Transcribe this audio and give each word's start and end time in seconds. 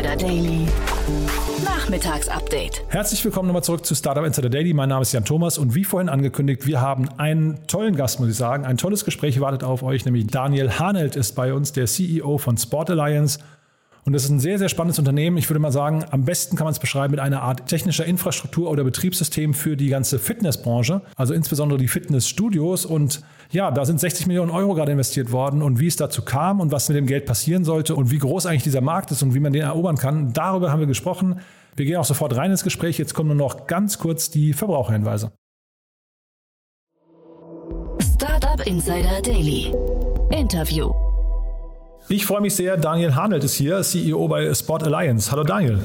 Insider 0.00 0.16
Daily. 0.16 0.66
Nachmittagsupdate. 1.62 2.84
Herzlich 2.88 3.22
willkommen 3.22 3.48
nochmal 3.48 3.62
zurück 3.62 3.84
zu 3.84 3.94
Startup 3.94 4.24
Insider 4.24 4.48
Daily. 4.48 4.72
Mein 4.72 4.88
Name 4.88 5.02
ist 5.02 5.12
Jan 5.12 5.26
Thomas 5.26 5.58
und 5.58 5.74
wie 5.74 5.84
vorhin 5.84 6.08
angekündigt, 6.08 6.66
wir 6.66 6.80
haben 6.80 7.10
einen 7.18 7.66
tollen 7.66 7.96
Gast, 7.96 8.18
muss 8.18 8.30
ich 8.30 8.36
sagen. 8.36 8.64
Ein 8.64 8.78
tolles 8.78 9.04
Gespräch 9.04 9.40
wartet 9.40 9.62
auf 9.62 9.82
euch, 9.82 10.06
nämlich 10.06 10.26
Daniel 10.28 10.78
Hanelt 10.78 11.16
ist 11.16 11.32
bei 11.32 11.52
uns, 11.52 11.72
der 11.72 11.84
CEO 11.84 12.38
von 12.38 12.56
Sport 12.56 12.88
Alliance. 12.88 13.40
Und 14.10 14.14
das 14.14 14.24
ist 14.24 14.30
ein 14.30 14.40
sehr, 14.40 14.58
sehr 14.58 14.68
spannendes 14.68 14.98
Unternehmen. 14.98 15.36
Ich 15.36 15.48
würde 15.48 15.60
mal 15.60 15.70
sagen, 15.70 16.04
am 16.10 16.24
besten 16.24 16.56
kann 16.56 16.64
man 16.64 16.72
es 16.72 16.80
beschreiben 16.80 17.12
mit 17.12 17.20
einer 17.20 17.42
Art 17.42 17.68
technischer 17.68 18.04
Infrastruktur 18.04 18.68
oder 18.68 18.82
Betriebssystem 18.82 19.54
für 19.54 19.76
die 19.76 19.86
ganze 19.86 20.18
Fitnessbranche, 20.18 21.02
also 21.14 21.32
insbesondere 21.32 21.78
die 21.78 21.86
Fitnessstudios. 21.86 22.86
Und 22.86 23.22
ja, 23.52 23.70
da 23.70 23.84
sind 23.84 24.00
60 24.00 24.26
Millionen 24.26 24.50
Euro 24.50 24.74
gerade 24.74 24.90
investiert 24.90 25.30
worden. 25.30 25.62
Und 25.62 25.78
wie 25.78 25.86
es 25.86 25.94
dazu 25.94 26.22
kam 26.22 26.58
und 26.58 26.72
was 26.72 26.88
mit 26.88 26.98
dem 26.98 27.06
Geld 27.06 27.24
passieren 27.24 27.64
sollte 27.64 27.94
und 27.94 28.10
wie 28.10 28.18
groß 28.18 28.46
eigentlich 28.46 28.64
dieser 28.64 28.80
Markt 28.80 29.12
ist 29.12 29.22
und 29.22 29.32
wie 29.34 29.38
man 29.38 29.52
den 29.52 29.62
erobern 29.62 29.96
kann, 29.96 30.32
darüber 30.32 30.72
haben 30.72 30.80
wir 30.80 30.88
gesprochen. 30.88 31.38
Wir 31.76 31.86
gehen 31.86 31.96
auch 31.96 32.04
sofort 32.04 32.34
rein 32.34 32.50
ins 32.50 32.64
Gespräch. 32.64 32.98
Jetzt 32.98 33.14
kommen 33.14 33.28
nur 33.28 33.36
noch 33.36 33.68
ganz 33.68 33.98
kurz 33.98 34.28
die 34.28 34.54
Verbraucherhinweise. 34.54 35.30
Startup 38.16 38.66
Insider 38.66 39.22
Daily. 39.22 39.72
Interview. 40.32 40.90
Ich 42.12 42.26
freue 42.26 42.40
mich 42.40 42.56
sehr. 42.56 42.76
Daniel 42.76 43.14
Hanelt 43.14 43.44
ist 43.44 43.54
hier, 43.54 43.82
CEO 43.82 44.26
bei 44.26 44.52
Sport 44.52 44.82
Alliance. 44.82 45.30
Hallo 45.30 45.44
Daniel. 45.44 45.78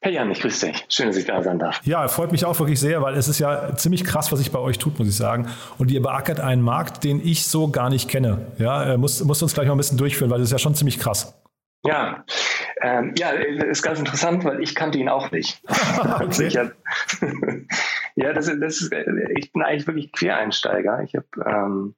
Hey 0.00 0.14
Jan, 0.14 0.30
ich 0.30 0.40
grüße 0.40 0.66
dich. 0.66 0.86
Schön, 0.88 1.08
dass 1.08 1.16
ich 1.16 1.24
da 1.24 1.42
sein 1.42 1.58
darf. 1.58 1.80
Ja, 1.84 2.06
freut 2.06 2.30
mich 2.30 2.44
auch 2.44 2.56
wirklich 2.60 2.78
sehr, 2.78 3.02
weil 3.02 3.16
es 3.16 3.26
ist 3.26 3.40
ja 3.40 3.74
ziemlich 3.74 4.04
krass, 4.04 4.30
was 4.30 4.38
sich 4.38 4.52
bei 4.52 4.60
euch 4.60 4.78
tut, 4.78 4.96
muss 5.00 5.08
ich 5.08 5.16
sagen. 5.16 5.48
Und 5.78 5.90
ihr 5.90 6.00
beackert 6.00 6.38
einen 6.38 6.62
Markt, 6.62 7.02
den 7.02 7.20
ich 7.20 7.46
so 7.48 7.68
gar 7.68 7.90
nicht 7.90 8.08
kenne. 8.08 8.46
Ja, 8.58 8.96
musst, 8.96 9.24
musst 9.24 9.42
uns 9.42 9.54
gleich 9.54 9.66
mal 9.66 9.74
ein 9.74 9.78
bisschen 9.78 9.98
durchführen, 9.98 10.30
weil 10.30 10.38
das 10.38 10.50
ist 10.50 10.52
ja 10.52 10.58
schon 10.58 10.76
ziemlich 10.76 11.00
krass. 11.00 11.36
Ja, 11.84 12.24
ähm, 12.80 13.14
ja, 13.18 13.30
ist 13.30 13.82
ganz 13.82 13.98
interessant, 13.98 14.44
weil 14.44 14.62
ich 14.62 14.76
kannte 14.76 14.98
ihn 14.98 15.08
auch 15.08 15.32
nicht. 15.32 15.62
okay. 16.20 16.48
hab, 16.50 16.72
ja, 18.14 18.32
das, 18.32 18.46
das 18.46 18.82
ist, 18.82 18.92
ich 19.36 19.52
bin 19.52 19.62
eigentlich 19.62 19.88
wirklich 19.88 20.12
Quereinsteiger. 20.12 21.02
Ich 21.02 21.16
habe 21.16 21.26
ähm, 21.44 21.94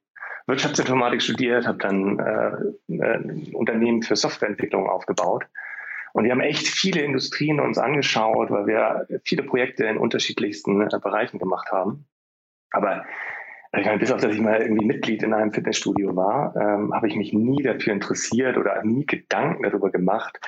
Wirtschaftsinformatik 0.47 1.21
studiert, 1.21 1.67
habe 1.67 1.77
dann 1.79 2.19
äh, 2.19 2.93
ein 2.93 3.51
Unternehmen 3.53 4.03
für 4.03 4.15
Softwareentwicklung 4.15 4.87
aufgebaut. 4.87 5.45
Und 6.13 6.23
wir 6.23 6.31
haben 6.31 6.41
echt 6.41 6.67
viele 6.67 7.01
Industrien 7.01 7.59
uns 7.59 7.77
angeschaut, 7.77 8.49
weil 8.49 8.67
wir 8.67 9.07
viele 9.23 9.43
Projekte 9.43 9.85
in 9.85 9.97
unterschiedlichsten 9.97 10.81
äh, 10.81 10.99
Bereichen 11.01 11.39
gemacht 11.39 11.71
haben. 11.71 12.05
Aber 12.71 13.05
ich 13.77 13.85
meine, 13.85 13.99
bis 13.99 14.11
auf 14.11 14.21
dass 14.21 14.33
ich 14.33 14.39
mal 14.39 14.61
irgendwie 14.61 14.85
Mitglied 14.85 15.23
in 15.23 15.33
einem 15.33 15.51
Fitnessstudio 15.51 16.15
war, 16.15 16.55
ähm, 16.55 16.93
habe 16.93 17.07
ich 17.07 17.15
mich 17.15 17.33
nie 17.33 17.61
dafür 17.61 17.93
interessiert 17.93 18.57
oder 18.57 18.81
nie 18.83 19.05
Gedanken 19.05 19.63
darüber 19.63 19.91
gemacht, 19.91 20.39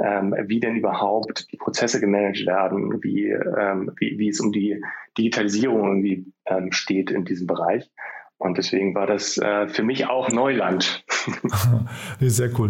ähm, 0.00 0.34
wie 0.46 0.60
denn 0.60 0.76
überhaupt 0.76 1.50
die 1.50 1.56
Prozesse 1.56 1.98
gemanagt 1.98 2.46
werden, 2.46 3.02
wie, 3.02 3.30
ähm, 3.30 3.90
wie, 3.98 4.18
wie 4.18 4.28
es 4.28 4.38
um 4.38 4.52
die 4.52 4.80
Digitalisierung 5.16 5.88
irgendwie 5.88 6.32
ähm, 6.46 6.70
steht 6.70 7.10
in 7.10 7.24
diesem 7.24 7.46
Bereich. 7.48 7.90
Und 8.38 8.56
deswegen 8.56 8.94
war 8.94 9.06
das 9.08 9.36
äh, 9.36 9.66
für 9.66 9.82
mich 9.82 10.06
auch 10.06 10.28
Neuland. 10.30 11.04
Sehr 12.20 12.50
cool. 12.58 12.68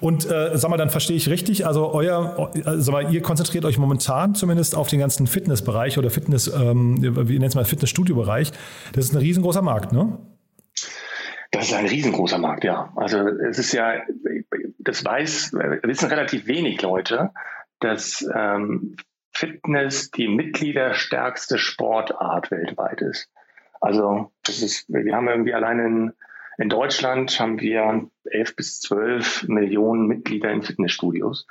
Und 0.00 0.24
äh, 0.24 0.56
sag 0.56 0.70
mal, 0.70 0.78
dann 0.78 0.88
verstehe 0.88 1.16
ich 1.16 1.28
richtig, 1.28 1.66
also 1.66 1.92
euer, 1.92 2.50
äh, 2.54 2.78
sag 2.78 2.92
mal, 2.92 3.12
ihr 3.12 3.20
konzentriert 3.20 3.66
euch 3.66 3.76
momentan 3.76 4.34
zumindest 4.34 4.74
auf 4.74 4.88
den 4.88 4.98
ganzen 4.98 5.26
Fitnessbereich 5.26 5.98
oder 5.98 6.08
Fitness, 6.08 6.48
ähm, 6.48 6.96
wie 7.00 7.38
nennt 7.38 7.50
es 7.50 7.54
mal, 7.54 7.66
Fitnessstudio-Bereich. 7.66 8.52
Das 8.94 9.04
ist 9.04 9.14
ein 9.14 9.18
riesengroßer 9.18 9.60
Markt, 9.60 9.92
ne? 9.92 10.18
Das 11.50 11.66
ist 11.66 11.74
ein 11.74 11.86
riesengroßer 11.86 12.38
Markt, 12.38 12.64
ja. 12.64 12.90
Also 12.96 13.18
es 13.18 13.58
ist 13.58 13.72
ja, 13.72 13.94
das 14.78 15.04
weiß, 15.04 15.52
wissen 15.82 16.08
relativ 16.08 16.46
wenig 16.46 16.80
Leute, 16.80 17.30
dass 17.80 18.26
ähm, 18.34 18.96
Fitness 19.32 20.10
die 20.10 20.28
mitgliederstärkste 20.28 21.58
Sportart 21.58 22.50
weltweit 22.50 23.02
ist. 23.02 23.28
Also 23.80 24.30
das 24.42 24.62
ist, 24.62 24.88
wir 24.88 25.14
haben 25.14 25.28
irgendwie 25.28 25.54
allein 25.54 25.78
in, 25.78 26.12
in 26.58 26.68
Deutschland 26.68 27.38
haben 27.40 27.60
wir 27.60 28.06
elf 28.24 28.54
bis 28.54 28.80
zwölf 28.80 29.46
Millionen 29.48 30.06
Mitglieder 30.06 30.50
in 30.50 30.62
Fitnessstudios. 30.62 31.46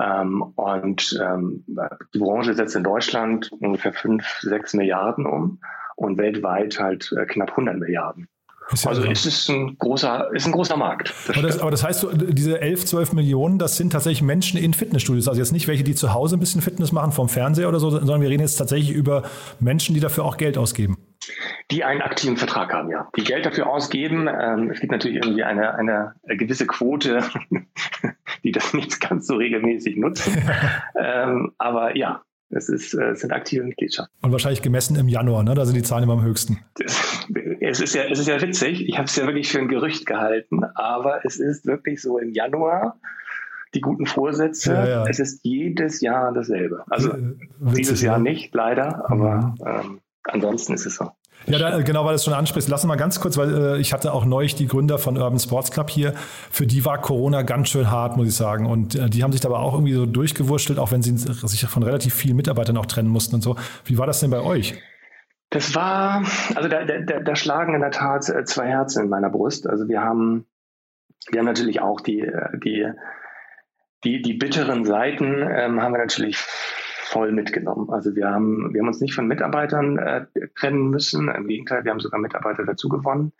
Ähm, 0.00 0.42
und 0.42 1.18
ähm, 1.22 1.64
die 2.14 2.18
Branche 2.18 2.54
setzt 2.54 2.76
in 2.76 2.84
Deutschland 2.84 3.50
ungefähr 3.52 3.92
fünf, 3.92 4.24
sechs 4.40 4.74
Milliarden 4.74 5.26
um 5.26 5.60
und 5.96 6.18
weltweit 6.18 6.78
halt 6.78 7.12
äh, 7.18 7.26
knapp 7.26 7.50
100 7.50 7.78
Milliarden. 7.78 8.28
Ja 8.70 8.90
also 8.90 9.02
es 9.02 9.24
ist 9.24 9.48
ein 9.48 9.78
großer, 9.78 10.28
ist 10.34 10.46
ein 10.46 10.52
großer 10.52 10.76
Markt. 10.76 11.12
Das 11.26 11.36
aber, 11.36 11.46
das, 11.46 11.58
aber, 11.58 11.70
das, 11.70 11.84
heißt, 11.84 12.06
diese 12.12 12.60
11, 12.60 12.84
12 12.84 13.12
Millionen, 13.14 13.58
das 13.58 13.76
sind 13.78 13.92
tatsächlich 13.92 14.22
Menschen 14.22 14.60
in 14.60 14.74
Fitnessstudios. 14.74 15.26
Also 15.26 15.40
jetzt 15.40 15.52
nicht 15.52 15.68
welche, 15.68 15.84
die 15.84 15.94
zu 15.94 16.12
Hause 16.12 16.36
ein 16.36 16.40
bisschen 16.40 16.60
Fitness 16.60 16.92
machen 16.92 17.12
vom 17.12 17.30
Fernseher 17.30 17.68
oder 17.68 17.80
so, 17.80 17.90
sondern 17.90 18.20
wir 18.20 18.28
reden 18.28 18.42
jetzt 18.42 18.56
tatsächlich 18.56 18.90
über 18.90 19.22
Menschen, 19.58 19.94
die 19.94 20.00
dafür 20.00 20.24
auch 20.24 20.36
Geld 20.36 20.58
ausgeben. 20.58 20.98
Die 21.70 21.84
einen 21.84 22.00
aktiven 22.00 22.36
Vertrag 22.36 22.72
haben, 22.72 22.90
ja. 22.90 23.08
Die 23.16 23.24
Geld 23.24 23.44
dafür 23.44 23.68
ausgeben. 23.68 24.28
Ähm, 24.28 24.70
es 24.70 24.80
gibt 24.80 24.92
natürlich 24.92 25.18
irgendwie 25.18 25.42
eine, 25.42 25.74
eine 25.74 26.14
gewisse 26.26 26.66
Quote, 26.66 27.22
die 28.44 28.52
das 28.52 28.72
nicht 28.72 29.00
ganz 29.00 29.26
so 29.26 29.36
regelmäßig 29.36 29.96
nutzen. 29.96 30.36
ähm, 30.96 31.52
aber 31.58 31.96
ja, 31.96 32.22
es, 32.50 32.68
ist, 32.68 32.94
äh, 32.94 33.10
es 33.10 33.20
sind 33.20 33.32
aktive 33.32 33.64
Mitgliedschaften. 33.64 34.14
Und 34.22 34.32
wahrscheinlich 34.32 34.62
gemessen 34.62 34.96
im 34.96 35.08
Januar, 35.08 35.42
ne? 35.42 35.54
Da 35.54 35.66
sind 35.66 35.76
die 35.76 35.82
Zahlen 35.82 36.04
immer 36.04 36.14
am 36.14 36.22
höchsten. 36.22 36.64
Es 37.60 37.80
ist 37.80 37.94
ja, 37.94 38.04
es 38.04 38.18
ist 38.18 38.28
ja 38.28 38.40
witzig. 38.40 38.88
Ich 38.88 38.96
habe 38.96 39.04
es 39.04 39.16
ja 39.16 39.26
wirklich 39.26 39.50
für 39.50 39.58
ein 39.58 39.68
Gerücht 39.68 40.06
gehalten, 40.06 40.64
aber 40.74 41.24
es 41.24 41.38
ist 41.38 41.66
wirklich 41.66 42.00
so 42.00 42.18
im 42.18 42.32
Januar 42.32 42.98
die 43.74 43.80
guten 43.80 44.06
Vorsätze. 44.06 44.72
Ja, 44.72 44.88
ja. 44.88 45.04
Es 45.06 45.18
ist 45.18 45.40
jedes 45.42 46.00
Jahr 46.00 46.32
dasselbe. 46.32 46.84
Also 46.88 47.10
äh, 47.10 47.34
Witzig, 47.58 47.76
dieses 47.76 48.02
Jahr 48.02 48.18
nicht, 48.18 48.54
leider, 48.54 49.10
aber 49.10 49.54
mhm. 49.58 49.66
ähm, 49.66 50.00
ansonsten 50.28 50.74
ist 50.74 50.86
es 50.86 50.96
so. 50.96 51.10
Ja, 51.46 51.58
da, 51.58 51.80
genau, 51.80 52.04
weil 52.04 52.10
du 52.10 52.16
es 52.16 52.24
schon 52.24 52.34
ansprichst. 52.34 52.68
Lass 52.68 52.84
mal 52.84 52.96
ganz 52.96 53.20
kurz, 53.20 53.38
weil 53.38 53.54
äh, 53.54 53.78
ich 53.78 53.92
hatte 53.92 54.12
auch 54.12 54.24
neulich 54.24 54.54
die 54.54 54.66
Gründer 54.66 54.98
von 54.98 55.16
Urban 55.16 55.38
Sports 55.38 55.70
Club 55.70 55.88
hier. 55.88 56.12
Für 56.50 56.66
die 56.66 56.84
war 56.84 57.00
Corona 57.00 57.42
ganz 57.42 57.70
schön 57.70 57.90
hart, 57.90 58.16
muss 58.16 58.28
ich 58.28 58.34
sagen. 58.34 58.66
Und 58.66 58.94
äh, 58.94 59.08
die 59.08 59.22
haben 59.22 59.32
sich 59.32 59.44
aber 59.46 59.60
auch 59.60 59.74
irgendwie 59.74 59.94
so 59.94 60.04
durchgewurschtelt, 60.04 60.78
auch 60.78 60.92
wenn 60.92 61.02
sie 61.02 61.16
sich 61.16 61.66
von 61.66 61.82
relativ 61.82 62.14
vielen 62.14 62.36
Mitarbeitern 62.36 62.76
auch 62.76 62.86
trennen 62.86 63.08
mussten 63.08 63.36
und 63.36 63.42
so. 63.42 63.56
Wie 63.84 63.96
war 63.96 64.06
das 64.06 64.20
denn 64.20 64.30
bei 64.30 64.40
euch? 64.40 64.74
Das 65.50 65.74
war, 65.74 66.24
also 66.54 66.68
da, 66.68 66.84
da, 66.84 67.20
da 67.20 67.36
schlagen 67.36 67.74
in 67.74 67.80
der 67.80 67.92
Tat 67.92 68.28
äh, 68.28 68.44
zwei 68.44 68.66
Herzen 68.66 69.04
in 69.04 69.08
meiner 69.08 69.30
Brust. 69.30 69.66
Also 69.66 69.88
wir 69.88 70.02
haben, 70.02 70.46
wir 71.30 71.38
haben 71.38 71.46
natürlich 71.46 71.80
auch 71.80 72.00
die, 72.00 72.20
äh, 72.20 72.58
die, 72.62 72.86
die, 74.04 74.20
die 74.20 74.34
bitteren 74.34 74.84
Seiten 74.84 75.42
ähm, 75.50 75.80
haben 75.80 75.92
wir 75.92 75.98
natürlich 75.98 76.36
voll 77.08 77.32
mitgenommen. 77.32 77.90
Also 77.90 78.14
wir 78.14 78.28
haben, 78.28 78.72
wir 78.72 78.80
haben 78.80 78.88
uns 78.88 79.00
nicht 79.00 79.14
von 79.14 79.26
Mitarbeitern 79.26 79.98
äh, 79.98 80.26
trennen 80.54 80.90
müssen. 80.90 81.28
Im 81.28 81.48
Gegenteil, 81.48 81.84
wir 81.84 81.90
haben 81.90 82.00
sogar 82.00 82.20
Mitarbeiter 82.20 82.64
dazu 82.64 82.88
gewonnen 82.88 83.32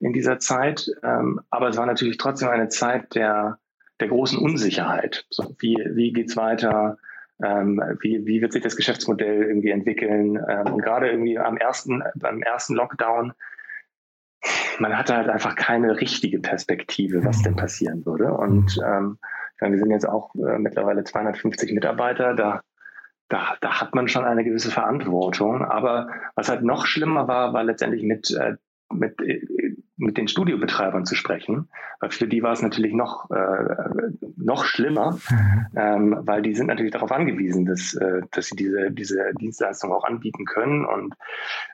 in 0.00 0.12
dieser 0.12 0.38
Zeit. 0.38 0.90
Ähm, 1.02 1.40
aber 1.50 1.68
es 1.68 1.76
war 1.76 1.86
natürlich 1.86 2.18
trotzdem 2.18 2.48
eine 2.48 2.68
Zeit 2.68 3.14
der, 3.14 3.58
der 4.00 4.08
großen 4.08 4.38
Unsicherheit. 4.38 5.26
So, 5.30 5.56
wie, 5.58 5.76
wie 5.92 6.12
geht's 6.12 6.36
weiter? 6.36 6.98
Ähm, 7.42 7.82
wie, 8.00 8.26
wie 8.26 8.40
wird 8.42 8.52
sich 8.52 8.62
das 8.62 8.76
Geschäftsmodell 8.76 9.44
irgendwie 9.44 9.70
entwickeln? 9.70 10.38
Ähm, 10.48 10.74
und 10.74 10.82
gerade 10.82 11.08
irgendwie 11.08 11.38
am 11.38 11.56
ersten, 11.56 12.02
beim 12.16 12.42
ersten 12.42 12.74
Lockdown, 12.74 13.32
man 14.78 14.96
hatte 14.96 15.16
halt 15.16 15.30
einfach 15.30 15.56
keine 15.56 15.98
richtige 16.00 16.38
Perspektive, 16.38 17.24
was 17.24 17.42
denn 17.42 17.56
passieren 17.56 18.04
würde. 18.04 18.32
Und 18.34 18.78
ähm, 18.86 19.18
wir 19.58 19.78
sind 19.78 19.90
jetzt 19.90 20.06
auch 20.06 20.34
äh, 20.34 20.58
mittlerweile 20.58 21.02
250 21.02 21.72
Mitarbeiter. 21.72 22.34
Da 22.34 22.60
da, 23.28 23.56
da 23.60 23.80
hat 23.80 23.94
man 23.94 24.08
schon 24.08 24.24
eine 24.24 24.44
gewisse 24.44 24.70
Verantwortung. 24.70 25.64
Aber 25.64 26.08
was 26.34 26.48
halt 26.48 26.62
noch 26.62 26.86
schlimmer 26.86 27.28
war, 27.28 27.52
war 27.52 27.64
letztendlich 27.64 28.02
mit, 28.02 28.30
äh, 28.30 28.56
mit, 28.92 29.20
äh, 29.20 29.46
mit 29.96 30.18
den 30.18 30.28
Studiobetreibern 30.28 31.06
zu 31.06 31.14
sprechen. 31.14 31.68
Weil 32.00 32.10
für 32.10 32.28
die 32.28 32.42
war 32.42 32.52
es 32.52 32.62
natürlich 32.62 32.92
noch, 32.92 33.30
äh, 33.30 34.12
noch 34.36 34.64
schlimmer, 34.64 35.18
mhm. 35.30 35.66
ähm, 35.74 36.16
weil 36.20 36.42
die 36.42 36.54
sind 36.54 36.66
natürlich 36.66 36.92
darauf 36.92 37.10
angewiesen, 37.10 37.64
dass, 37.64 37.94
äh, 37.94 38.20
dass 38.30 38.48
sie 38.48 38.56
diese, 38.56 38.90
diese 38.90 39.32
Dienstleistung 39.40 39.92
auch 39.92 40.04
anbieten 40.04 40.44
können. 40.44 40.84
Und 40.84 41.14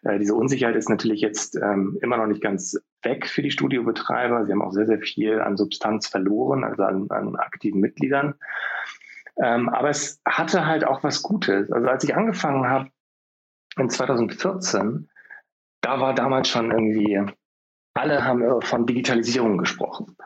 äh, 0.05 0.19
diese 0.19 0.35
Unsicherheit 0.35 0.77
ist 0.77 0.89
natürlich 0.89 1.21
jetzt 1.21 1.57
ähm, 1.57 1.99
immer 2.01 2.17
noch 2.17 2.29
nicht 2.29 2.43
ganz 2.43 2.79
weg 3.03 3.27
für 3.27 3.43
die 3.43 3.51
Studiobetreiber. 3.51 4.47
Sie 4.47 4.53
haben 4.53 4.63
auch 4.63 4.73
sehr, 4.73 4.87
sehr 4.87 5.01
viel 5.01 5.41
an 5.41 5.57
Substanz 5.57 6.07
verloren, 6.07 6.65
also 6.65 6.85
an, 6.85 7.11
an 7.11 7.37
aktiven 7.37 7.81
Mitgliedern. 7.81 8.35
Ähm, 9.41 9.69
aber 9.69 9.91
es 9.91 10.21
hatte 10.27 10.67
halt 10.67 10.85
auch 10.85 11.03
was 11.03 11.23
Gutes. 11.23 11.71
Also 11.73 11.89
als 11.89 12.05
ich 12.05 12.15
angefangen 12.15 12.69
habe 12.69 12.91
in 13.79 13.89
2014, 13.89 15.09
da 15.81 16.01
war 16.01 16.15
damals 16.15 16.49
schon 16.49 16.71
irgendwie, 16.71 17.21
alle 17.95 18.25
haben 18.25 18.63
von 18.63 18.87
Digitalisierung 18.87 19.59
gesprochen. 19.59 20.17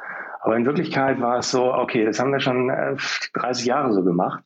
Aber 0.41 0.57
in 0.57 0.65
Wirklichkeit 0.65 1.21
war 1.21 1.39
es 1.39 1.51
so, 1.51 1.75
okay, 1.75 2.05
das 2.05 2.21
haben 2.21 2.33
wir 2.33 2.41
schon 2.41 2.71
äh, 2.71 2.97
30 3.35 3.67
Jahre 3.67 3.93
so 3.93 4.05
gemacht. 4.05 4.45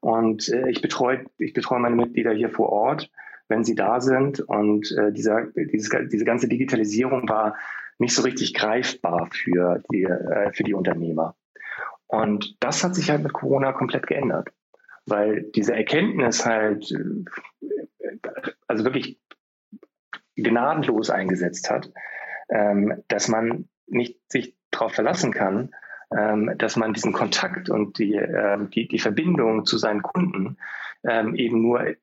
Und 0.00 0.48
äh, 0.48 0.68
ich 0.70 0.80
betreue 0.82 1.26
ich 1.38 1.52
betreue 1.52 1.80
meine 1.80 1.96
Mitglieder 1.96 2.32
hier 2.32 2.50
vor 2.50 2.70
Ort, 2.70 3.10
wenn 3.48 3.64
sie 3.64 3.74
da 3.74 4.00
sind. 4.00 4.40
Und 4.40 4.90
äh, 4.98 5.12
dieser, 5.12 5.46
dieses, 5.54 5.90
diese 6.10 6.24
ganze 6.24 6.48
Digitalisierung 6.48 7.28
war 7.28 7.56
nicht 7.98 8.14
so 8.14 8.22
richtig 8.22 8.54
greifbar 8.54 9.28
für 9.30 9.82
die, 9.92 10.04
äh, 10.04 10.52
für 10.52 10.64
die 10.64 10.74
Unternehmer. 10.74 11.36
Und 12.12 12.62
das 12.62 12.84
hat 12.84 12.94
sich 12.94 13.08
halt 13.08 13.22
mit 13.22 13.32
Corona 13.32 13.72
komplett 13.72 14.06
geändert, 14.06 14.50
weil 15.06 15.50
diese 15.54 15.74
Erkenntnis 15.74 16.44
halt, 16.44 16.92
äh, 16.92 18.18
also 18.68 18.84
wirklich 18.84 19.18
gnadenlos 20.36 21.08
eingesetzt 21.08 21.70
hat, 21.70 21.90
ähm, 22.50 23.02
dass 23.08 23.28
man 23.28 23.70
nicht 23.86 24.20
sich 24.30 24.54
darauf 24.70 24.92
verlassen 24.92 25.32
kann, 25.32 25.70
ähm, 26.14 26.52
dass 26.58 26.76
man 26.76 26.92
diesen 26.92 27.14
Kontakt 27.14 27.70
und 27.70 27.98
die, 27.98 28.14
äh, 28.14 28.58
die, 28.68 28.88
die 28.88 28.98
Verbindung 28.98 29.64
zu 29.64 29.78
seinen 29.78 30.02
Kunden 30.02 30.58
ähm, 31.08 31.34
eben 31.34 31.62
nur 31.62 31.86
äh, 31.86 31.96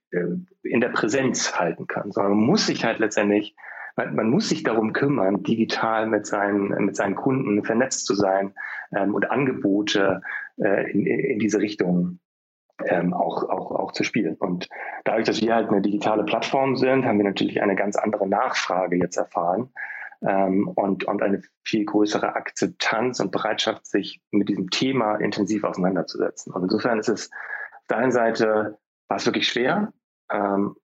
in 0.63 0.81
der 0.81 0.89
Präsenz 0.89 1.59
halten 1.59 1.85
kann, 1.85 2.11
sondern 2.11 2.33
man 2.33 2.45
muss 2.47 2.65
sich 2.65 2.83
halt 2.83 2.97
letztendlich, 2.97 3.55
man, 3.95 4.15
man 4.15 4.29
muss 4.29 4.49
sich 4.49 4.63
darum 4.63 4.93
kümmern, 4.93 5.43
digital 5.43 6.07
mit 6.07 6.25
seinen, 6.25 6.69
mit 6.85 6.95
seinen 6.95 7.15
Kunden 7.15 7.63
vernetzt 7.63 8.05
zu 8.05 8.15
sein 8.15 8.53
ähm, 8.95 9.13
und 9.13 9.29
Angebote 9.29 10.21
äh, 10.57 10.91
in, 10.91 11.05
in 11.05 11.39
diese 11.39 11.59
Richtung 11.59 12.19
ähm, 12.85 13.13
auch, 13.13 13.43
auch, 13.49 13.71
auch 13.71 13.91
zu 13.91 14.03
spielen. 14.03 14.35
Und 14.35 14.69
dadurch, 15.03 15.25
dass 15.25 15.41
wir 15.41 15.53
halt 15.53 15.69
eine 15.69 15.81
digitale 15.81 16.23
Plattform 16.23 16.75
sind, 16.75 17.05
haben 17.05 17.17
wir 17.17 17.25
natürlich 17.25 17.61
eine 17.61 17.75
ganz 17.75 17.95
andere 17.95 18.27
Nachfrage 18.27 18.95
jetzt 18.97 19.17
erfahren 19.17 19.69
ähm, 20.25 20.67
und, 20.67 21.05
und 21.05 21.21
eine 21.21 21.41
viel 21.63 21.85
größere 21.85 22.35
Akzeptanz 22.35 23.19
und 23.19 23.31
Bereitschaft, 23.31 23.85
sich 23.85 24.21
mit 24.31 24.49
diesem 24.49 24.69
Thema 24.69 25.15
intensiv 25.15 25.63
auseinanderzusetzen. 25.63 26.53
Und 26.53 26.63
insofern 26.63 26.99
ist 26.99 27.09
es 27.09 27.29
auf 27.31 27.87
der 27.89 27.97
einen 27.97 28.11
Seite 28.11 28.77
war 29.07 29.17
es 29.17 29.25
wirklich 29.25 29.47
schwer, 29.47 29.91
ähm, 30.31 30.75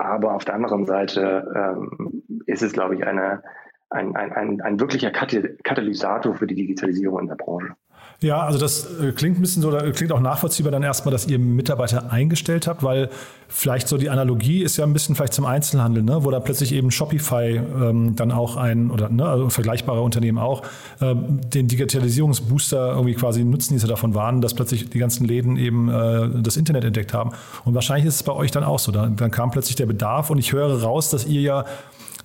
aber 0.00 0.34
auf 0.34 0.44
der 0.44 0.54
anderen 0.54 0.86
Seite 0.86 1.52
ähm, 1.54 2.22
ist 2.46 2.62
es, 2.62 2.72
glaube 2.72 2.94
ich, 2.94 3.06
eine, 3.06 3.42
ein, 3.90 4.16
ein, 4.16 4.32
ein, 4.32 4.60
ein 4.60 4.80
wirklicher 4.80 5.10
Katalysator 5.10 6.34
für 6.34 6.46
die 6.46 6.54
Digitalisierung 6.54 7.20
in 7.20 7.26
der 7.28 7.36
Branche. 7.36 7.74
Ja, 8.22 8.42
also 8.42 8.58
das 8.58 8.86
äh, 9.00 9.12
klingt 9.12 9.38
ein 9.38 9.40
bisschen 9.40 9.62
so, 9.62 9.70
klingt 9.94 10.12
auch 10.12 10.20
nachvollziehbar 10.20 10.70
dann 10.70 10.82
erstmal, 10.82 11.10
dass 11.10 11.26
ihr 11.26 11.38
Mitarbeiter 11.38 12.12
eingestellt 12.12 12.66
habt, 12.66 12.82
weil 12.82 13.08
vielleicht 13.48 13.88
so 13.88 13.96
die 13.96 14.10
Analogie 14.10 14.62
ist 14.62 14.76
ja 14.76 14.84
ein 14.84 14.92
bisschen 14.92 15.14
vielleicht 15.14 15.32
zum 15.32 15.46
Einzelhandel, 15.46 16.02
ne? 16.02 16.22
wo 16.22 16.30
da 16.30 16.38
plötzlich 16.38 16.72
eben 16.72 16.90
Shopify 16.90 17.56
ähm, 17.56 18.14
dann 18.16 18.30
auch 18.30 18.56
ein, 18.56 18.90
oder 18.90 19.08
ne, 19.08 19.24
also 19.24 19.48
vergleichbare 19.48 20.02
Unternehmen 20.02 20.36
auch, 20.36 20.62
ähm, 21.00 21.40
den 21.50 21.66
Digitalisierungsbooster 21.66 22.90
irgendwie 22.90 23.14
quasi 23.14 23.42
Nutznießer 23.42 23.88
davon 23.88 24.14
waren, 24.14 24.42
dass 24.42 24.52
plötzlich 24.52 24.90
die 24.90 24.98
ganzen 24.98 25.24
Läden 25.24 25.56
eben 25.56 25.88
äh, 25.88 26.28
das 26.42 26.58
Internet 26.58 26.84
entdeckt 26.84 27.14
haben. 27.14 27.30
Und 27.64 27.74
wahrscheinlich 27.74 28.06
ist 28.06 28.16
es 28.16 28.22
bei 28.22 28.32
euch 28.32 28.50
dann 28.50 28.64
auch 28.64 28.78
so. 28.78 28.92
Dann, 28.92 29.16
dann 29.16 29.30
kam 29.30 29.50
plötzlich 29.50 29.76
der 29.76 29.86
Bedarf 29.86 30.28
und 30.28 30.36
ich 30.36 30.52
höre 30.52 30.82
raus, 30.82 31.08
dass 31.08 31.26
ihr 31.26 31.40
ja 31.40 31.64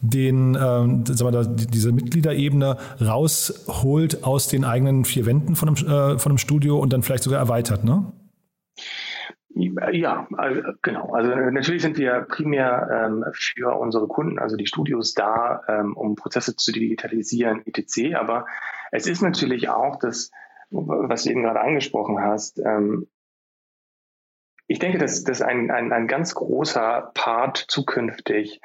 den, 0.09 0.55
ähm, 0.55 1.05
sagen 1.05 1.31
wir 1.31 1.31
da, 1.31 1.43
diese 1.43 1.91
Mitgliederebene 1.91 2.77
rausholt 3.01 4.23
aus 4.23 4.47
den 4.47 4.65
eigenen 4.65 5.05
vier 5.05 5.25
Wänden 5.25 5.55
von 5.55 5.69
einem, 5.69 5.77
äh, 5.77 6.19
von 6.19 6.31
einem 6.31 6.37
Studio 6.37 6.79
und 6.79 6.93
dann 6.93 7.03
vielleicht 7.03 7.23
sogar 7.23 7.39
erweitert, 7.39 7.83
ne? 7.83 8.11
Ja, 9.57 10.27
also, 10.35 10.61
genau. 10.81 11.13
Also 11.13 11.29
natürlich 11.33 11.81
sind 11.81 11.97
wir 11.97 12.25
primär 12.27 12.89
ähm, 12.91 13.23
für 13.31 13.79
unsere 13.79 14.05
Kunden, 14.07 14.37
also 14.37 14.57
die 14.57 14.67
Studios, 14.67 15.13
da, 15.13 15.61
ähm, 15.69 15.95
um 15.95 16.15
Prozesse 16.15 16.57
zu 16.57 16.73
digitalisieren, 16.73 17.65
etc. 17.65 18.15
Aber 18.15 18.47
es 18.91 19.07
ist 19.07 19.21
natürlich 19.21 19.69
auch 19.69 19.97
das, 19.97 20.31
was 20.71 21.23
du 21.23 21.29
eben 21.29 21.43
gerade 21.43 21.61
angesprochen 21.61 22.19
hast, 22.19 22.59
ähm, 22.59 23.07
ich 24.67 24.79
denke, 24.79 24.97
dass 24.97 25.23
das 25.23 25.41
ein, 25.41 25.69
ein, 25.69 25.93
ein 25.93 26.07
ganz 26.07 26.33
großer 26.33 27.11
Part 27.13 27.57
zukünftig 27.57 28.61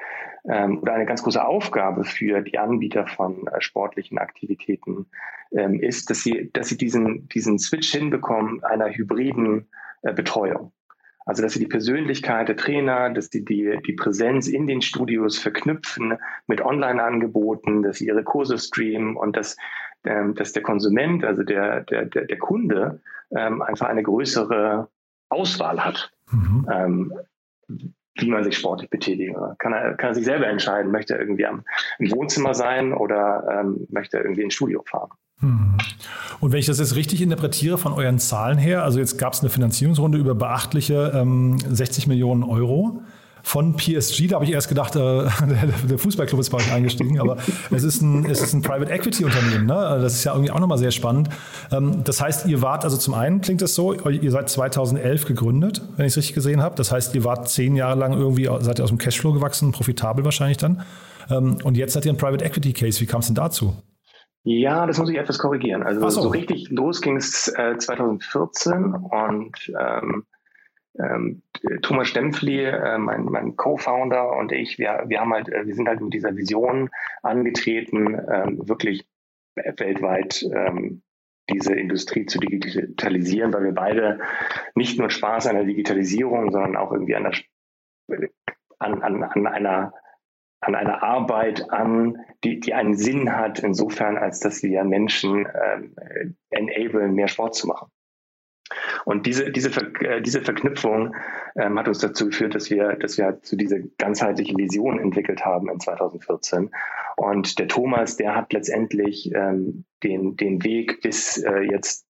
ähm, 0.47 0.79
oder 0.79 0.93
eine 0.93 1.05
ganz 1.05 1.23
große 1.23 1.43
Aufgabe 1.43 2.03
für 2.03 2.41
die 2.41 2.57
Anbieter 2.57 3.07
von 3.07 3.47
äh, 3.47 3.61
sportlichen 3.61 4.17
Aktivitäten 4.17 5.07
ähm, 5.51 5.79
ist, 5.79 6.09
dass 6.09 6.23
sie, 6.23 6.49
dass 6.53 6.69
sie 6.69 6.77
diesen, 6.77 7.27
diesen 7.29 7.59
Switch 7.59 7.91
hinbekommen 7.91 8.63
einer 8.63 8.89
hybriden 8.89 9.67
äh, 10.01 10.13
Betreuung. 10.13 10.71
Also, 11.25 11.43
dass 11.43 11.53
sie 11.53 11.59
die 11.59 11.67
Persönlichkeit 11.67 12.47
der 12.47 12.57
Trainer, 12.57 13.11
dass 13.11 13.29
sie 13.29 13.45
die, 13.45 13.77
die 13.85 13.93
Präsenz 13.93 14.47
in 14.47 14.65
den 14.65 14.81
Studios 14.81 15.37
verknüpfen 15.37 16.17
mit 16.47 16.61
Online-Angeboten, 16.61 17.83
dass 17.83 17.97
sie 17.97 18.07
ihre 18.07 18.23
Kurse 18.23 18.57
streamen 18.57 19.15
und 19.15 19.37
dass, 19.37 19.55
ähm, 20.03 20.33
dass 20.33 20.51
der 20.51 20.63
Konsument, 20.63 21.23
also 21.23 21.43
der, 21.43 21.81
der, 21.81 22.05
der, 22.05 22.25
der 22.25 22.37
Kunde, 22.39 23.01
ähm, 23.35 23.61
einfach 23.61 23.87
eine 23.87 24.01
größere 24.01 24.89
Auswahl 25.29 25.85
hat. 25.85 26.11
Mhm. 26.31 27.13
Wie 28.15 28.29
man 28.29 28.43
sich 28.43 28.57
sportlich 28.57 28.89
betätigen 28.89 29.35
kann. 29.57 29.73
Er, 29.73 29.93
kann 29.95 30.09
er 30.09 30.15
sich 30.15 30.25
selber 30.25 30.47
entscheiden, 30.47 30.91
möchte 30.91 31.13
er 31.13 31.21
irgendwie 31.21 31.45
am, 31.45 31.63
im 31.97 32.11
Wohnzimmer 32.11 32.53
sein 32.53 32.93
oder 32.93 33.61
ähm, 33.61 33.87
möchte 33.89 34.17
er 34.17 34.23
irgendwie 34.23 34.43
ins 34.43 34.53
Studio 34.53 34.83
fahren. 34.85 35.09
Hm. 35.39 35.77
Und 36.39 36.51
wenn 36.51 36.59
ich 36.59 36.65
das 36.65 36.79
jetzt 36.79 36.95
richtig 36.95 37.21
interpretiere 37.21 37.77
von 37.77 37.93
euren 37.93 38.19
Zahlen 38.19 38.57
her, 38.57 38.83
also 38.83 38.99
jetzt 38.99 39.17
gab 39.17 39.33
es 39.33 39.41
eine 39.41 39.49
Finanzierungsrunde 39.49 40.17
über 40.17 40.35
beachtliche 40.35 41.13
ähm, 41.15 41.57
60 41.57 42.07
Millionen 42.07 42.43
Euro 42.43 43.01
von 43.43 43.75
PSG. 43.75 44.27
Da 44.27 44.35
habe 44.35 44.45
ich 44.45 44.51
erst 44.51 44.69
gedacht, 44.69 44.95
äh, 44.95 44.99
der 45.89 45.97
Fußballclub 45.97 46.39
ist 46.39 46.49
bei 46.49 46.57
euch 46.57 46.71
eingestiegen, 46.71 47.19
aber 47.19 47.37
es 47.69 47.83
ist 47.83 48.01
ein, 48.01 48.25
es 48.25 48.41
ist 48.41 48.53
ein 48.53 48.61
Private 48.61 48.91
Equity 48.91 49.25
Unternehmen. 49.25 49.65
Ne? 49.65 49.75
Also 49.75 50.03
das 50.03 50.13
ist 50.15 50.23
ja 50.23 50.33
irgendwie 50.33 50.51
auch 50.51 50.59
nochmal 50.59 50.77
sehr 50.77 50.91
spannend. 50.91 51.29
Ähm, 51.71 52.03
das 52.03 52.21
heißt, 52.21 52.47
ihr 52.47 52.61
wart, 52.61 52.83
also 52.83 52.97
zum 52.97 53.13
einen 53.13 53.41
klingt 53.41 53.61
das 53.61 53.75
so, 53.75 53.93
ihr 53.93 54.31
seid 54.31 54.49
2011 54.49 55.25
gegründet, 55.25 55.81
wenn 55.97 56.05
ich 56.05 56.13
es 56.13 56.17
richtig 56.17 56.35
gesehen 56.35 56.61
habe. 56.61 56.75
Das 56.75 56.91
heißt, 56.91 57.15
ihr 57.15 57.23
wart 57.23 57.49
zehn 57.49 57.75
Jahre 57.75 57.99
lang 57.99 58.13
irgendwie, 58.13 58.49
seid 58.59 58.79
ihr 58.79 58.83
aus 58.83 58.89
dem 58.89 58.97
Cashflow 58.97 59.33
gewachsen, 59.33 59.71
profitabel 59.71 60.23
wahrscheinlich 60.25 60.57
dann. 60.57 60.83
Ähm, 61.29 61.57
und 61.63 61.77
jetzt 61.77 61.93
seid 61.93 62.05
ihr 62.05 62.13
ein 62.13 62.17
Private 62.17 62.43
Equity 62.43 62.73
Case. 62.73 62.99
Wie 63.01 63.05
kam 63.05 63.21
es 63.21 63.27
denn 63.27 63.35
dazu? 63.35 63.75
Ja, 64.43 64.87
das 64.87 64.97
muss 64.97 65.09
ich 65.09 65.17
etwas 65.17 65.37
korrigieren. 65.37 65.83
Also 65.83 66.01
so. 66.09 66.21
so. 66.21 66.29
richtig 66.29 66.69
los 66.71 67.01
ging 67.01 67.17
es 67.17 67.47
äh, 67.47 67.77
2014 67.77 68.95
und 68.95 69.71
ähm, 69.79 70.25
ähm, 70.99 71.41
Thomas 71.81 72.07
Stempfli, 72.07 72.65
äh, 72.65 72.97
mein, 72.97 73.25
mein 73.25 73.55
Co-Founder 73.55 74.31
und 74.37 74.51
ich, 74.51 74.77
wir, 74.77 75.05
wir 75.07 75.19
haben 75.19 75.33
halt, 75.33 75.49
äh, 75.49 75.65
wir 75.65 75.75
sind 75.75 75.87
halt 75.87 76.01
mit 76.01 76.13
dieser 76.13 76.35
Vision 76.35 76.89
angetreten, 77.21 78.19
ähm, 78.29 78.67
wirklich 78.67 79.05
weltweit 79.55 80.43
ähm, 80.53 81.01
diese 81.49 81.73
Industrie 81.73 82.25
zu 82.25 82.39
digitalisieren, 82.39 83.53
weil 83.53 83.63
wir 83.63 83.73
beide 83.73 84.19
nicht 84.75 84.97
nur 84.99 85.09
Spaß 85.09 85.47
an 85.47 85.55
der 85.55 85.65
Digitalisierung, 85.65 86.51
sondern 86.51 86.77
auch 86.77 86.91
irgendwie 86.91 87.15
an, 87.15 87.23
der, 88.09 88.29
an, 88.79 89.01
an, 89.01 89.23
an 89.23 89.47
einer 89.47 89.93
an 90.63 90.75
einer 90.75 91.01
Arbeit 91.01 91.71
an, 91.71 92.17
die, 92.43 92.59
die 92.59 92.75
einen 92.75 92.93
Sinn 92.93 93.35
hat, 93.35 93.59
insofern, 93.59 94.17
als 94.17 94.39
dass 94.39 94.61
wir 94.61 94.83
Menschen 94.83 95.47
ähm, 95.47 95.95
enablen, 96.51 97.15
mehr 97.15 97.27
Sport 97.27 97.55
zu 97.55 97.67
machen. 97.67 97.91
Und 99.05 99.25
diese, 99.25 99.51
diese, 99.51 99.69
Ver 99.69 99.91
äh, 100.01 100.21
diese 100.21 100.41
Verknüpfung 100.41 101.15
ähm, 101.55 101.79
hat 101.79 101.87
uns 101.87 101.99
dazu 101.99 102.27
geführt, 102.27 102.55
dass 102.55 102.69
wir, 102.69 102.95
dass 102.95 103.17
wir 103.17 103.25
halt 103.25 103.45
zu 103.45 103.55
dieser 103.55 103.79
ganzheitlichen 103.97 104.57
Vision 104.57 104.99
entwickelt 104.99 105.45
haben 105.45 105.69
in 105.69 105.79
2014. 105.79 106.69
Und 107.17 107.59
der 107.59 107.67
Thomas, 107.67 108.17
der 108.17 108.35
hat 108.35 108.53
letztendlich 108.53 109.31
ähm, 109.33 109.85
den, 110.03 110.35
den 110.35 110.63
Weg 110.63 111.01
bis 111.01 111.37
äh, 111.37 111.61
jetzt 111.61 112.05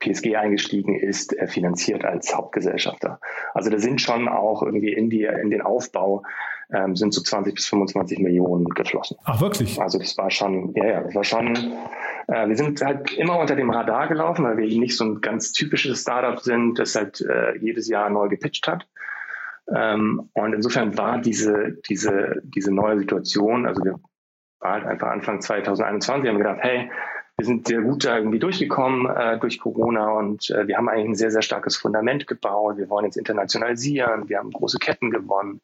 PSG 0.00 0.36
eingestiegen 0.36 0.96
ist, 0.98 1.36
äh, 1.38 1.46
finanziert 1.46 2.04
als 2.04 2.34
Hauptgesellschafter. 2.34 3.20
Also 3.54 3.70
da 3.70 3.78
sind 3.78 4.00
schon 4.00 4.28
auch 4.28 4.62
irgendwie 4.62 4.92
in, 4.92 5.10
die, 5.10 5.24
in 5.24 5.50
den 5.50 5.62
Aufbau 5.62 6.24
ähm, 6.72 6.96
sind 6.96 7.12
so 7.12 7.22
20 7.22 7.54
bis 7.54 7.66
25 7.66 8.18
Millionen 8.20 8.66
geflossen. 8.66 9.16
Ach 9.24 9.40
wirklich? 9.40 9.80
Also 9.80 9.98
das 9.98 10.16
war 10.18 10.30
schon, 10.30 10.72
ja, 10.74 10.86
ja, 10.86 11.00
das 11.02 11.14
war 11.14 11.24
schon 11.24 11.74
äh, 12.30 12.48
wir 12.48 12.56
sind 12.56 12.80
halt 12.80 13.12
immer 13.12 13.38
unter 13.38 13.56
dem 13.56 13.70
Radar 13.70 14.06
gelaufen, 14.06 14.44
weil 14.44 14.56
wir 14.56 14.66
nicht 14.66 14.96
so 14.96 15.04
ein 15.04 15.20
ganz 15.20 15.52
typisches 15.52 16.02
Startup 16.02 16.38
sind, 16.38 16.78
das 16.78 16.94
halt 16.94 17.20
äh, 17.20 17.56
jedes 17.58 17.88
Jahr 17.88 18.08
neu 18.08 18.28
gepitcht 18.28 18.68
hat. 18.68 18.86
Ähm, 19.74 20.30
und 20.34 20.52
insofern 20.52 20.96
war 20.96 21.18
diese, 21.18 21.78
diese, 21.88 22.40
diese 22.44 22.72
neue 22.72 22.98
Situation, 22.98 23.66
also 23.66 23.84
wir 23.84 24.00
waren 24.60 24.82
halt 24.82 24.86
einfach 24.86 25.08
Anfang 25.08 25.40
2021, 25.40 26.28
haben 26.28 26.38
gedacht, 26.38 26.58
hey, 26.60 26.90
wir 27.40 27.46
sind 27.46 27.68
sehr 27.68 27.80
gut 27.80 28.04
da 28.04 28.18
irgendwie 28.18 28.38
durchgekommen 28.38 29.06
äh, 29.06 29.38
durch 29.38 29.60
Corona 29.60 30.10
und 30.10 30.50
äh, 30.50 30.68
wir 30.68 30.76
haben 30.76 30.90
eigentlich 30.90 31.08
ein 31.08 31.14
sehr, 31.14 31.30
sehr 31.30 31.40
starkes 31.40 31.74
Fundament 31.74 32.26
gebaut. 32.26 32.76
Wir 32.76 32.90
wollen 32.90 33.06
jetzt 33.06 33.16
internationalisieren, 33.16 34.28
wir 34.28 34.36
haben 34.36 34.50
große 34.50 34.78
Ketten 34.78 35.10
gewonnen. 35.10 35.62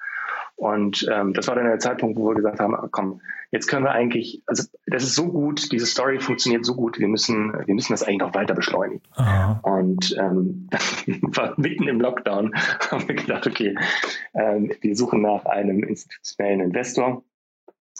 Und 0.55 1.07
ähm, 1.13 1.35
das 1.35 1.49
war 1.49 1.55
dann 1.55 1.67
der 1.67 1.79
Zeitpunkt, 1.79 2.19
wo 2.19 2.29
wir 2.29 2.35
gesagt 2.35 2.61
haben, 2.61 2.75
komm, 2.93 3.21
jetzt 3.51 3.67
können 3.67 3.85
wir 3.85 3.91
eigentlich, 3.93 4.43
also 4.47 4.63
das 4.87 5.03
ist 5.03 5.15
so 5.15 5.29
gut, 5.29 5.71
diese 5.71 5.85
Story 5.85 6.19
funktioniert 6.19 6.65
so 6.65 6.75
gut, 6.75 6.99
wir 6.99 7.09
müssen, 7.09 7.53
wir 7.67 7.75
müssen 7.75 7.93
das 7.93 8.03
eigentlich 8.03 8.21
noch 8.21 8.35
weiter 8.35 8.55
beschleunigen. 8.55 9.03
Aha. 9.17 9.61
Und 9.63 10.17
ähm, 10.19 10.71
war 11.21 11.53
mitten 11.59 11.89
im 11.89 12.01
Lockdown, 12.01 12.55
haben 12.91 13.07
wir 13.07 13.17
gedacht, 13.17 13.47
okay, 13.47 13.77
ähm, 14.33 14.73
wir 14.81 14.97
suchen 14.97 15.21
nach 15.21 15.45
einem 15.45 15.83
institutionellen 15.83 16.63
Investor. 16.63 17.23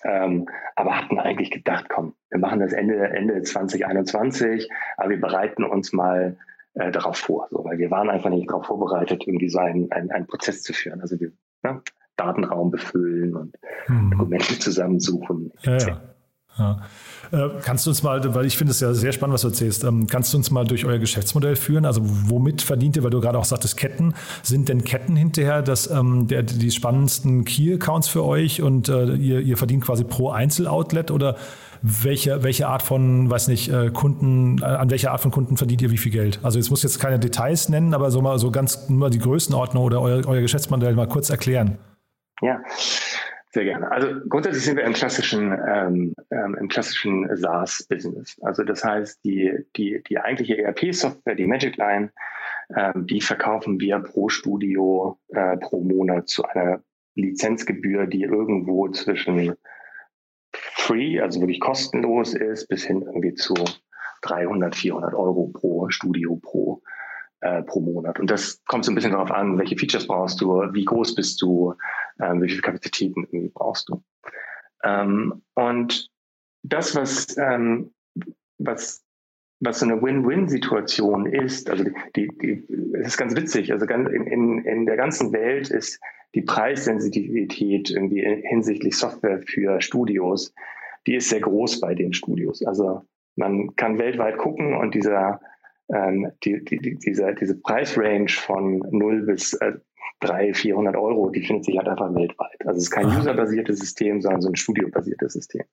Ähm, 0.05 0.49
aber 0.75 0.97
hatten 0.97 1.19
eigentlich 1.19 1.51
gedacht, 1.51 1.87
komm, 1.89 2.15
wir 2.31 2.39
machen 2.39 2.61
das 2.61 2.73
Ende, 2.73 2.97
Ende 3.09 3.43
2021, 3.43 4.69
aber 4.97 5.11
wir 5.11 5.21
bereiten 5.21 5.65
uns 5.65 5.93
mal 5.93 6.37
äh, 6.75 6.91
darauf 6.91 7.17
vor, 7.17 7.49
so, 7.51 7.65
weil 7.65 7.79
wir 7.79 7.91
waren 7.91 8.11
einfach 8.11 8.31
nicht 8.31 8.49
darauf 8.51 8.67
vorbereitet, 8.67 9.25
irgendwie 9.27 9.49
so 9.49 9.59
einen, 9.59 9.91
einen, 9.93 10.11
einen 10.11 10.27
Prozess 10.27 10.63
zu 10.63 10.73
führen. 10.73 11.01
Also 11.01 11.19
wir, 11.19 11.33
ne, 11.63 11.81
Datenraum 12.17 12.71
befüllen 12.71 13.35
und 13.35 13.57
hm. 13.87 14.11
Dokumente 14.11 14.59
zusammensuchen. 14.59 15.53
Ja, 15.63 15.77
ja. 15.79 16.16
Ja. 16.59 16.79
Äh, 17.33 17.49
kannst 17.63 17.87
du 17.87 17.91
uns 17.91 18.03
mal, 18.03 18.23
weil 18.35 18.47
ich 18.47 18.57
finde 18.57 18.71
es 18.71 18.81
ja 18.81 18.95
sehr 18.95 19.13
spannend, 19.13 19.35
was 19.35 19.43
du 19.43 19.49
erzählst, 19.49 19.85
ähm, 19.85 20.07
kannst 20.07 20.33
du 20.33 20.39
uns 20.39 20.51
mal 20.51 20.65
durch 20.65 20.85
euer 20.85 20.99
Geschäftsmodell 20.99 21.57
führen? 21.57 21.85
Also 21.85 22.01
womit 22.03 22.63
verdient 22.63 22.97
ihr, 22.97 23.03
weil 23.03 23.11
du 23.11 23.21
gerade 23.21 23.39
auch 23.39 23.45
sagtest 23.45 23.77
Ketten, 23.77 24.15
sind 24.43 24.69
denn 24.69 24.85
Ketten 24.85 25.17
hinterher 25.17 25.63
das, 25.63 25.91
ähm, 25.91 26.29
der, 26.29 26.43
die 26.43 26.71
spannendsten 26.71 27.45
Key-Accounts 27.45 28.09
für 28.09 28.25
euch 28.25 28.63
und 28.63 28.89
äh, 28.89 29.15
ihr, 29.15 29.41
ihr 29.41 29.57
verdient 29.57 29.85
quasi 29.85 30.05
pro 30.05 30.31
Einzeloutlet 30.31 31.11
oder 31.11 31.37
welche, 31.83 32.43
welche 32.43 32.69
Art 32.69 32.83
von, 32.83 33.31
weiß 33.31 33.49
nicht, 33.49 33.69
äh, 33.69 33.91
Kunden, 33.91 34.63
an 34.63 34.91
welcher 34.91 35.13
Art 35.13 35.21
von 35.21 35.31
Kunden 35.31 35.57
verdient 35.57 35.83
ihr 35.83 35.91
wie 35.91 35.99
viel 35.99 36.13
Geld? 36.13 36.41
Also 36.43 36.59
jetzt 36.59 36.71
muss 36.71 36.83
jetzt 36.83 36.99
keine 37.01 37.19
Details 37.19 37.69
nennen, 37.69 37.93
aber 37.93 38.11
so 38.11 38.23
mal 38.23 38.39
so 38.39 38.51
ganz 38.51 38.89
nur 38.89 39.11
die 39.11 39.19
Größenordnung 39.19 39.85
oder 39.85 40.01
euer, 40.01 40.27
euer 40.27 40.41
Geschäftsmodell 40.41 40.95
mal 40.95 41.09
kurz 41.09 41.29
erklären. 41.29 41.79
Ja, 42.43 42.59
sehr 43.57 43.65
gerne. 43.65 43.91
Also 43.91 44.09
grundsätzlich 44.29 44.67
sind 44.67 44.77
wir 44.77 44.85
im 44.85 44.93
klassischen, 44.93 45.51
ähm, 45.67 46.15
ähm, 46.31 46.69
klassischen 46.69 47.35
SaaS-Business. 47.35 48.37
Also 48.43 48.65
das 48.65 48.85
heißt, 48.85 49.25
die, 49.25 49.51
die, 49.77 50.03
die 50.07 50.19
eigentliche 50.19 50.59
ERP-Software, 50.59 51.35
die 51.35 51.47
Magic 51.47 51.79
Line, 51.79 52.13
ähm, 52.77 53.07
die 53.07 53.23
verkaufen 53.23 53.81
wir 53.81 53.99
pro 54.01 54.29
Studio 54.29 55.19
äh, 55.29 55.57
pro 55.57 55.81
Monat 55.81 56.29
zu 56.29 56.45
einer 56.45 56.83
Lizenzgebühr, 57.15 58.07
die 58.07 58.25
irgendwo 58.25 58.91
zwischen 58.91 59.55
free, 60.53 61.19
also 61.19 61.41
wirklich 61.41 61.61
kostenlos 61.61 62.35
ist, 62.35 62.69
bis 62.69 62.85
hin 62.85 63.01
irgendwie 63.01 63.33
zu 63.33 63.55
300, 64.21 64.77
400 64.77 65.15
Euro 65.15 65.49
pro 65.49 65.89
Studio 65.89 66.37
pro 66.37 66.83
äh, 67.41 67.63
pro 67.63 67.81
Monat. 67.81 68.19
Und 68.21 68.31
das 68.31 68.63
kommt 68.65 68.85
so 68.85 68.93
ein 68.93 68.95
bisschen 68.95 69.13
darauf 69.13 69.31
an, 69.31 69.59
welche 69.59 69.77
Features 69.77 70.07
brauchst 70.07 70.41
du, 70.41 70.63
wie 70.73 70.85
groß 70.85 71.15
bist 71.15 71.41
du, 71.43 71.75
ähm, 72.21 72.43
wie 72.43 72.49
viele 72.49 72.63
Kapazitäten 72.63 73.27
brauchst 73.53 73.89
du. 73.89 74.03
Ähm, 74.85 75.43
und 75.55 76.11
das, 76.63 76.95
was, 76.95 77.37
ähm, 77.39 77.93
was, 78.59 79.05
was 79.61 79.81
so 79.81 79.87
eine 79.87 80.03
Win-Win-Situation 80.03 81.27
ist, 81.27 81.71
also 81.71 81.85
die, 82.15 82.29
die, 82.39 82.65
es 82.95 83.09
ist 83.09 83.17
ganz 83.17 83.35
witzig, 83.37 83.73
also 83.73 83.87
ganz 83.87 84.09
in, 84.09 84.27
in, 84.27 84.65
in 84.65 84.87
der 84.87 84.97
ganzen 84.97 85.33
Welt 85.33 85.71
ist 85.71 86.01
die 86.35 86.43
Preissensitivität 86.43 87.91
irgendwie 87.91 88.23
hinsichtlich 88.49 88.97
Software 88.97 89.41
für 89.47 89.81
Studios, 89.81 90.53
die 91.07 91.17
ist 91.17 91.31
sehr 91.31 91.41
groß 91.41 91.81
bei 91.81 91.95
den 91.95 92.13
Studios. 92.13 92.65
Also 92.65 93.03
man 93.37 93.75
kann 93.77 93.99
weltweit 93.99 94.39
gucken 94.39 94.75
und 94.75 94.95
dieser 94.95 95.41
ähm, 95.93 96.33
die, 96.45 96.65
die, 96.65 96.97
diese, 96.97 97.35
diese 97.35 97.61
Preisrange 97.61 98.29
von 98.29 98.79
0 98.91 99.23
bis 99.23 99.55
äh, 99.55 99.73
300, 100.21 100.57
400 100.57 100.97
Euro, 100.97 101.31
die 101.31 101.43
findet 101.43 101.67
sich 101.67 101.77
halt 101.77 101.89
einfach 101.89 102.15
weltweit. 102.15 102.57
Also 102.61 102.79
es 102.79 102.85
ist 102.85 102.91
kein 102.91 103.07
userbasiertes 103.07 103.79
System, 103.79 104.23
sondern 104.23 104.41
so 104.41 104.49
ein 104.49 104.57
studiobasiertes 104.57 105.35
System. 105.35 105.65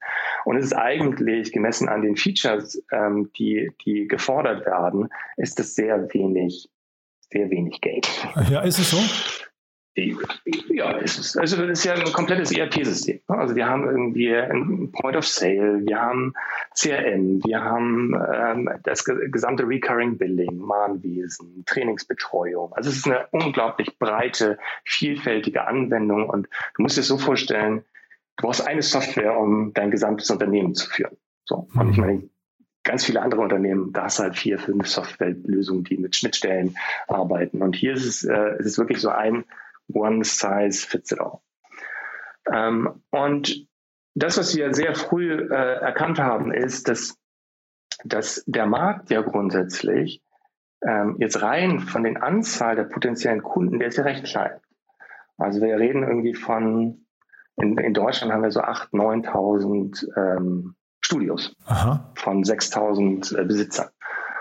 Und 0.46 0.58
es 0.58 0.66
ist 0.66 0.74
eigentlich 0.74 1.52
gemessen 1.52 1.88
an 1.88 2.02
den 2.02 2.16
Features, 2.18 2.84
ähm, 2.92 3.30
die, 3.38 3.72
die 3.86 4.08
gefordert 4.08 4.66
werden, 4.66 5.10
ist 5.38 5.60
es 5.60 5.76
sehr 5.76 6.14
wenig, 6.14 6.70
sehr 7.32 7.50
wenig 7.50 7.80
Geld. 7.80 8.08
Ja, 8.50 8.62
ist 8.62 8.80
es 8.80 8.92
so? 8.92 8.98
Ja, 9.96 10.98
ist 10.98 11.20
es. 11.20 11.38
Also 11.38 11.58
das 11.58 11.80
ist 11.80 11.86
ja 11.86 11.94
ein 11.94 12.14
komplettes 12.14 12.52
ERP-System. 12.52 13.20
Also 13.28 13.56
wir 13.56 13.68
haben 13.68 13.86
irgendwie 13.86 14.34
ein 14.34 14.92
Point 14.92 15.16
of 15.16 15.28
Sale, 15.28 15.82
wir 15.86 16.00
haben 16.00 16.34
CRM, 16.76 17.44
wir 17.44 17.64
haben 17.64 18.14
ähm, 18.34 18.70
das 18.84 19.06
gesamte 19.06 19.68
Recurring 19.68 20.18
Billing, 20.18 20.58
Mahnwesen, 20.58 21.64
Trainingsbetreuung. 21.68 22.74
Also 22.74 22.90
es 22.90 22.98
ist 22.98 23.08
eine 23.08 23.28
unglaublich 23.32 24.00
breite, 24.00 24.58
vielfältige 24.84 25.68
Anwendung 25.68 26.28
und 26.28 26.48
du 26.76 26.82
musst 26.82 26.98
dir 26.98 27.04
so 27.04 27.20
vorstellen, 27.20 27.84
du 28.38 28.48
brauchst 28.48 28.66
eine 28.66 28.82
Software, 28.82 29.38
um 29.38 29.74
dein 29.74 29.92
gesamtes 29.92 30.32
Unternehmen 30.32 30.74
zu 30.74 30.90
führen. 30.90 31.18
So. 31.46 31.68
Und 31.76 31.92
ich 31.92 31.98
meine, 31.98 32.30
ganz 32.84 33.06
viele 33.06 33.22
andere 33.22 33.42
Unternehmen, 33.42 33.94
da 33.94 34.06
hast 34.06 34.20
halt 34.20 34.36
vier, 34.36 34.58
fünf 34.58 34.88
Softwarelösungen, 34.88 35.84
die 35.84 35.98
mit 35.98 36.16
Schnittstellen 36.16 36.76
arbeiten. 37.08 37.62
Und 37.62 37.76
hier 37.76 37.94
ist 37.94 38.06
es, 38.06 38.24
äh, 38.24 38.56
es 38.60 38.66
ist 38.66 38.78
wirklich 38.78 39.00
so 39.00 39.10
ein 39.10 39.46
one 39.94 40.24
size 40.24 40.86
fits 40.86 41.12
it 41.12 41.20
all. 41.20 41.42
Ähm, 42.52 43.04
und 43.12 43.68
das, 44.16 44.38
was 44.38 44.56
wir 44.56 44.74
sehr 44.74 44.96
früh 44.96 45.34
äh, 45.34 45.76
erkannt 45.80 46.20
haben, 46.20 46.54
ist, 46.54 46.88
dass, 46.88 47.18
dass 48.04 48.44
der 48.46 48.66
Markt 48.66 49.10
ja 49.10 49.22
grundsätzlich 49.22 50.22
ähm, 50.86 51.16
jetzt 51.20 51.42
rein 51.42 51.80
von 51.80 52.04
den 52.04 52.18
Anzahl 52.18 52.76
der 52.76 52.84
potenziellen 52.84 53.42
Kunden, 53.42 53.80
der 53.80 53.88
ist 53.88 53.98
ja 53.98 54.04
recht 54.04 54.26
klein. 54.26 54.60
Also 55.38 55.62
wir 55.62 55.78
reden 55.78 56.04
irgendwie 56.04 56.36
von, 56.36 57.06
in, 57.56 57.78
in 57.78 57.94
Deutschland 57.94 58.32
haben 58.32 58.44
wir 58.44 58.52
so 58.52 58.62
8.000, 58.62 59.26
9.000 59.26 60.18
ähm, 60.18 60.76
Studios 61.02 61.56
Aha. 61.66 62.12
von 62.16 62.44
6.000 62.44 63.38
äh, 63.38 63.46
Besitzern. 63.46 63.90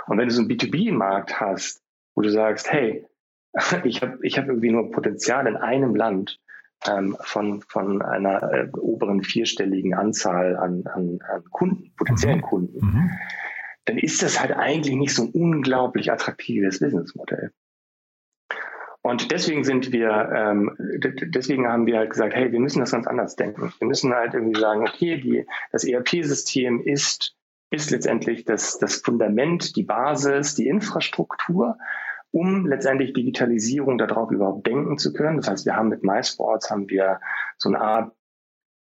Und 0.07 0.19
wenn 0.19 0.29
du 0.29 0.35
so 0.35 0.43
einen 0.43 0.51
B2B-Markt 0.51 1.41
hast, 1.41 1.83
wo 2.15 2.23
du 2.23 2.29
sagst, 2.29 2.71
hey, 2.71 3.07
ich 3.85 4.03
habe 4.03 4.19
ich 4.23 4.39
hab 4.39 4.47
irgendwie 4.47 4.71
nur 4.71 4.91
Potenzial 4.91 5.47
in 5.47 5.57
einem 5.57 5.95
Land 5.95 6.41
ähm, 6.87 7.17
von, 7.21 7.63
von 7.63 8.03
einer 8.03 8.43
äh, 8.53 8.69
oberen 8.79 9.23
vierstelligen 9.23 9.95
Anzahl 9.95 10.57
an, 10.57 10.85
an, 10.87 11.19
an 11.29 11.45
Kunden, 11.51 11.93
potenziellen 11.97 12.39
mhm. 12.39 12.43
Kunden, 12.43 12.87
mhm. 12.87 13.11
dann 13.85 13.99
ist 13.99 14.23
das 14.23 14.41
halt 14.41 14.53
eigentlich 14.53 14.97
nicht 14.97 15.15
so 15.15 15.25
ein 15.25 15.31
unglaublich 15.31 16.11
attraktives 16.11 16.81
Businessmodell. 16.81 17.53
Und 19.05 19.33
deswegen 19.33 19.65
sind 19.65 19.91
wir, 19.91 20.31
ähm, 20.33 20.77
deswegen 21.35 21.67
haben 21.67 21.87
wir 21.87 21.99
halt 21.99 22.11
gesagt, 22.11 22.35
hey, 22.35 22.53
wir 22.53 22.61
müssen 22.61 22.79
das 22.79 22.93
ganz 22.93 23.09
anders 23.09 23.35
denken. 23.35 23.73
Wir 23.81 23.89
müssen 23.89 24.15
halt 24.15 24.35
irgendwie 24.35 24.61
sagen, 24.61 24.83
okay, 24.83 25.21
die, 25.21 25.45
das 25.73 25.83
ERP-System 25.83 26.81
ist, 26.81 27.35
ist 27.71 27.91
letztendlich 27.91 28.45
das, 28.45 28.79
das 28.79 28.97
Fundament, 28.97 29.75
die 29.75 29.83
Basis, 29.83 30.55
die 30.55 30.69
Infrastruktur 30.69 31.79
um 32.33 32.67
letztendlich 32.67 33.13
Digitalisierung 33.13 33.99
darauf 33.99 34.31
überhaupt 34.31 34.67
denken 34.67 34.99
zu 34.99 35.13
können. 35.13 35.37
Das 35.37 35.49
heißt, 35.49 35.67
wir 35.67 35.77
haben 35.77 35.89
mit 35.89 36.03
MySports 36.03 36.71
haben 36.71 36.89
wir 36.89 37.21
so 37.59 37.69
eine 37.69 37.81
Art 37.81 38.13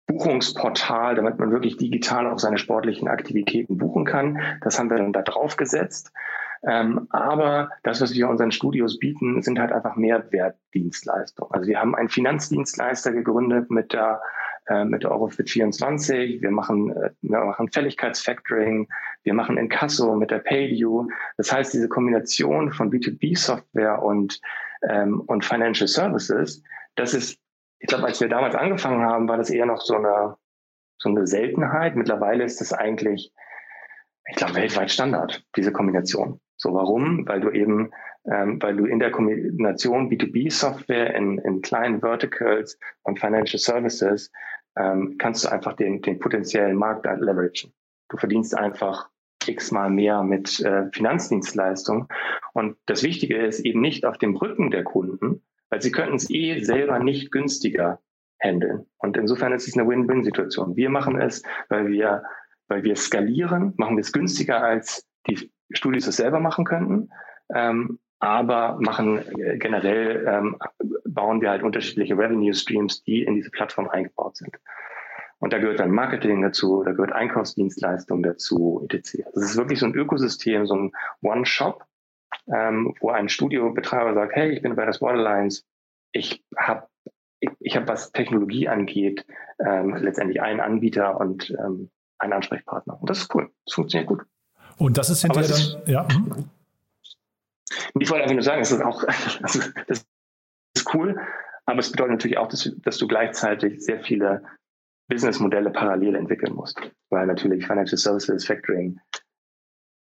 Buchungsportal, 0.08 1.16
damit 1.16 1.38
man 1.38 1.52
wirklich 1.52 1.78
digital 1.78 2.28
auch 2.28 2.40
seine 2.40 2.58
sportlichen 2.58 3.08
Aktivitäten 3.08 3.78
buchen 3.78 4.06
kann. 4.06 4.40
Das 4.62 4.80
haben 4.80 4.90
wir 4.90 4.98
dann 4.98 5.14
da 5.14 5.22
drauf 5.22 5.58
gesetzt. 5.58 6.12
Ähm, 6.66 7.08
aber 7.12 7.70
das, 7.84 8.02
was 8.02 8.14
wir 8.14 8.30
unseren 8.30 8.52
Studios 8.52 9.00
bieten, 9.00 9.42
sind 9.42 9.60
halt 9.60 9.72
einfach 9.72 9.96
Mehrwertdienstleistungen. 9.96 11.54
Also 11.54 11.68
wir 11.68 11.80
haben 11.80 11.94
einen 11.94 12.10
Finanzdienstleister 12.10 13.12
gegründet 13.12 13.70
mit 13.70 13.94
der 13.94 14.22
äh, 14.70 14.86
mit 14.86 15.06
Eurofit 15.06 15.50
24. 15.50 16.42
Wir 16.42 16.52
machen, 16.52 16.92
äh, 16.92 17.12
wir 17.22 17.40
machen 17.40 17.70
Fälligkeitsfactoring. 17.70 18.88
Wir 19.24 19.34
machen 19.34 19.58
Inkasso 19.58 20.16
mit 20.16 20.32
der 20.32 20.40
PayView. 20.40 21.08
Das 21.38 21.52
heißt, 21.52 21.74
diese 21.74 21.88
Kombination 21.88 22.72
von 22.72 22.92
B2B-Software 22.92 24.02
und, 24.02 24.42
ähm, 24.90 25.22
und 25.22 25.46
Financial 25.46 25.88
Services, 25.88 26.64
das 26.96 27.14
ist, 27.14 27.40
ich 27.80 27.88
glaube, 27.88 28.06
als 28.06 28.20
wir 28.20 28.30
damals 28.30 28.56
angefangen 28.56 29.04
haben, 29.04 29.28
war 29.28 29.38
das 29.38 29.50
eher 29.50 29.66
noch 29.66 29.82
so 29.82 29.96
eine, 29.96 30.36
so 30.98 31.10
eine 31.10 31.28
Seltenheit. 31.28 31.96
Mittlerweile 31.96 32.44
ist 32.44 32.60
das 32.60 32.74
eigentlich, 32.74 33.32
ich 34.30 34.36
glaube, 34.36 34.56
weltweit 34.56 34.92
Standard, 34.92 35.46
diese 35.56 35.72
Kombination. 35.72 36.42
So, 36.58 36.74
warum? 36.74 37.28
Weil 37.28 37.40
du 37.40 37.52
eben, 37.52 37.92
ähm, 38.30 38.62
weil 38.62 38.76
du 38.76 38.86
in 38.86 39.00
der 39.00 39.12
Kombination 39.12 40.10
B2B-Software 40.10 41.16
in, 41.16 41.38
in 41.38 41.62
kleinen 41.62 42.02
Verticals 42.02 42.80
und 43.04 43.20
Financial 43.20 43.60
Services 43.60 44.32
ähm, 44.78 45.16
kannst 45.18 45.46
du 45.46 45.52
einfach 45.52 45.74
den, 45.74 46.02
den 46.02 46.20
potenziellen 46.20 46.76
Markt 46.76 47.06
leveragen. 47.06 47.74
Du 48.10 48.18
verdienst 48.18 48.56
einfach 48.56 49.10
x-mal 49.46 49.90
mehr 49.90 50.24
mit 50.24 50.60
äh, 50.62 50.90
Finanzdienstleistungen. 50.92 52.08
Und 52.54 52.78
das 52.86 53.04
Wichtige 53.04 53.38
ist 53.38 53.60
eben 53.62 53.82
nicht 53.82 54.06
auf 54.06 54.18
dem 54.18 54.36
Rücken 54.36 54.72
der 54.72 54.84
Kunden, 54.84 55.42
weil 55.70 55.82
sie 55.82 55.92
könnten 55.92 56.16
es 56.16 56.30
eh 56.30 56.62
selber 56.62 57.00
nicht 57.00 57.32
günstiger 57.32 58.00
handeln. 58.40 58.86
Und 58.98 59.18
insofern 59.18 59.54
ist 59.54 59.68
es 59.68 59.78
eine 59.78 59.88
Win-Win-Situation. 59.88 60.76
Wir 60.76 60.90
machen 60.90 61.20
es, 61.20 61.44
weil 61.70 61.88
wir, 61.88 62.24
weil 62.68 62.84
wir 62.84 62.96
skalieren, 62.96 63.74
machen 63.78 63.98
wir 63.98 64.02
es 64.02 64.14
günstiger, 64.14 64.62
als 64.62 65.08
die 65.28 65.52
Studios 65.72 66.08
es 66.08 66.18
selber 66.18 66.40
machen 66.40 66.66
könnten. 66.66 67.10
Ähm, 67.54 68.00
aber 68.20 68.78
machen 68.80 69.20
äh, 69.40 69.58
generell 69.58 70.26
ähm, 70.28 70.58
bauen 71.06 71.42
wir 71.42 71.52
halt 71.52 71.64
unterschiedliche 71.64 72.18
Revenue 72.18 72.54
Streams, 72.54 73.04
die 73.04 73.24
in 73.24 73.36
diese 73.36 73.52
Plattform 73.52 73.88
eingebaut 73.90 74.38
sind. 74.38 74.58
Und 75.40 75.54
da 75.54 75.60
gehört 75.60 75.80
dann 75.80 75.92
Marketing 75.92 76.42
dazu, 76.42 76.84
da 76.84 76.92
gehört 76.92 77.12
Einkaufsdienstleistung 77.12 78.24
dazu, 78.24 78.88
etc. 78.90 79.24
Das 79.36 79.44
ist 79.44 79.58
wirklich 79.58 79.80
so 79.80 79.86
ein 79.86 79.94
Ökosystem, 79.94 80.66
so 80.66 80.76
ein 80.76 80.92
One-Shop, 81.22 81.86
ähm, 82.52 82.96
wo 83.00 83.12
ein 83.12 83.30
Studiobetreiber 83.30 84.16
sagt, 84.16 84.36
hey, 84.36 84.50
ich 84.52 84.64
bin 84.64 84.76
bei 84.76 84.86
der 84.86 84.98
Borderlines, 84.98 85.64
ich 86.12 86.44
habe 86.58 86.88
ich, 87.40 87.52
ich 87.60 87.76
hab, 87.76 87.88
was 87.88 88.12
Technologie 88.12 88.68
angeht, 88.68 89.26
ähm, 89.60 89.96
letztendlich 89.96 90.42
einen 90.42 90.60
Anbieter 90.60 91.20
und 91.20 91.52
ähm, 91.52 91.92
einen 92.18 92.34
Ansprechpartner. 92.34 93.00
Und 93.00 93.08
das 93.10 93.20
ist 93.20 93.36
cool. 93.36 93.52
Das 93.66 93.76
funktioniert 93.76 94.08
gut. 94.08 94.24
Und 94.78 94.98
das 94.98 95.12
ist 95.12 95.22
hinterher 95.22 95.50
dann, 95.50 95.88
ja. 95.88 96.08
Hm? 96.08 96.50
Ich 98.00 98.10
wollte 98.10 98.24
einfach 98.24 98.36
nur 98.36 98.44
sagen, 98.44 98.62
es 98.62 98.72
ist 98.72 98.82
auch, 98.82 99.04
also 99.42 99.60
das 99.88 100.06
ist 100.76 100.94
cool, 100.94 101.20
aber 101.66 101.80
es 101.80 101.92
bedeutet 101.92 102.14
natürlich 102.14 102.38
auch, 102.38 102.48
dass, 102.48 102.72
dass 102.78 102.98
du 102.98 103.08
gleichzeitig 103.08 103.84
sehr 103.84 104.00
viele 104.02 104.44
Businessmodelle 105.10 105.72
parallel 105.72 106.16
entwickeln 106.16 106.54
musst. 106.54 106.80
Weil 107.10 107.28
natürlich 107.28 107.66
Financial 107.66 107.98
Services 107.98 108.46
Factoring 108.46 109.00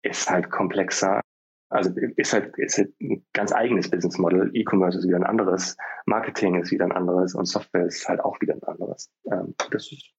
ist 0.04 0.30
halt 0.30 0.50
komplexer. 0.50 1.22
Also 1.70 1.92
ist 2.18 2.34
halt, 2.34 2.56
ist 2.58 2.78
halt 2.78 2.94
ein 3.02 3.26
ganz 3.34 3.52
eigenes 3.52 3.90
Business 3.90 4.18
Model. 4.18 4.52
E-Commerce 4.54 5.00
ist 5.00 5.08
wieder 5.08 5.18
ein 5.18 5.24
anderes, 5.24 5.76
Marketing 6.06 6.62
ist 6.62 6.72
wieder 6.72 6.86
ein 6.86 6.92
anderes 6.92 7.34
und 7.34 7.46
Software 7.46 7.86
ist 7.86 8.08
halt 8.08 8.20
auch 8.20 8.40
wieder 8.42 8.54
ein 8.54 8.64
anderes. 8.64 9.10
Ähm, 9.32 9.56
das 9.72 9.92
ist 9.92 10.14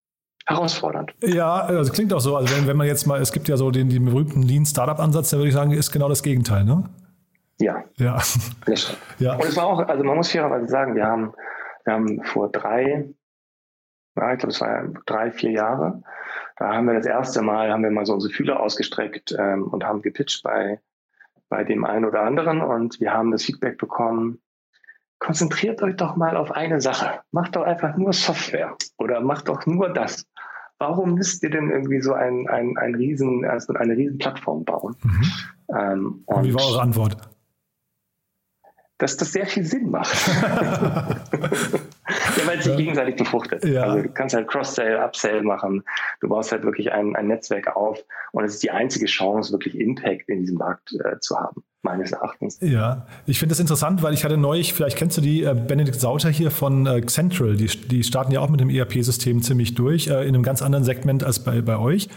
herausfordernd. 0.47 1.15
Ja, 1.23 1.61
also 1.61 1.93
klingt 1.93 2.13
auch 2.13 2.21
so. 2.21 2.37
Also 2.37 2.55
wenn, 2.57 2.67
wenn 2.67 2.77
man 2.77 2.87
jetzt 2.87 3.07
mal, 3.07 3.21
es 3.21 3.33
gibt 3.33 3.49
ja 3.49 3.57
so 3.57 3.71
den, 3.71 3.89
den 3.89 4.05
berühmten 4.05 4.43
Lean 4.43 4.67
Startup 4.67 4.99
Ansatz, 4.99 5.31
der 5.31 5.39
würde 5.39 5.49
ich 5.49 5.55
sagen, 5.55 5.71
ist 5.71 5.93
genau 5.93 6.09
das 6.09 6.23
Gegenteil, 6.23 6.65
ne? 6.65 6.85
Ja. 7.59 7.85
Ja. 7.97 8.21
ja. 9.19 9.35
Und 9.35 9.45
es 9.45 9.57
war 9.57 9.67
auch, 9.67 9.79
also 9.81 10.05
man 10.05 10.17
muss 10.17 10.31
fairerweise 10.31 10.69
sagen, 10.69 10.95
wir 10.95 11.07
haben, 11.07 11.33
wir 11.85 11.93
haben 11.93 12.23
vor 12.25 12.51
drei, 12.51 13.09
ja, 14.17 14.33
ich 14.33 14.39
glaube, 14.39 14.53
es 14.53 14.61
war 14.61 14.89
drei, 15.07 15.31
vier 15.31 15.51
Jahre, 15.51 16.03
da 16.57 16.75
haben 16.75 16.87
wir 16.87 16.95
das 16.95 17.07
erste 17.07 17.43
Mal, 17.43 17.73
haben 17.73 17.83
wir 17.83 17.91
mal 17.91 18.07
so 18.07 18.15
unsere 18.15 18.33
Fühler 18.33 18.61
ausgestreckt 18.61 19.35
ähm, 19.39 19.65
und 19.65 19.85
haben 19.85 20.03
gepitcht 20.03 20.43
bei, 20.43 20.81
bei 21.49 21.65
dem 21.65 21.85
einen 21.85 22.05
oder 22.05 22.23
anderen 22.23 22.61
und 22.61 23.01
wir 23.01 23.13
haben 23.13 23.31
das 23.31 23.45
Feedback 23.45 23.79
bekommen, 23.79 24.41
konzentriert 25.19 25.83
euch 25.83 25.97
doch 25.97 26.17
mal 26.17 26.37
auf 26.37 26.51
eine 26.51 26.81
Sache. 26.81 27.21
Macht 27.31 27.57
doch 27.57 27.63
einfach 27.63 27.97
nur 27.97 28.13
Software 28.13 28.77
oder 28.99 29.21
macht 29.21 29.49
doch 29.49 29.65
nur 29.67 29.93
das. 29.93 30.27
Warum 30.79 31.15
müsst 31.15 31.43
ihr 31.43 31.51
denn 31.51 31.71
irgendwie 31.71 32.01
so 32.01 32.13
ein, 32.13 32.49
ein, 32.49 32.77
ein 32.77 32.95
riesen, 32.95 33.45
also 33.45 33.73
eine 33.75 33.97
riesen 33.97 34.19
Plattform 34.19 34.65
bauen? 34.65 34.97
Mhm. 35.03 35.23
Ähm, 35.75 36.23
und 36.27 36.45
Wie 36.45 36.55
war 36.55 36.67
eure 36.67 36.83
Antwort? 36.83 37.17
Dass 38.99 39.17
das 39.17 39.33
sehr 39.33 39.47
viel 39.47 39.65
Sinn 39.65 39.91
macht. 39.91 40.15
ja, 40.39 41.17
weil 42.47 42.59
es 42.59 42.65
sich 42.65 42.77
gegenseitig 42.77 43.17
befruchtet. 43.17 43.65
Ja. 43.65 43.83
Also 43.83 44.03
du 44.03 44.09
kannst 44.11 44.35
halt 44.35 44.47
Cross-Sale, 44.49 45.05
Upsell 45.05 45.43
machen. 45.43 45.83
Du 46.21 46.29
baust 46.29 46.53
halt 46.53 46.63
wirklich 46.63 46.93
ein, 46.93 47.17
ein 47.17 47.27
Netzwerk 47.27 47.75
auf 47.77 47.99
und 48.33 48.45
es 48.45 48.55
ist 48.55 48.63
die 48.63 48.71
einzige 48.71 49.07
Chance, 49.07 49.53
wirklich 49.53 49.79
Impact 49.79 50.29
in 50.29 50.41
diesem 50.41 50.59
Markt 50.59 50.93
äh, 51.05 51.19
zu 51.19 51.37
haben 51.37 51.65
meines 51.83 52.13
Erachtens. 52.13 52.59
Ja, 52.61 53.07
ich 53.27 53.39
finde 53.39 53.53
das 53.53 53.61
interessant, 53.61 54.03
weil 54.03 54.15
ich 54.15 54.25
hatte 54.25 54.37
neulich, 54.37 54.73
vielleicht 54.73 54.97
kennst 54.97 55.19
du 55.19 55.21
die, 55.21 55.43
äh, 55.45 55.55
Benedikt 55.55 56.01
Sauter 56.01 56.31
hier 56.31 56.51
von 56.51 56.87
äh, 56.87 57.05
Central, 57.07 57.57
die, 57.57 57.67
die 57.67 58.03
starten 58.03 58.33
ja 58.33 58.41
auch 58.41 58.49
mit 58.49 58.61
dem 58.61 58.71
ERP-System 58.71 59.43
ziemlich 59.43 59.75
durch, 59.75 60.09
äh, 60.09 60.23
in 60.23 60.35
einem 60.35 60.43
ganz 60.43 60.63
anderen 60.63 60.85
Segment 60.85 61.23
als 61.23 61.41
bei, 61.41 61.61
bei 61.61 61.77
euch. 61.77 62.09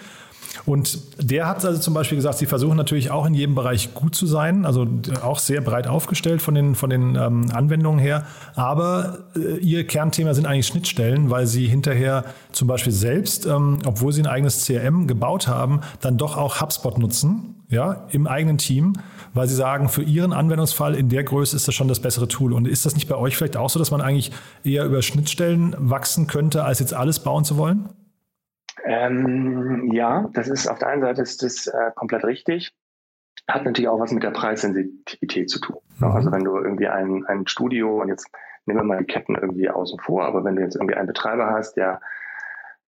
Und 0.65 0.99
der 1.19 1.47
hat 1.47 1.63
also 1.65 1.79
zum 1.79 1.93
Beispiel 1.93 2.17
gesagt, 2.17 2.37
sie 2.37 2.45
versuchen 2.45 2.77
natürlich 2.77 3.11
auch 3.11 3.25
in 3.25 3.33
jedem 3.33 3.55
Bereich 3.55 3.93
gut 3.93 4.15
zu 4.15 4.25
sein, 4.25 4.65
also 4.65 4.87
auch 5.21 5.39
sehr 5.39 5.61
breit 5.61 5.87
aufgestellt 5.87 6.41
von 6.41 6.55
den, 6.55 6.75
von 6.75 6.89
den 6.89 7.15
ähm, 7.15 7.51
Anwendungen 7.53 7.99
her. 7.99 8.25
Aber 8.55 9.19
äh, 9.35 9.57
ihr 9.57 9.85
Kernthema 9.85 10.33
sind 10.33 10.45
eigentlich 10.45 10.67
Schnittstellen, 10.67 11.29
weil 11.29 11.47
sie 11.47 11.67
hinterher 11.67 12.25
zum 12.51 12.67
Beispiel 12.67 12.93
selbst, 12.93 13.45
ähm, 13.45 13.79
obwohl 13.85 14.11
sie 14.11 14.21
ein 14.21 14.27
eigenes 14.27 14.65
CRM 14.65 15.07
gebaut 15.07 15.47
haben, 15.47 15.81
dann 16.01 16.17
doch 16.17 16.37
auch 16.37 16.61
HubSpot 16.61 16.97
nutzen, 16.97 17.55
ja, 17.69 18.07
im 18.11 18.27
eigenen 18.27 18.57
Team, 18.57 18.93
weil 19.33 19.47
sie 19.47 19.55
sagen, 19.55 19.89
für 19.89 20.03
ihren 20.03 20.31
Anwendungsfall 20.33 20.95
in 20.95 21.09
der 21.09 21.23
Größe 21.23 21.55
ist 21.55 21.67
das 21.67 21.75
schon 21.75 21.87
das 21.87 21.99
bessere 21.99 22.27
Tool. 22.27 22.53
Und 22.53 22.67
ist 22.67 22.85
das 22.85 22.95
nicht 22.95 23.07
bei 23.07 23.15
euch 23.15 23.35
vielleicht 23.35 23.57
auch 23.57 23.69
so, 23.69 23.77
dass 23.77 23.91
man 23.91 24.01
eigentlich 24.01 24.31
eher 24.63 24.85
über 24.85 25.01
Schnittstellen 25.01 25.75
wachsen 25.77 26.27
könnte, 26.27 26.63
als 26.63 26.79
jetzt 26.79 26.93
alles 26.93 27.19
bauen 27.19 27.43
zu 27.43 27.57
wollen? 27.57 27.89
Ähm, 28.87 29.91
ja, 29.91 30.29
das 30.33 30.47
ist 30.47 30.67
auf 30.67 30.79
der 30.79 30.87
einen 30.87 31.01
Seite 31.01 31.21
ist 31.21 31.43
das 31.43 31.67
äh, 31.67 31.91
komplett 31.93 32.23
richtig. 32.23 32.73
Hat 33.45 33.65
natürlich 33.65 33.89
auch 33.89 33.99
was 33.99 34.13
mit 34.13 34.23
der 34.23 34.31
Preissensitivität 34.31 35.49
zu 35.49 35.59
tun. 35.59 35.81
Mhm. 35.99 36.07
Also 36.07 36.31
wenn 36.31 36.45
du 36.45 36.55
irgendwie 36.55 36.87
ein, 36.87 37.25
ein 37.25 37.45
Studio 37.47 38.01
und 38.01 38.07
jetzt 38.07 38.29
nehmen 38.65 38.79
wir 38.79 38.83
mal 38.85 38.99
die 38.99 39.05
Ketten 39.05 39.35
irgendwie 39.35 39.69
außen 39.69 39.99
vor, 39.99 40.23
aber 40.23 40.45
wenn 40.45 40.55
du 40.55 40.61
jetzt 40.61 40.75
irgendwie 40.75 40.95
einen 40.95 41.07
Betreiber 41.07 41.49
hast, 41.49 41.75
der, 41.75 41.99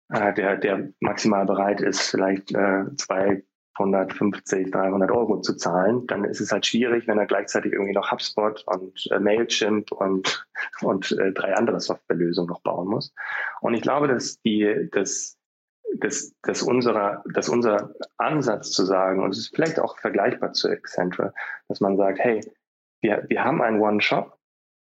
äh, 0.08 0.34
der, 0.34 0.56
der 0.56 0.88
maximal 1.02 1.46
bereit 1.46 1.82
ist, 1.82 2.10
vielleicht 2.10 2.54
äh, 2.56 2.86
250, 2.96 4.72
300 4.72 5.12
Euro 5.12 5.42
zu 5.42 5.58
zahlen, 5.58 6.08
dann 6.08 6.24
ist 6.24 6.40
es 6.40 6.54
halt 6.54 6.66
schwierig, 6.66 7.10
wenn 7.10 7.20
er 7.20 7.26
gleichzeitig 7.26 7.74
irgendwie 7.74 7.94
noch 7.94 8.10
HubSpot 8.10 8.64
und 8.68 9.06
äh, 9.12 9.20
Mailchimp 9.20 9.92
und, 9.92 10.48
und 10.82 11.12
äh, 11.12 11.34
drei 11.34 11.56
andere 11.56 11.82
Softwarelösungen 11.82 12.50
noch 12.50 12.62
bauen 12.62 12.88
muss. 12.88 13.14
Und 13.60 13.74
ich 13.74 13.82
glaube, 13.82 14.08
dass 14.08 14.40
die, 14.42 14.90
dass 14.94 15.39
dass, 15.98 16.36
dass, 16.44 16.62
unserer, 16.62 17.24
dass 17.34 17.50
unser 17.50 17.94
Ansatz 18.18 18.72
zu 18.72 18.86
sagen, 18.86 19.24
und 19.24 19.32
es 19.32 19.40
ist 19.40 19.56
vielleicht 19.56 19.80
auch 19.80 19.98
vergleichbar 19.98 20.54
zu 20.54 20.70
Accenture, 20.70 21.34
dass 21.68 21.82
man 21.82 21.98
sagt, 21.98 22.20
hey, 22.20 22.42
wir, 23.02 23.26
wir 23.28 23.44
haben 23.44 23.62
einen 23.62 23.80
One-Shop, 23.80 24.38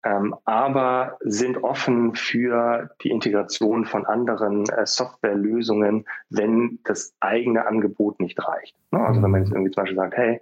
ähm, 0.05 0.35
aber 0.45 1.17
sind 1.21 1.63
offen 1.63 2.13
für 2.13 2.91
die 3.01 3.09
Integration 3.09 3.85
von 3.85 4.05
anderen 4.05 4.69
äh, 4.69 4.85
Softwarelösungen, 4.85 6.05
wenn 6.29 6.79
das 6.83 7.15
eigene 7.19 7.65
Angebot 7.65 8.19
nicht 8.19 8.39
reicht. 8.47 8.77
Ne? 8.91 8.99
Also 8.99 9.23
wenn 9.23 9.31
man 9.31 9.41
jetzt 9.41 9.51
irgendwie 9.51 9.71
zum 9.71 9.81
Beispiel 9.81 9.97
sagt, 9.97 10.15
hey, 10.15 10.41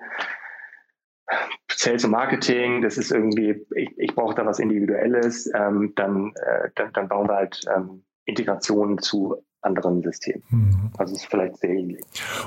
Sales 1.71 2.03
und 2.03 2.11
Marketing, 2.11 2.81
das 2.81 2.97
ist 2.97 3.11
irgendwie, 3.11 3.65
ich, 3.75 3.97
ich 3.97 4.15
brauche 4.15 4.35
da 4.35 4.45
was 4.45 4.59
Individuelles, 4.59 5.49
ähm, 5.55 5.93
dann, 5.95 6.33
äh, 6.35 6.69
dann, 6.75 6.91
dann 6.91 7.07
bauen 7.07 7.29
wir 7.29 7.35
halt 7.35 7.61
ähm, 7.73 8.03
Integrationen 8.25 8.99
zu 8.99 9.43
anderen 9.63 10.01
Systemen. 10.01 10.43
Mhm. 10.49 10.91
Also 10.97 11.13
es 11.13 11.21
ist 11.21 11.29
vielleicht 11.29 11.57
sehr 11.57 11.69
ähnlich. 11.71 12.01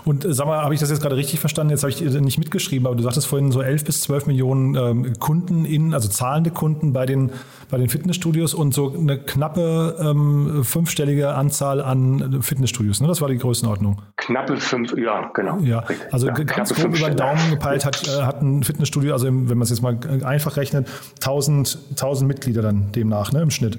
Und 0.04 0.24
äh, 0.24 0.32
sag 0.32 0.46
mal, 0.46 0.62
habe 0.62 0.74
ich 0.74 0.80
das 0.80 0.90
jetzt 0.90 1.02
gerade 1.02 1.16
richtig 1.16 1.40
verstanden? 1.40 1.70
Jetzt 1.70 1.82
habe 1.82 1.90
ich 1.90 2.00
nicht 2.00 2.38
mitgeschrieben, 2.38 2.86
aber 2.86 2.96
du 2.96 3.02
sagtest 3.02 3.26
vorhin 3.26 3.50
so 3.52 3.62
11 3.62 3.84
bis 3.84 4.02
12 4.02 4.26
Millionen 4.26 4.74
ähm, 4.74 5.18
Kunden 5.18 5.64
in, 5.64 5.94
also 5.94 6.08
zahlende 6.08 6.50
Kunden 6.50 6.92
bei 6.92 7.06
den, 7.06 7.32
bei 7.70 7.78
den 7.78 7.88
Fitnessstudios 7.88 8.54
und 8.54 8.74
so 8.74 8.94
eine 8.94 9.18
knappe 9.18 9.96
ähm, 10.00 10.62
fünfstellige 10.64 11.34
Anzahl 11.34 11.80
an 11.80 12.42
Fitnessstudios. 12.42 13.00
Ne? 13.00 13.08
Das 13.08 13.20
war 13.20 13.28
die 13.28 13.38
Größenordnung. 13.38 14.02
Knappe 14.16 14.56
fünf, 14.56 14.96
ja, 14.96 15.30
genau. 15.34 15.58
Ja, 15.58 15.84
also 16.12 16.28
ja, 16.28 16.34
ganz 16.34 16.74
grob 16.74 16.96
über 16.96 17.08
den 17.08 17.16
Daumen 17.16 17.50
gepeilt 17.50 17.84
hat, 17.84 18.06
äh, 18.06 18.22
hat 18.22 18.42
ein 18.42 18.62
Fitnessstudio, 18.62 19.12
also 19.12 19.26
wenn 19.26 19.46
man 19.46 19.62
es 19.62 19.70
jetzt 19.70 19.82
mal 19.82 19.98
einfach 20.24 20.56
rechnet, 20.56 20.88
1000, 21.20 21.78
1000 21.90 22.28
Mitglieder 22.28 22.62
dann 22.62 22.92
demnach 22.92 23.32
ne, 23.32 23.42
im 23.42 23.50
Schnitt. 23.50 23.78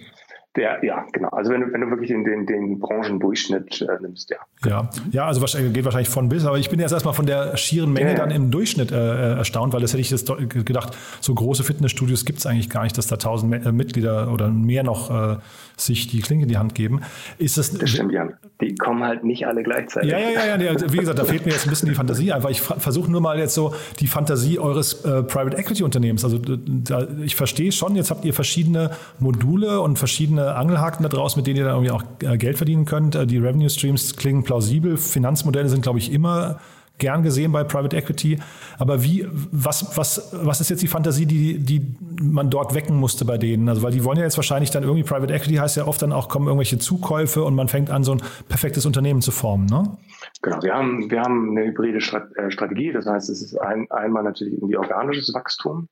Der, 0.58 0.84
ja, 0.84 1.06
genau. 1.14 1.30
Also 1.30 1.52
wenn 1.52 1.62
du, 1.62 1.72
wenn 1.72 1.82
du 1.82 1.90
wirklich 1.92 2.10
den, 2.10 2.24
den, 2.24 2.48
den 2.48 2.80
Branchendurchschnitt 2.80 3.80
äh, 3.84 4.02
nimmst, 4.02 4.32
ja. 4.32 4.38
Ja, 4.66 4.90
ja 5.12 5.28
also 5.28 5.40
wahrscheinlich, 5.40 5.72
geht 5.72 5.86
wahrscheinlich 5.86 6.10
von 6.10 6.30
bis, 6.30 6.46
aber 6.46 6.58
ich 6.58 6.72
bin 6.72 6.80
jetzt 6.80 6.94
erstmal 6.94 7.14
von 7.14 7.28
der 7.28 7.56
schieren 7.58 7.94
Menge 7.94 8.08
ja, 8.08 8.14
ja. 8.14 8.20
dann 8.20 8.32
im 8.32 8.50
Durchschnitt 8.50 8.92
äh, 8.92 8.96
äh 8.96 9.38
erstaunt, 9.38 9.74
weil 9.74 9.82
das 9.82 9.94
hätte 9.94 10.02
ich 10.02 10.10
jetzt 10.10 10.28
gedacht, 10.66 10.98
so 11.22 11.36
große 11.36 11.64
Fitnessstudios 11.64 12.26
gibt 12.26 12.40
es 12.40 12.48
eigentlich 12.48 12.72
gar 12.72 12.84
nicht, 12.84 12.98
dass 12.98 13.06
da 13.06 13.18
tausend 13.18 13.54
äh, 13.54 13.72
Mitglieder 13.72 14.34
oder 14.34 14.50
mehr 14.50 14.84
noch 14.84 15.12
äh, 15.12 15.38
sich 15.78 16.08
die 16.08 16.22
Klinke 16.22 16.44
in 16.44 16.50
die 16.50 16.58
Hand 16.58 16.76
geben. 16.76 17.02
Ist 17.38 17.58
das, 17.58 17.72
das 17.72 17.90
stimmt, 17.90 18.12
Jan. 18.12 18.34
Die 18.62 18.76
kommen 18.76 19.04
halt 19.04 19.24
nicht 19.24 19.48
alle 19.48 19.64
gleichzeitig. 19.64 20.12
Ja, 20.12 20.18
ja, 20.18 20.30
ja, 20.32 20.58
ja. 20.58 20.72
Also 20.72 20.92
wie 20.92 20.98
gesagt, 20.98 21.20
da 21.20 21.24
fehlt 21.24 21.46
mir 21.46 21.52
jetzt 21.52 21.66
ein 21.66 21.70
bisschen 21.70 21.90
die 21.90 21.96
Fantasie 21.96 22.32
einfach. 22.32 22.50
Ich 22.50 22.62
versuche 22.62 23.12
nur 23.12 23.22
mal 23.22 23.38
jetzt 23.38 23.54
so 23.54 23.74
die 24.00 24.08
Fantasie 24.08 24.60
eures 24.60 25.06
äh, 25.06 25.24
Private 25.24 25.58
Equity 25.58 25.84
Unternehmens. 25.84 26.24
Also 26.24 26.40
da, 26.40 27.08
ich 27.24 27.36
verstehe 27.36 27.72
schon, 27.72 27.96
jetzt 27.96 28.12
habt 28.12 28.26
ihr 28.26 28.34
verschiedene 28.34 28.92
Module 29.20 29.82
und 29.82 30.00
verschiedene 30.00 30.56
Angelhaken 30.56 31.04
da 31.04 31.10
draus, 31.10 31.36
mit 31.36 31.48
denen 31.48 31.58
ihr 31.58 31.66
dann 31.66 31.76
irgendwie 31.76 31.92
auch 31.92 32.04
äh, 32.24 32.38
Geld 32.38 32.58
verdienen 32.58 32.86
könnt. 32.86 33.16
Äh, 33.16 33.28
die 33.28 33.38
Revenue 33.38 33.70
Streams 33.70 34.16
klingen 34.16 34.44
plausibel. 34.44 34.98
Finanzmodelle 34.98 35.70
sind, 35.70 35.82
glaube 35.82 36.00
ich, 36.00 36.12
immer 36.12 36.60
gern 36.98 37.24
gesehen 37.24 37.52
bei 37.52 37.64
Private 37.64 37.96
Equity. 37.96 38.40
Aber 38.78 39.04
wie, 39.04 39.28
was, 39.32 39.98
was, 39.98 40.32
was 40.34 40.62
ist 40.62 40.70
jetzt 40.70 40.82
die 40.82 40.88
Fantasie, 40.88 41.26
die, 41.26 41.60
die 41.60 41.96
man 42.22 42.50
dort 42.50 42.74
wecken 42.74 42.96
musste 42.96 43.26
bei 43.26 43.38
denen? 43.38 43.70
Also, 43.70 43.82
weil 43.84 43.92
die 43.92 44.04
wollen 44.04 44.18
ja 44.18 44.24
jetzt 44.24 44.38
wahrscheinlich 44.38 44.72
dann 44.72 44.84
irgendwie, 44.84 45.04
Private 45.04 45.34
Equity 45.34 45.56
heißt 45.56 45.78
ja 45.78 45.86
oft 45.86 46.02
dann 46.02 46.12
auch, 46.12 46.30
kommen 46.30 46.48
irgendwelche 46.48 46.80
Zukäufe 46.80 47.44
und 47.44 47.56
man 47.56 47.68
fängt 47.68 47.90
an, 47.90 48.04
so 48.04 48.14
ein 48.14 48.22
perfektes 48.50 48.86
Unternehmen 48.86 49.22
zu 49.22 49.32
formen, 49.32 49.66
ne? 49.68 49.98
Genau, 50.42 50.62
wir 50.62 50.74
haben, 50.74 51.10
wir 51.10 51.22
haben 51.22 51.52
eine 51.52 51.68
hybride 51.68 51.98
äh, 51.98 52.52
Strategie. 52.52 52.92
Das 52.92 53.06
heißt, 53.06 53.30
es 53.30 53.42
ist 53.42 53.58
ein, 53.58 53.90
einmal 53.92 54.24
natürlich 54.24 54.54
irgendwie 54.54 54.78
organisches 54.78 55.34
Wachstum 55.34 55.88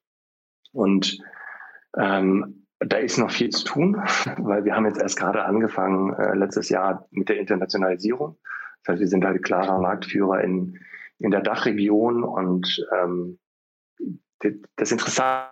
und 0.71 1.17
ähm, 1.97 2.65
da 2.79 2.97
ist 2.97 3.17
noch 3.17 3.31
viel 3.31 3.49
zu 3.49 3.63
tun, 3.65 3.95
weil 4.37 4.65
wir 4.65 4.75
haben 4.75 4.85
jetzt 4.85 5.01
erst 5.01 5.17
gerade 5.17 5.45
angefangen, 5.45 6.13
äh, 6.13 6.35
letztes 6.35 6.69
Jahr 6.69 7.07
mit 7.11 7.29
der 7.29 7.39
Internationalisierung. 7.39 8.37
Das 8.83 8.93
heißt, 8.93 9.01
wir 9.01 9.07
sind 9.07 9.25
halt 9.25 9.43
klarer 9.43 9.79
Marktführer 9.79 10.41
in, 10.41 10.77
in 11.19 11.31
der 11.31 11.41
Dachregion 11.41 12.23
und 12.23 12.85
ähm, 12.93 13.39
das 14.75 14.91
Interessante 14.91 15.51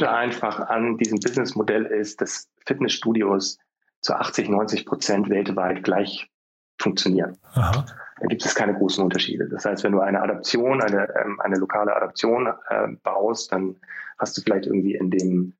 einfach 0.00 0.60
an 0.60 0.98
diesem 0.98 1.18
Businessmodell 1.18 1.86
ist, 1.86 2.20
dass 2.20 2.50
Fitnessstudios 2.66 3.58
zu 4.00 4.14
80, 4.14 4.48
90 4.48 4.86
Prozent 4.86 5.30
weltweit 5.30 5.82
gleich 5.82 6.30
funktionieren. 6.78 7.38
Aha. 7.54 7.86
Da 8.20 8.26
gibt 8.26 8.44
es 8.44 8.54
keine 8.54 8.74
großen 8.74 9.02
Unterschiede. 9.02 9.48
Das 9.48 9.64
heißt, 9.64 9.82
wenn 9.82 9.92
du 9.92 10.00
eine 10.00 10.20
Adaption, 10.20 10.80
eine, 10.80 11.08
ähm, 11.20 11.40
eine 11.40 11.56
lokale 11.56 11.94
Adaption 11.96 12.46
äh, 12.68 12.88
baust, 13.02 13.52
dann 13.52 13.76
hast 14.18 14.36
du 14.36 14.42
vielleicht 14.42 14.66
irgendwie 14.66 14.94
in 14.94 15.10
dem, 15.10 15.54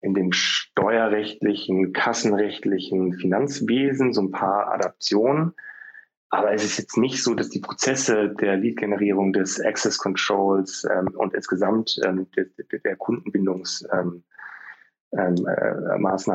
in 0.00 0.14
dem 0.14 0.32
steuerrechtlichen, 0.32 1.92
kassenrechtlichen 1.92 3.14
Finanzwesen 3.14 4.12
so 4.12 4.22
ein 4.22 4.30
paar 4.32 4.72
Adaptionen. 4.72 5.54
Aber 6.30 6.52
es 6.52 6.64
ist 6.64 6.78
jetzt 6.78 6.96
nicht 6.96 7.22
so, 7.22 7.34
dass 7.34 7.48
die 7.50 7.58
Prozesse 7.58 8.28
der 8.28 8.56
Lead-Generierung, 8.56 9.32
des 9.32 9.60
Access 9.60 9.98
Controls 9.98 10.86
ähm, 10.88 11.08
und 11.16 11.34
insgesamt 11.34 12.00
ähm, 12.04 12.28
der, 12.36 12.46
der 12.78 12.96
Kundenbindungs, 12.96 13.84
ähm, 13.92 14.22
äh, 15.10 15.34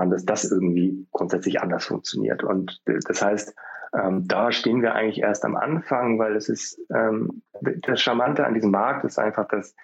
dass 0.09 0.25
das 0.25 0.51
irgendwie 0.51 1.07
grundsätzlich 1.11 1.61
anders 1.61 1.85
funktioniert. 1.85 2.43
Und 2.43 2.81
das 2.85 3.21
heißt, 3.21 3.55
ähm, 3.93 4.27
da 4.27 4.51
stehen 4.51 4.81
wir 4.81 4.95
eigentlich 4.95 5.21
erst 5.21 5.45
am 5.45 5.55
Anfang, 5.55 6.19
weil 6.19 6.35
es 6.35 6.49
ist 6.49 6.79
ähm, 6.93 7.41
das 7.61 8.01
Charmante 8.01 8.45
an 8.45 8.53
diesem 8.53 8.71
Markt 8.71 9.05
ist 9.05 9.17
einfach, 9.17 9.47
dass, 9.47 9.75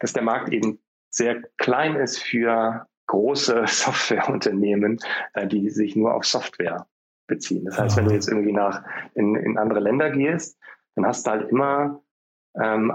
dass 0.00 0.12
der 0.12 0.24
Markt 0.24 0.52
eben 0.52 0.80
sehr 1.10 1.42
klein 1.58 1.94
ist 1.94 2.18
für 2.18 2.86
große 3.06 3.64
Softwareunternehmen, 3.66 4.98
äh, 5.34 5.46
die 5.46 5.70
sich 5.70 5.94
nur 5.94 6.14
auf 6.14 6.24
Software 6.24 6.86
beziehen. 7.30 7.64
Das 7.64 7.78
heißt, 7.78 7.96
wenn 7.96 8.04
du 8.04 8.12
jetzt 8.12 8.28
irgendwie 8.28 8.52
nach 8.52 8.82
in, 9.14 9.34
in 9.34 9.56
andere 9.56 9.80
Länder 9.80 10.10
gehst, 10.10 10.58
dann 10.94 11.06
hast 11.06 11.26
du 11.26 11.30
halt 11.30 11.50
immer, 11.50 12.02
ähm, 12.60 12.94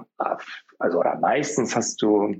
also 0.77 0.99
oder 0.99 1.17
meistens 1.19 1.75
hast 1.75 2.01
du 2.01 2.35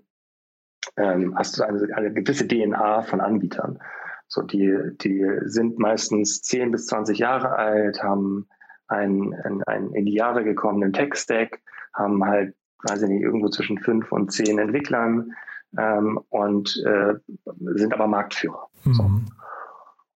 ähm, 0.97 1.35
hast 1.35 1.57
du 1.57 1.63
eine, 1.63 1.87
eine 1.95 2.13
gewisse 2.13 2.47
DNA 2.47 3.01
von 3.03 3.21
Anbietern. 3.21 3.79
So, 4.27 4.41
die, 4.41 4.77
die 5.01 5.25
sind 5.45 5.79
meistens 5.79 6.41
10 6.41 6.71
bis 6.71 6.87
20 6.87 7.17
Jahre 7.19 7.51
alt, 7.51 8.01
haben 8.01 8.47
einen, 8.87 9.33
einen, 9.33 9.63
einen 9.63 9.93
in 9.93 10.05
die 10.05 10.13
Jahre 10.13 10.43
gekommenen 10.43 10.93
Tech-Stack, 10.93 11.61
haben 11.93 12.23
halt, 12.23 12.55
weiß 12.83 13.03
ich 13.03 13.09
nicht, 13.09 13.21
irgendwo 13.21 13.49
zwischen 13.49 13.77
fünf 13.79 14.11
und 14.11 14.31
zehn 14.31 14.59
Entwicklern 14.59 15.31
ähm, 15.77 16.19
und 16.29 16.83
äh, 16.85 17.15
sind 17.75 17.93
aber 17.93 18.07
Marktführer. 18.07 18.67
Mhm. 18.83 18.93
So. 18.93 19.09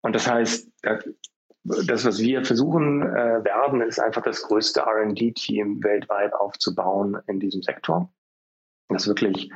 Und 0.02 0.15
das 0.15 0.30
heißt, 0.30 0.72
das, 1.63 2.06
was 2.06 2.19
wir 2.19 2.43
versuchen 2.43 3.02
äh, 3.02 3.43
werden, 3.43 3.82
ist 3.82 4.00
einfach 4.00 4.22
das 4.22 4.41
größte 4.43 4.82
RD-Team 4.82 5.84
weltweit 5.84 6.34
aufzubauen 6.34 7.17
in 7.28 7.39
diesem 7.39 7.62
Sektor. 7.62 8.12
Das 8.88 9.08
wirklich 9.08 9.52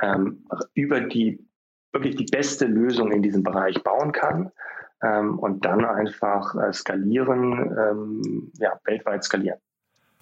ähm, 0.00 0.44
über 0.74 1.00
die 1.00 1.44
wirklich 1.92 2.16
die 2.16 2.26
beste 2.26 2.66
Lösung 2.66 3.12
in 3.12 3.22
diesem 3.22 3.42
Bereich 3.42 3.82
bauen 3.82 4.12
kann 4.12 4.52
ähm, 5.02 5.38
und 5.38 5.64
dann 5.64 5.84
einfach 5.84 6.54
äh, 6.54 6.72
skalieren, 6.72 7.76
ähm, 7.76 8.52
ja, 8.58 8.78
weltweit 8.84 9.24
skalieren. 9.24 9.58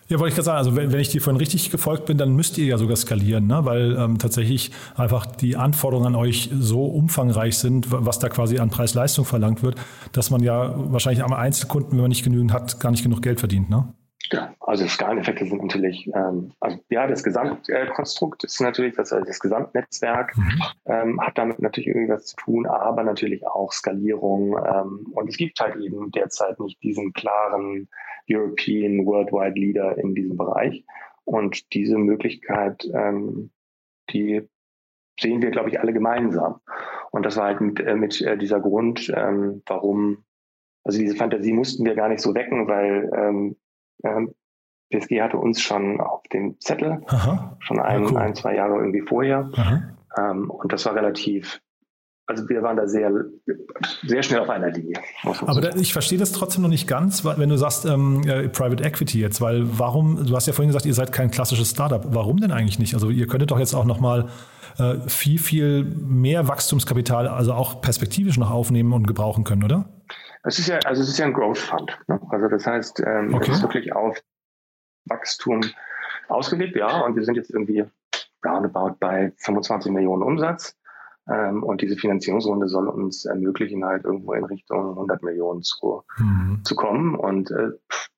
Ja, 0.08 0.20
wollte 0.20 0.28
ich 0.28 0.34
gerade 0.36 0.44
sagen, 0.44 0.58
also 0.58 0.76
wenn, 0.76 0.92
wenn 0.92 1.00
ich 1.00 1.08
dir 1.08 1.20
vorhin 1.20 1.38
richtig 1.38 1.70
gefolgt 1.70 2.06
bin, 2.06 2.16
dann 2.16 2.34
müsst 2.36 2.58
ihr 2.58 2.66
ja 2.66 2.78
sogar 2.78 2.96
skalieren, 2.96 3.48
ne? 3.48 3.64
weil 3.64 3.96
ähm, 3.98 4.18
tatsächlich 4.18 4.70
einfach 4.94 5.26
die 5.26 5.56
Anforderungen 5.56 6.06
an 6.06 6.14
euch 6.14 6.48
so 6.56 6.84
umfangreich 6.86 7.58
sind, 7.58 7.86
was 7.90 8.20
da 8.20 8.28
quasi 8.28 8.58
an 8.58 8.70
Preis-Leistung 8.70 9.24
verlangt 9.24 9.64
wird, 9.64 9.76
dass 10.12 10.30
man 10.30 10.42
ja 10.42 10.74
wahrscheinlich 10.76 11.24
am 11.24 11.32
Einzelkunden, 11.32 11.92
wenn 11.92 12.02
man 12.02 12.10
nicht 12.10 12.24
genügend 12.24 12.52
hat, 12.52 12.78
gar 12.78 12.92
nicht 12.92 13.02
genug 13.02 13.20
Geld 13.20 13.40
verdient. 13.40 13.68
Ne? 13.68 13.92
Ja, 14.32 14.54
also 14.60 14.86
Skaleneffekte 14.86 15.44
sind 15.44 15.62
natürlich, 15.62 16.08
ähm, 16.14 16.52
also 16.60 16.78
ja, 16.88 17.06
das 17.06 17.22
Gesamtkonstrukt 17.22 18.44
ist 18.44 18.60
natürlich, 18.60 18.94
das, 18.96 19.12
also 19.12 19.24
das 19.24 19.38
Gesamtnetzwerk 19.38 20.36
mhm. 20.36 20.62
ähm, 20.86 21.20
hat 21.20 21.38
damit 21.38 21.60
natürlich 21.60 21.88
irgendwas 21.88 22.26
zu 22.26 22.36
tun, 22.36 22.66
aber 22.66 23.04
natürlich 23.04 23.46
auch 23.46 23.72
Skalierung. 23.72 24.56
Ähm, 24.56 25.06
und 25.12 25.28
es 25.28 25.36
gibt 25.36 25.60
halt 25.60 25.76
eben 25.76 26.10
derzeit 26.10 26.58
nicht 26.58 26.82
diesen 26.82 27.12
klaren 27.12 27.88
European 28.28 29.04
Worldwide 29.06 29.58
Leader 29.58 29.98
in 29.98 30.14
diesem 30.14 30.36
Bereich. 30.36 30.84
Und 31.24 31.72
diese 31.72 31.98
Möglichkeit, 31.98 32.88
ähm, 32.94 33.50
die 34.10 34.48
sehen 35.20 35.42
wir, 35.42 35.50
glaube 35.50 35.70
ich, 35.70 35.80
alle 35.80 35.92
gemeinsam. 35.92 36.60
Und 37.10 37.24
das 37.24 37.36
war 37.36 37.46
halt 37.46 37.60
mit, 37.60 37.80
äh, 37.80 37.94
mit 37.94 38.20
äh, 38.20 38.36
dieser 38.36 38.60
Grund, 38.60 39.12
ähm, 39.14 39.62
warum, 39.66 40.24
also 40.84 40.98
diese 40.98 41.16
Fantasie 41.16 41.52
mussten 41.52 41.84
wir 41.84 41.94
gar 41.94 42.08
nicht 42.08 42.20
so 42.20 42.34
wecken, 42.34 42.68
weil 42.68 43.10
ähm, 43.16 43.56
ähm, 44.04 44.34
PSG 44.90 45.20
hatte 45.20 45.38
uns 45.38 45.60
schon 45.60 46.00
auf 46.00 46.22
dem 46.32 46.60
Zettel, 46.60 47.02
Aha. 47.06 47.56
schon 47.58 47.80
ein, 47.80 48.02
ja, 48.04 48.10
cool. 48.10 48.16
ein, 48.18 48.34
zwei 48.34 48.54
Jahre 48.54 48.76
irgendwie 48.76 49.00
vorher. 49.00 49.50
Ähm, 50.16 50.50
und 50.50 50.72
das 50.72 50.86
war 50.86 50.94
relativ 50.94 51.60
also 52.26 52.48
wir 52.48 52.62
waren 52.62 52.76
da 52.76 52.88
sehr, 52.88 53.12
sehr 54.04 54.22
schnell 54.22 54.40
auf 54.40 54.50
einer 54.50 54.70
Linie. 54.70 54.96
Aber 55.22 55.60
da, 55.60 55.76
ich 55.76 55.92
verstehe 55.92 56.18
das 56.18 56.32
trotzdem 56.32 56.62
noch 56.62 56.68
nicht 56.68 56.88
ganz, 56.88 57.24
wenn 57.24 57.48
du 57.48 57.56
sagst 57.56 57.84
ähm, 57.84 58.22
äh, 58.26 58.48
Private 58.48 58.82
Equity 58.82 59.20
jetzt, 59.20 59.40
weil 59.40 59.62
warum, 59.78 60.26
du 60.26 60.34
hast 60.34 60.46
ja 60.46 60.52
vorhin 60.52 60.68
gesagt, 60.68 60.86
ihr 60.86 60.94
seid 60.94 61.12
kein 61.12 61.30
klassisches 61.30 61.70
Startup. 61.70 62.04
Warum 62.08 62.38
denn 62.38 62.50
eigentlich 62.50 62.80
nicht? 62.80 62.94
Also 62.94 63.10
ihr 63.10 63.28
könntet 63.28 63.52
doch 63.52 63.60
jetzt 63.60 63.74
auch 63.74 63.84
nochmal 63.84 64.28
äh, 64.78 64.96
viel, 65.06 65.38
viel 65.38 65.84
mehr 65.84 66.48
Wachstumskapital, 66.48 67.28
also 67.28 67.52
auch 67.52 67.80
perspektivisch 67.80 68.38
noch 68.38 68.50
aufnehmen 68.50 68.92
und 68.92 69.06
gebrauchen 69.06 69.44
können, 69.44 69.62
oder? 69.62 69.88
Es 70.42 70.58
ist 70.58 70.66
ja, 70.66 70.78
also 70.84 71.02
es 71.02 71.08
ist 71.08 71.18
ja 71.18 71.26
ein 71.26 71.32
Growth 71.32 71.58
Fund. 71.58 71.96
Ne? 72.08 72.20
Also 72.30 72.48
das 72.48 72.66
heißt, 72.66 73.02
ähm, 73.06 73.34
okay. 73.34 73.50
es 73.50 73.58
ist 73.58 73.62
wirklich 73.62 73.92
auf 73.92 74.20
Wachstum 75.04 75.60
ausgelegt, 76.28 76.76
ja. 76.76 77.02
Und 77.02 77.14
wir 77.14 77.24
sind 77.24 77.36
jetzt 77.36 77.50
irgendwie 77.50 77.84
roundabout 78.44 78.96
bei 78.98 79.32
25 79.38 79.92
Millionen 79.92 80.22
Umsatz. 80.22 80.76
Ähm, 81.28 81.62
und 81.62 81.80
diese 81.80 81.96
Finanzierungsrunde 81.96 82.68
soll 82.68 82.88
uns 82.88 83.24
ermöglichen, 83.24 83.84
halt 83.84 84.04
irgendwo 84.04 84.32
in 84.32 84.44
Richtung 84.44 84.90
100 84.90 85.22
Millionen 85.22 85.62
zu, 85.62 86.04
mhm. 86.18 86.60
zu 86.64 86.76
kommen. 86.76 87.14
Und 87.14 87.50
äh, 87.50 87.70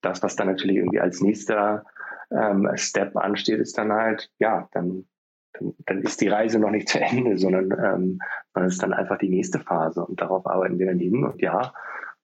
das, 0.03 0.23
was 0.23 0.37
dann 0.37 0.49
natürlich 0.49 0.77
irgendwie 0.77 1.01
als 1.01 1.21
nächster 1.21 1.85
ähm, 2.31 2.68
Step 2.75 3.16
ansteht, 3.16 3.61
ist 3.61 3.79
dann 3.79 3.92
halt, 3.92 4.31
ja, 4.38 4.68
dann, 4.73 5.07
dann, 5.55 5.75
dann 5.87 6.03
ist 6.03 6.21
die 6.21 6.29
Reise 6.29 6.59
noch 6.59 6.71
nicht 6.71 6.88
zu 6.88 7.01
Ende, 7.01 7.38
sondern 7.38 7.73
ähm, 7.73 8.18
es 8.55 8.75
ist 8.75 8.83
dann 8.83 8.92
einfach 8.92 9.18
die 9.18 9.31
nächste 9.31 9.61
Phase. 9.61 10.05
Und 10.05 10.21
darauf 10.21 10.47
arbeiten 10.47 10.79
wir 10.79 10.87
dann 10.87 10.99
hin. 10.99 11.25
Und 11.25 11.40
ja, 11.40 11.73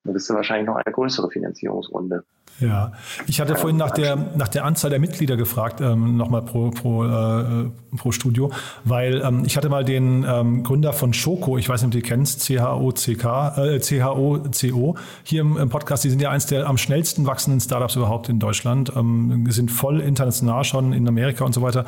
dann 0.05 0.12
bist 0.12 0.29
du 0.29 0.35
wahrscheinlich 0.35 0.66
noch 0.66 0.77
eine 0.77 0.92
größere 0.92 1.31
Finanzierungsrunde. 1.31 2.25
Ja, 2.61 2.93
ich 3.27 3.40
hatte 3.40 3.57
vorhin 3.57 3.77
nach 3.77 3.90
der, 3.90 4.14
nach 4.14 4.47
der 4.47 4.64
Anzahl 4.64 4.88
der 4.88 5.01
Mitglieder 5.01 5.37
gefragt, 5.37 5.81
ähm, 5.81 6.17
nochmal 6.17 6.43
pro, 6.43 6.71
pro, 6.71 7.05
äh, 7.05 7.71
pro 7.97 8.12
Studio, 8.12 8.53
weil 8.85 9.23
ähm, 9.25 9.43
ich 9.45 9.57
hatte 9.57 9.69
mal 9.69 9.85
den 9.85 10.25
ähm, 10.29 10.62
Gründer 10.62 10.93
von 10.93 11.12
Schoko, 11.12 11.59
ich 11.59 11.69
weiß 11.69 11.83
nicht, 11.83 11.88
ob 11.88 11.93
du 11.93 11.99
die 11.99 12.09
kennst, 12.09 12.40
C-H-O-C-K, 12.43 13.57
äh, 13.57 13.81
C-H-O-C-O, 13.81 14.95
hier 15.25 15.40
im, 15.40 15.57
im, 15.57 15.69
Podcast, 15.69 16.05
die 16.05 16.11
sind 16.11 16.23
ja 16.23 16.31
eins 16.31 16.47
der 16.47 16.69
am 16.69 16.79
schnellsten 16.79 17.27
wachsenden 17.27 17.61
Startups 17.61 17.97
überhaupt 17.97 18.29
in 18.29 18.38
Deutschland, 18.38 18.93
ähm, 18.95 19.47
sind 19.51 19.73
voll 19.73 20.01
international 20.01 20.62
schon 20.62 20.93
in 20.93 21.09
Amerika 21.09 21.45
und 21.45 21.55
so 21.55 21.62
weiter. 21.62 21.85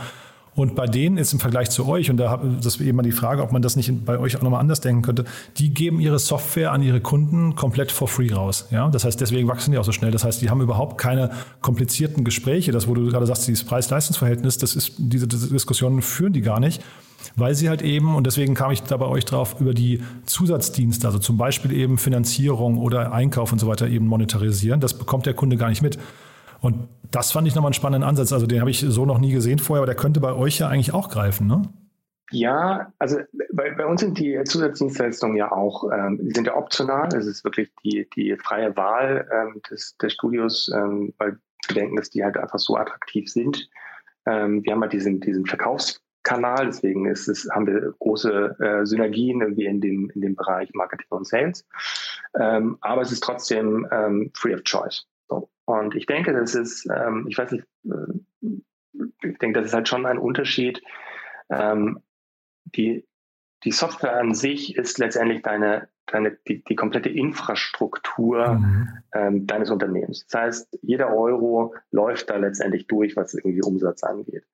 Und 0.57 0.75
bei 0.75 0.87
denen 0.87 1.19
ist 1.19 1.35
im 1.35 1.39
Vergleich 1.39 1.71
zu 1.71 1.87
euch, 1.87 2.11
und 2.11 2.17
da 2.17 2.41
das 2.63 2.81
eben 2.81 2.97
mal 2.97 3.03
die 3.03 3.13
Frage, 3.13 3.43
ob 3.43 3.53
man 3.53 3.61
das 3.61 3.77
nicht 3.77 4.07
bei 4.07 4.19
euch 4.19 4.37
auch 4.37 4.43
nochmal 4.43 4.61
anders 4.61 4.81
denken 4.81 5.03
könnte, 5.03 5.27
die 5.59 5.73
geben 5.73 6.01
ihre 6.01 6.19
Software 6.19 6.73
an 6.73 6.83
ihre 6.83 7.01
Kunden 7.01 7.55
komplett 7.55 7.93
for 7.93 8.09
free 8.09 8.33
raus. 8.33 8.67
Ja? 8.71 8.89
Das 8.89 9.05
heißt, 9.05 9.21
deswegen 9.21 9.49
wachsen 9.49 9.73
die 9.73 9.79
auch 9.79 9.85
so 9.85 9.93
schnell. 9.93 10.11
Das 10.11 10.25
heißt, 10.25 10.41
die 10.41 10.49
haben 10.49 10.63
überhaupt 10.63 10.97
keine 10.97 11.31
komplizierten 11.61 12.25
Gespräche. 12.25 12.73
Das, 12.73 12.89
wo 12.89 12.95
du 12.95 13.07
gerade 13.07 13.27
sagst, 13.27 13.47
dieses 13.47 13.65
Preis-Leistungs-Verhältnis, 13.65 14.57
das 14.57 14.75
ist, 14.75 14.95
diese, 14.97 15.29
diese 15.29 15.49
Diskussionen 15.51 16.01
führen 16.01 16.33
die 16.33 16.43
gar 16.43 16.59
nicht 16.59 16.83
weil 17.35 17.55
sie 17.55 17.69
halt 17.69 17.83
eben, 17.83 18.15
und 18.15 18.27
deswegen 18.27 18.55
kam 18.55 18.71
ich 18.71 18.83
da 18.83 18.97
bei 18.97 19.07
euch 19.07 19.25
drauf, 19.25 19.57
über 19.61 19.75
die 19.75 20.01
Zusatzdienste, 20.27 21.07
also 21.07 21.19
zum 21.19 21.37
Beispiel 21.37 21.73
eben 21.73 21.99
Finanzierung 21.99 22.79
oder 22.79 23.13
Einkauf 23.13 23.53
und 23.53 23.59
so 23.59 23.67
weiter 23.67 23.89
eben 23.89 24.07
monetarisieren. 24.07 24.81
Das 24.81 24.95
bekommt 24.95 25.27
der 25.27 25.35
Kunde 25.35 25.57
gar 25.57 25.69
nicht 25.69 25.83
mit. 25.83 25.99
Und 26.61 26.89
das 27.11 27.33
fand 27.33 27.47
ich 27.47 27.55
nochmal 27.55 27.71
einen 27.71 27.75
spannenden 27.75 28.09
Ansatz. 28.09 28.33
Also 28.33 28.47
den 28.47 28.61
habe 28.61 28.71
ich 28.71 28.81
so 28.81 29.07
noch 29.07 29.19
nie 29.19 29.33
gesehen 29.33 29.59
vorher, 29.59 29.83
aber 29.83 29.87
der 29.87 29.97
könnte 29.97 30.21
bei 30.21 30.33
euch 30.33 30.59
ja 30.59 30.69
eigentlich 30.69 30.93
auch 30.95 31.09
greifen, 31.09 31.47
ne? 31.47 31.63
Ja, 32.33 32.93
also 32.99 33.19
bei, 33.53 33.71
bei 33.71 33.87
uns 33.87 34.01
sind 34.01 34.19
die 34.19 34.43
Zusatzdienstleistungen 34.43 35.37
ja 35.37 35.53
auch, 35.53 35.85
ähm, 35.93 36.19
sind 36.35 36.49
ja 36.49 36.57
optional. 36.57 37.09
Es 37.15 37.27
ist 37.27 37.45
wirklich 37.45 37.71
die, 37.85 38.09
die 38.17 38.37
freie 38.37 38.77
Wahl 38.77 39.29
ähm, 39.33 39.63
des, 39.71 39.97
des 39.99 40.13
Studios, 40.13 40.69
ähm, 40.75 41.15
weil 41.19 41.39
wir 41.69 41.75
denken, 41.75 41.97
dass 41.97 42.11
die 42.11 42.25
halt 42.25 42.37
einfach 42.37 42.59
so 42.59 42.77
attraktiv 42.77 43.31
sind. 43.31 43.69
Ähm, 44.27 44.65
wir 44.65 44.73
haben 44.73 44.83
halt 44.83 44.93
diesen, 44.93 45.21
diesen 45.21 45.47
Verkaufskanal, 45.47 46.67
deswegen 46.67 47.07
ist 47.07 47.29
es, 47.29 47.49
haben 47.53 47.69
wir 47.69 47.95
große 48.01 48.57
äh, 48.59 48.87
Synergien 48.87 49.41
irgendwie 49.41 49.67
in 49.67 49.81
dem, 49.81 50.11
in 50.11 50.21
dem 50.21 50.35
Bereich 50.35 50.69
Marketing 50.75 51.07
und 51.11 51.29
Sales. 51.29 51.65
Ähm, 52.39 52.77
aber 52.81 53.03
es 53.03 53.13
ist 53.13 53.23
trotzdem 53.23 53.87
ähm, 53.93 54.33
free 54.35 54.55
of 54.55 54.65
choice. 54.65 55.07
Und 55.67 55.95
ich 55.95 56.07
denke, 56.07 56.33
das 56.33 56.55
ist, 56.55 56.89
ähm, 56.89 57.27
ich 57.29 57.37
weiß 57.37 57.53
nicht, 57.53 57.67
äh, 57.85 59.03
ich 59.23 59.39
denke, 59.39 59.61
das 59.61 59.69
ist 59.69 59.75
halt 59.75 59.89
schon 59.89 60.07
ein 60.07 60.19
Unterschied. 60.19 60.83
Ähm, 61.51 62.01
die, 62.65 63.07
die 63.65 63.73
Software 63.73 64.17
an 64.17 64.33
sich 64.33 64.77
ist 64.77 64.99
letztendlich 64.99 65.43
deine, 65.43 65.89
deine, 66.07 66.39
die, 66.49 66.63
die 66.63 66.77
komplette 66.77 67.09
Infrastruktur 67.09 68.55
mhm. 68.55 68.89
ähm, 69.13 69.47
deines 69.47 69.71
Unternehmens. 69.71 70.27
Das 70.29 70.41
heißt, 70.41 70.79
jeder 70.83 71.13
Euro 71.13 71.75
läuft 71.91 72.31
da 72.31 72.37
letztendlich 72.37 72.87
durch, 72.87 73.17
was 73.17 73.35
irgendwie 73.35 73.63
Umsatz 73.63 74.05
angeht. 74.05 74.45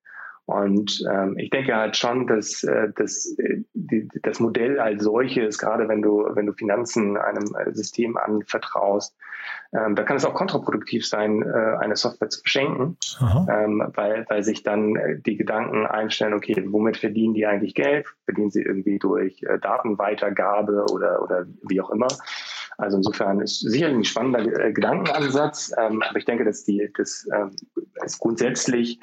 Und 0.45 1.01
ähm, 1.09 1.37
ich 1.37 1.49
denke 1.51 1.73
halt 1.73 1.95
schon, 1.95 2.27
dass, 2.27 2.63
äh, 2.63 2.89
dass 2.95 3.33
äh, 3.39 3.63
die, 3.73 4.09
das 4.23 4.41
Modell 4.41 4.77
als 4.79 5.03
solches, 5.03 5.57
gerade 5.57 5.87
wenn 5.87 6.01
du, 6.01 6.25
wenn 6.33 6.45
du 6.45 6.53
Finanzen 6.53 7.15
einem 7.15 7.55
äh, 7.55 7.73
System 7.73 8.17
anvertraust, 8.17 9.15
ähm, 9.73 9.95
da 9.95 10.03
kann 10.03 10.17
es 10.17 10.25
auch 10.25 10.33
kontraproduktiv 10.33 11.07
sein, 11.07 11.41
äh, 11.41 11.77
eine 11.79 11.95
Software 11.95 12.29
zu 12.29 12.41
verschenken, 12.41 12.97
ähm, 13.49 13.83
weil, 13.95 14.25
weil 14.29 14.43
sich 14.43 14.63
dann 14.63 14.95
äh, 14.95 15.19
die 15.19 15.37
Gedanken 15.37 15.85
einstellen, 15.85 16.33
okay, 16.33 16.61
womit 16.67 16.97
verdienen 16.97 17.33
die 17.33 17.45
eigentlich 17.45 17.73
Geld? 17.73 18.05
Verdienen 18.25 18.51
sie 18.51 18.61
irgendwie 18.61 18.99
durch 18.99 19.41
äh, 19.43 19.59
Datenweitergabe 19.59 20.85
oder, 20.91 21.21
oder 21.23 21.45
wie 21.67 21.81
auch 21.81 21.89
immer? 21.89 22.09
Also 22.77 22.97
insofern 22.97 23.39
ist 23.39 23.59
sicherlich 23.59 23.97
ein 23.97 24.03
spannender 24.03 24.39
äh, 24.41 24.73
Gedankenansatz, 24.73 25.71
ähm, 25.77 26.01
aber 26.01 26.17
ich 26.17 26.25
denke, 26.25 26.43
dass 26.43 26.63
die, 26.63 26.91
das 26.95 27.27
ähm, 27.33 27.51
ist 28.03 28.19
grundsätzlich 28.19 28.99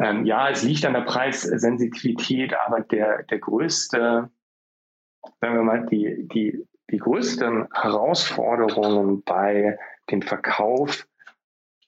ähm, 0.00 0.24
ja, 0.24 0.48
es 0.50 0.62
liegt 0.62 0.84
an 0.84 0.94
der 0.94 1.02
Preissensitivität, 1.02 2.54
aber 2.66 2.80
der, 2.80 3.24
der 3.24 3.38
größte 3.38 4.30
sagen 5.40 5.54
wir 5.54 5.62
mal, 5.62 5.86
die, 5.86 6.28
die, 6.28 6.66
die 6.90 6.98
größten 6.98 7.68
Herausforderungen 7.72 9.22
bei 9.22 9.78
dem 10.10 10.22
Verkauf 10.22 11.06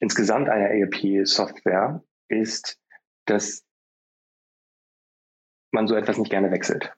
insgesamt 0.01 0.49
einer 0.49 0.71
ERP-Software 0.71 2.03
ist, 2.29 2.79
dass 3.27 3.65
man 5.75 5.87
so 5.87 5.95
etwas 5.95 6.17
nicht 6.17 6.31
gerne 6.31 6.51
wechselt. 6.51 6.93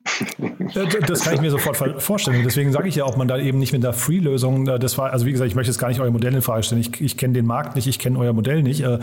Das 1.09 1.25
kann 1.25 1.35
ich 1.35 1.41
mir 1.41 1.51
sofort 1.51 1.77
vorstellen. 2.03 2.43
Deswegen 2.45 2.71
sage 2.71 2.89
ich 2.89 2.95
ja 2.95 3.05
auch, 3.05 3.17
man 3.17 3.27
da 3.27 3.39
eben 3.39 3.59
nicht 3.59 3.73
mit 3.73 3.83
der 3.83 3.93
Free-Lösung, 3.93 4.69
äh, 4.69 4.79
das 4.79 4.97
war, 4.99 5.13
also 5.13 5.27
wie 5.27 5.33
gesagt, 5.33 5.49
ich 5.49 5.57
möchte 5.57 5.71
jetzt 5.71 5.79
gar 5.79 5.89
nicht 5.89 6.01
euer 6.01 6.11
Modell 6.11 6.35
in 6.35 6.43
Frage 6.43 6.63
stellen. 6.63 6.81
Ich, 6.81 7.01
ich 7.01 7.17
kenne 7.17 7.35
den 7.35 7.47
Markt 7.47 7.75
nicht, 7.75 7.87
ich 7.87 7.99
kenne 7.99 8.19
euer 8.19 8.33
Modell 8.33 8.63
nicht. 8.63 8.83
Äh, 8.83 8.99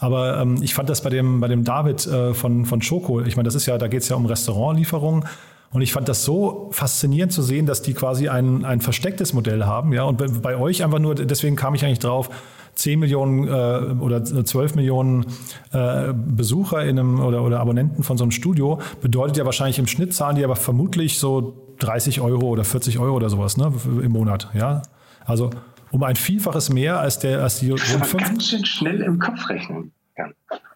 aber 0.00 0.40
ähm, 0.40 0.58
ich 0.62 0.74
fand 0.74 0.88
das 0.88 1.02
bei 1.02 1.10
dem, 1.10 1.40
bei 1.40 1.48
dem 1.48 1.64
David 1.64 2.06
äh, 2.06 2.34
von, 2.34 2.64
von 2.64 2.82
Schoko, 2.82 3.20
ich 3.20 3.36
meine, 3.36 3.46
das 3.46 3.54
ist 3.54 3.66
ja, 3.66 3.78
da 3.78 3.88
geht 3.88 4.02
es 4.02 4.08
ja 4.08 4.16
um 4.16 4.26
Restaurantlieferungen. 4.26 5.24
Und 5.70 5.82
ich 5.82 5.92
fand 5.92 6.08
das 6.08 6.24
so 6.24 6.70
faszinierend 6.72 7.32
zu 7.32 7.42
sehen, 7.42 7.66
dass 7.66 7.82
die 7.82 7.92
quasi 7.92 8.28
ein, 8.28 8.64
ein 8.64 8.80
verstecktes 8.80 9.34
Modell 9.34 9.64
haben. 9.64 9.92
Ja, 9.92 10.04
und 10.04 10.42
bei 10.42 10.56
euch 10.56 10.82
einfach 10.82 10.98
nur, 10.98 11.14
deswegen 11.14 11.56
kam 11.56 11.74
ich 11.74 11.84
eigentlich 11.84 11.98
drauf, 11.98 12.30
10 12.78 13.00
Millionen 13.00 13.48
äh, 13.48 14.00
oder 14.00 14.24
12 14.24 14.76
Millionen 14.76 15.26
äh, 15.72 16.12
Besucher 16.14 16.84
in 16.84 16.98
einem 16.98 17.20
oder, 17.20 17.42
oder 17.42 17.58
Abonnenten 17.58 18.04
von 18.04 18.16
so 18.16 18.22
einem 18.22 18.30
Studio 18.30 18.80
bedeutet 19.00 19.36
ja 19.36 19.44
wahrscheinlich 19.44 19.80
im 19.80 19.88
Schnitt 19.88 20.14
zahlen 20.14 20.36
die 20.36 20.44
aber 20.44 20.54
vermutlich 20.54 21.18
so 21.18 21.74
30 21.80 22.20
Euro 22.20 22.46
oder 22.46 22.62
40 22.62 23.00
Euro 23.00 23.16
oder 23.16 23.30
sowas 23.30 23.56
ne, 23.56 23.72
im 24.02 24.12
Monat. 24.12 24.48
Ja, 24.54 24.82
also 25.24 25.50
um 25.90 26.04
ein 26.04 26.14
Vielfaches 26.14 26.70
mehr 26.70 27.00
als 27.00 27.18
der 27.18 27.42
als 27.42 27.58
die 27.58 27.70
rund 27.70 27.80
fünf. 27.80 28.24
Ganz 28.24 28.48
schön 28.48 28.64
schnell 28.64 29.02
im 29.02 29.18
Kopf 29.18 29.48
rechnen. 29.48 29.90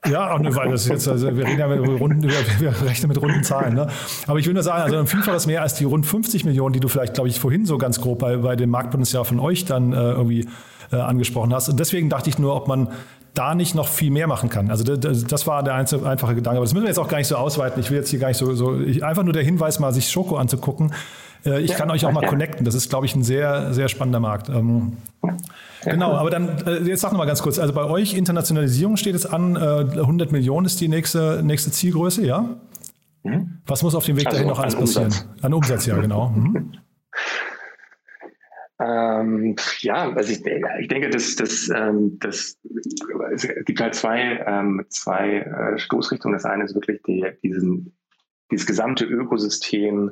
Ja, 0.08 0.32
auch 0.32 0.40
ne, 0.40 0.54
weil 0.56 0.70
das 0.70 0.88
jetzt, 0.88 1.06
also 1.06 1.36
wir 1.36 1.46
reden 1.46 1.58
ja 1.58 1.68
mit 1.68 2.00
runden, 2.00 2.22
wir 2.24 2.82
rechnen 2.82 3.08
mit 3.08 3.22
runden 3.22 3.44
Zahlen. 3.44 3.74
Ne? 3.74 3.86
Aber 4.26 4.38
ich 4.40 4.46
würde 4.46 4.54
nur 4.54 4.62
sagen, 4.64 4.82
also 4.82 4.98
ein 4.98 5.06
Vielfaches 5.06 5.46
mehr 5.46 5.62
als 5.62 5.74
die 5.74 5.84
rund 5.84 6.04
50 6.04 6.44
Millionen, 6.44 6.72
die 6.72 6.80
du 6.80 6.88
vielleicht, 6.88 7.14
glaube 7.14 7.28
ich, 7.28 7.38
vorhin 7.38 7.64
so 7.64 7.78
ganz 7.78 8.00
grob 8.00 8.18
bei, 8.18 8.36
bei 8.38 8.56
dem 8.56 8.70
Marktpotenzial 8.70 9.24
von 9.24 9.38
euch 9.38 9.64
dann 9.64 9.92
äh, 9.92 9.96
irgendwie 9.96 10.48
äh, 10.92 10.96
angesprochen 10.96 11.52
hast. 11.54 11.68
Und 11.68 11.80
deswegen 11.80 12.08
dachte 12.08 12.30
ich 12.30 12.38
nur, 12.38 12.54
ob 12.54 12.68
man 12.68 12.88
da 13.34 13.54
nicht 13.54 13.74
noch 13.74 13.88
viel 13.88 14.10
mehr 14.10 14.26
machen 14.26 14.50
kann. 14.50 14.70
Also 14.70 14.84
das, 14.84 15.24
das 15.24 15.46
war 15.46 15.62
der 15.62 15.74
einzige, 15.74 16.06
einfache 16.06 16.34
Gedanke. 16.34 16.58
Aber 16.58 16.66
das 16.66 16.74
müssen 16.74 16.84
wir 16.84 16.90
jetzt 16.90 16.98
auch 16.98 17.08
gar 17.08 17.18
nicht 17.18 17.28
so 17.28 17.36
ausweiten. 17.36 17.80
Ich 17.80 17.90
will 17.90 17.98
jetzt 17.98 18.10
hier 18.10 18.18
gar 18.18 18.28
nicht 18.28 18.36
so, 18.36 18.54
so 18.54 18.78
ich, 18.78 19.04
einfach 19.04 19.22
nur 19.22 19.32
der 19.32 19.42
Hinweis, 19.42 19.78
mal 19.78 19.92
sich 19.92 20.10
Schoko 20.10 20.36
anzugucken. 20.36 20.92
Äh, 21.46 21.62
ich 21.62 21.70
ja, 21.70 21.76
kann 21.76 21.90
euch 21.90 22.04
auch 22.04 22.12
mal 22.12 22.22
ja. 22.22 22.28
connecten. 22.28 22.64
Das 22.64 22.74
ist, 22.74 22.90
glaube 22.90 23.06
ich, 23.06 23.14
ein 23.14 23.22
sehr, 23.22 23.72
sehr 23.72 23.88
spannender 23.88 24.20
Markt. 24.20 24.48
Ähm, 24.48 24.96
Genau, 25.84 26.12
aber 26.12 26.30
dann, 26.30 26.64
äh, 26.64 26.78
jetzt 26.84 27.00
sag 27.00 27.10
noch 27.10 27.18
mal 27.18 27.24
ganz 27.24 27.42
kurz, 27.42 27.58
also 27.58 27.72
bei 27.72 27.82
euch 27.82 28.14
Internationalisierung 28.14 28.96
steht 28.96 29.16
es 29.16 29.26
an, 29.26 29.56
100 29.56 30.30
Millionen 30.30 30.64
ist 30.64 30.80
die 30.80 30.86
nächste, 30.86 31.42
nächste 31.42 31.72
Zielgröße, 31.72 32.24
ja? 32.24 32.56
Mhm. 33.24 33.58
Was 33.66 33.82
muss 33.82 33.94
auf 33.94 34.04
dem 34.04 34.16
Weg 34.16 34.26
also 34.26 34.36
dahin 34.36 34.48
noch 34.48 34.58
alles 34.58 34.76
passieren? 34.76 35.06
Umsatz. 35.06 35.26
An 35.42 35.54
Umsatz, 35.54 35.86
ja, 35.86 35.96
genau. 35.98 36.28
Mhm. 36.28 36.72
Ähm, 38.84 39.54
ja, 39.80 40.12
also 40.12 40.32
ich, 40.32 40.44
ich 40.80 40.88
denke, 40.88 41.10
dass 41.10 41.36
das, 41.36 41.70
ähm, 41.74 42.18
das, 42.18 42.58
es 43.32 43.48
gibt 43.64 43.80
halt 43.80 43.94
zwei, 43.94 44.42
ähm, 44.44 44.84
zwei 44.88 45.40
äh, 45.40 45.78
Stoßrichtungen. 45.78 46.34
Das 46.34 46.44
eine 46.44 46.64
ist 46.64 46.74
wirklich 46.74 47.00
die, 47.02 47.24
diesen, 47.44 47.96
dieses 48.50 48.66
gesamte 48.66 49.04
Ökosystem 49.04 50.10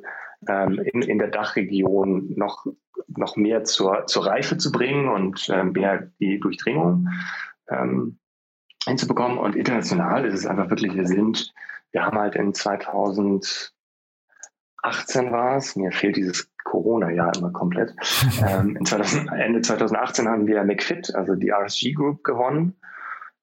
ähm, 0.48 0.80
in, 0.92 1.02
in 1.02 1.18
der 1.18 1.28
Dachregion 1.28 2.32
noch, 2.36 2.66
noch 3.08 3.36
mehr 3.36 3.64
zur, 3.64 4.06
zur 4.06 4.26
Reife 4.26 4.56
zu 4.56 4.70
bringen 4.70 5.08
und 5.08 5.48
ähm, 5.52 5.72
mehr 5.72 6.10
die 6.20 6.38
Durchdringung 6.38 7.08
ähm, 7.68 8.18
hinzubekommen. 8.86 9.38
Und 9.38 9.56
international 9.56 10.24
ist 10.26 10.34
es 10.34 10.46
einfach 10.46 10.70
wirklich, 10.70 10.94
wir 10.94 11.06
sind, 11.06 11.52
wir 11.90 12.04
haben 12.04 12.18
halt 12.18 12.36
in 12.36 12.54
2018 14.82 15.32
war 15.32 15.56
es, 15.56 15.76
mir 15.76 15.92
fehlt 15.92 16.16
dieses 16.16 16.50
Corona-Jahr 16.64 17.32
immer 17.36 17.52
komplett. 17.52 17.94
ähm, 18.46 18.76
in 18.76 18.84
2000, 18.84 19.30
Ende 19.32 19.60
2018 19.60 20.28
haben 20.28 20.46
wir 20.46 20.64
McFit, 20.64 21.14
also 21.14 21.34
die 21.34 21.50
RSG 21.50 21.92
Group, 21.92 22.24
gewonnen. 22.24 22.76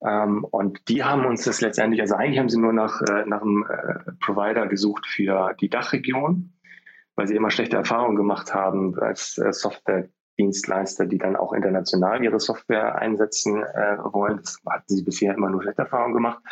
Ähm, 0.06 0.43
und 0.43 0.88
die 0.89 1.04
haben 1.04 1.26
uns 1.26 1.43
das 1.43 1.62
letztendlich, 1.62 2.02
also 2.02 2.15
eigentlich 2.15 2.39
haben 2.39 2.50
sie 2.50 2.60
nur 2.60 2.73
nach, 2.73 3.02
äh, 3.02 3.26
nach 3.26 3.41
einem 3.41 3.65
äh, 3.67 4.12
Provider 4.23 4.67
gesucht 4.67 5.08
für 5.08 5.56
die 5.60 5.69
Dachregion, 5.69 6.54
weil 7.15 7.28
sie 7.28 7.36
immer 7.36 7.50
schlechte 7.50 7.78
Erfahrungen 7.78 8.15
gemacht 8.15 8.54
haben 8.54 8.97
als 9.00 9.39
äh, 9.39 9.52
Software-Dienstleister, 9.52 11.08
die 11.08 11.17
dann 11.17 11.36
auch 11.36 11.52
international 11.52 12.23
ihre 12.23 12.39
Software 12.39 12.95
einsetzen 12.95 13.63
äh, 13.63 13.97
wollen. 14.04 14.38
Das 14.38 14.60
hatten 14.69 14.95
sie 14.95 15.04
bisher 15.04 15.34
immer 15.34 15.50
nur 15.50 15.63
schlechte 15.63 15.82
Erfahrungen 15.82 16.13
gemacht. 16.13 16.43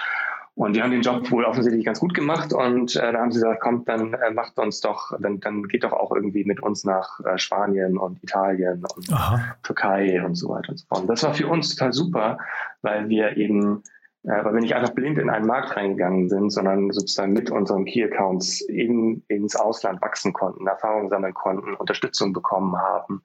Und 0.56 0.74
die 0.74 0.82
haben 0.82 0.92
den 0.92 1.02
Job 1.02 1.30
wohl 1.32 1.44
offensichtlich 1.44 1.86
ganz 1.86 2.00
gut 2.00 2.14
gemacht 2.14 2.54
und 2.54 2.96
äh, 2.96 3.12
da 3.12 3.20
haben 3.20 3.32
sie 3.32 3.42
gesagt, 3.42 3.60
kommt, 3.60 3.90
dann 3.90 4.14
äh, 4.14 4.32
macht 4.32 4.58
uns 4.58 4.80
doch, 4.80 5.12
dann, 5.20 5.42
dann 5.42 5.64
geht 5.64 5.84
doch 5.84 5.92
auch 5.92 6.14
irgendwie 6.14 6.46
mit 6.46 6.64
uns 6.64 6.86
nach 6.86 7.20
äh, 7.26 7.38
Spanien 7.38 7.98
und 7.98 8.24
Italien 8.24 8.86
und 8.96 9.12
Aha. 9.12 9.58
Türkei 9.64 10.24
und 10.24 10.36
so 10.36 10.48
weiter 10.48 10.70
und 10.70 10.78
so 10.78 10.86
fort. 10.88 11.02
Und 11.02 11.08
das 11.08 11.24
war 11.24 11.34
für 11.34 11.48
uns 11.48 11.76
total 11.76 11.92
super, 11.92 12.38
weil 12.82 13.10
wir 13.10 13.36
eben, 13.36 13.84
äh, 14.24 14.46
weil 14.46 14.54
wir 14.54 14.62
nicht 14.62 14.76
einfach 14.76 14.94
blind 14.94 15.18
in 15.18 15.30
einen 15.30 15.46
Markt 15.46 15.76
reingegangen 15.76 16.30
sind, 16.30 16.50
sondern 16.52 16.90
sozusagen 16.92 17.34
mit 17.34 17.52
unseren 17.52 17.84
Key 17.84 18.06
Accounts 18.06 18.62
in, 18.62 19.24
ins 19.28 19.58
Ausland 19.58 20.02
wachsen 20.02 20.32
konnten, 20.32 20.68
Erfahrungen 20.68 21.10
sammeln 21.10 21.34
konnten, 21.34 21.74
Unterstützung 21.74 22.32
bekommen 22.32 22.78
haben. 22.78 23.22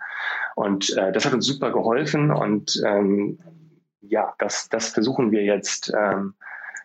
Und 0.56 0.96
äh, 0.96 1.12
das 1.12 1.26
hat 1.26 1.32
uns 1.32 1.46
super 1.46 1.70
geholfen 1.70 2.32
und 2.32 2.82
ähm, 2.84 3.38
ja, 4.00 4.34
das, 4.40 4.68
das 4.68 4.88
versuchen 4.88 5.30
wir 5.30 5.44
jetzt 5.44 5.92
ähm, 5.96 6.34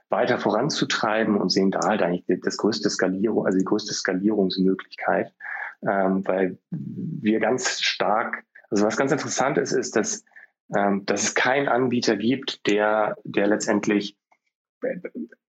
weiter 0.10 0.38
voranzutreiben 0.38 1.38
und 1.38 1.50
sehen 1.50 1.72
da 1.72 1.80
halt 1.88 2.02
eigentlich 2.02 2.42
das 2.42 2.58
größte 2.58 2.90
Skalierung, 2.90 3.46
also 3.46 3.58
die 3.58 3.66
größte 3.66 3.94
Skalierungsmöglichkeit, 3.94 5.34
ähm, 5.82 6.26
weil 6.26 6.58
wir 6.72 7.40
ganz 7.40 7.82
stark, 7.82 8.44
also 8.70 8.86
was 8.86 8.98
ganz 8.98 9.12
interessant 9.12 9.58
ist, 9.58 9.72
ist, 9.72 9.96
dass, 9.96 10.24
ähm, 10.76 11.06
dass 11.06 11.24
es 11.24 11.36
keinen 11.36 11.68
Anbieter 11.68 12.18
gibt, 12.18 12.68
der, 12.68 13.18
der 13.24 13.48
letztendlich 13.48 14.18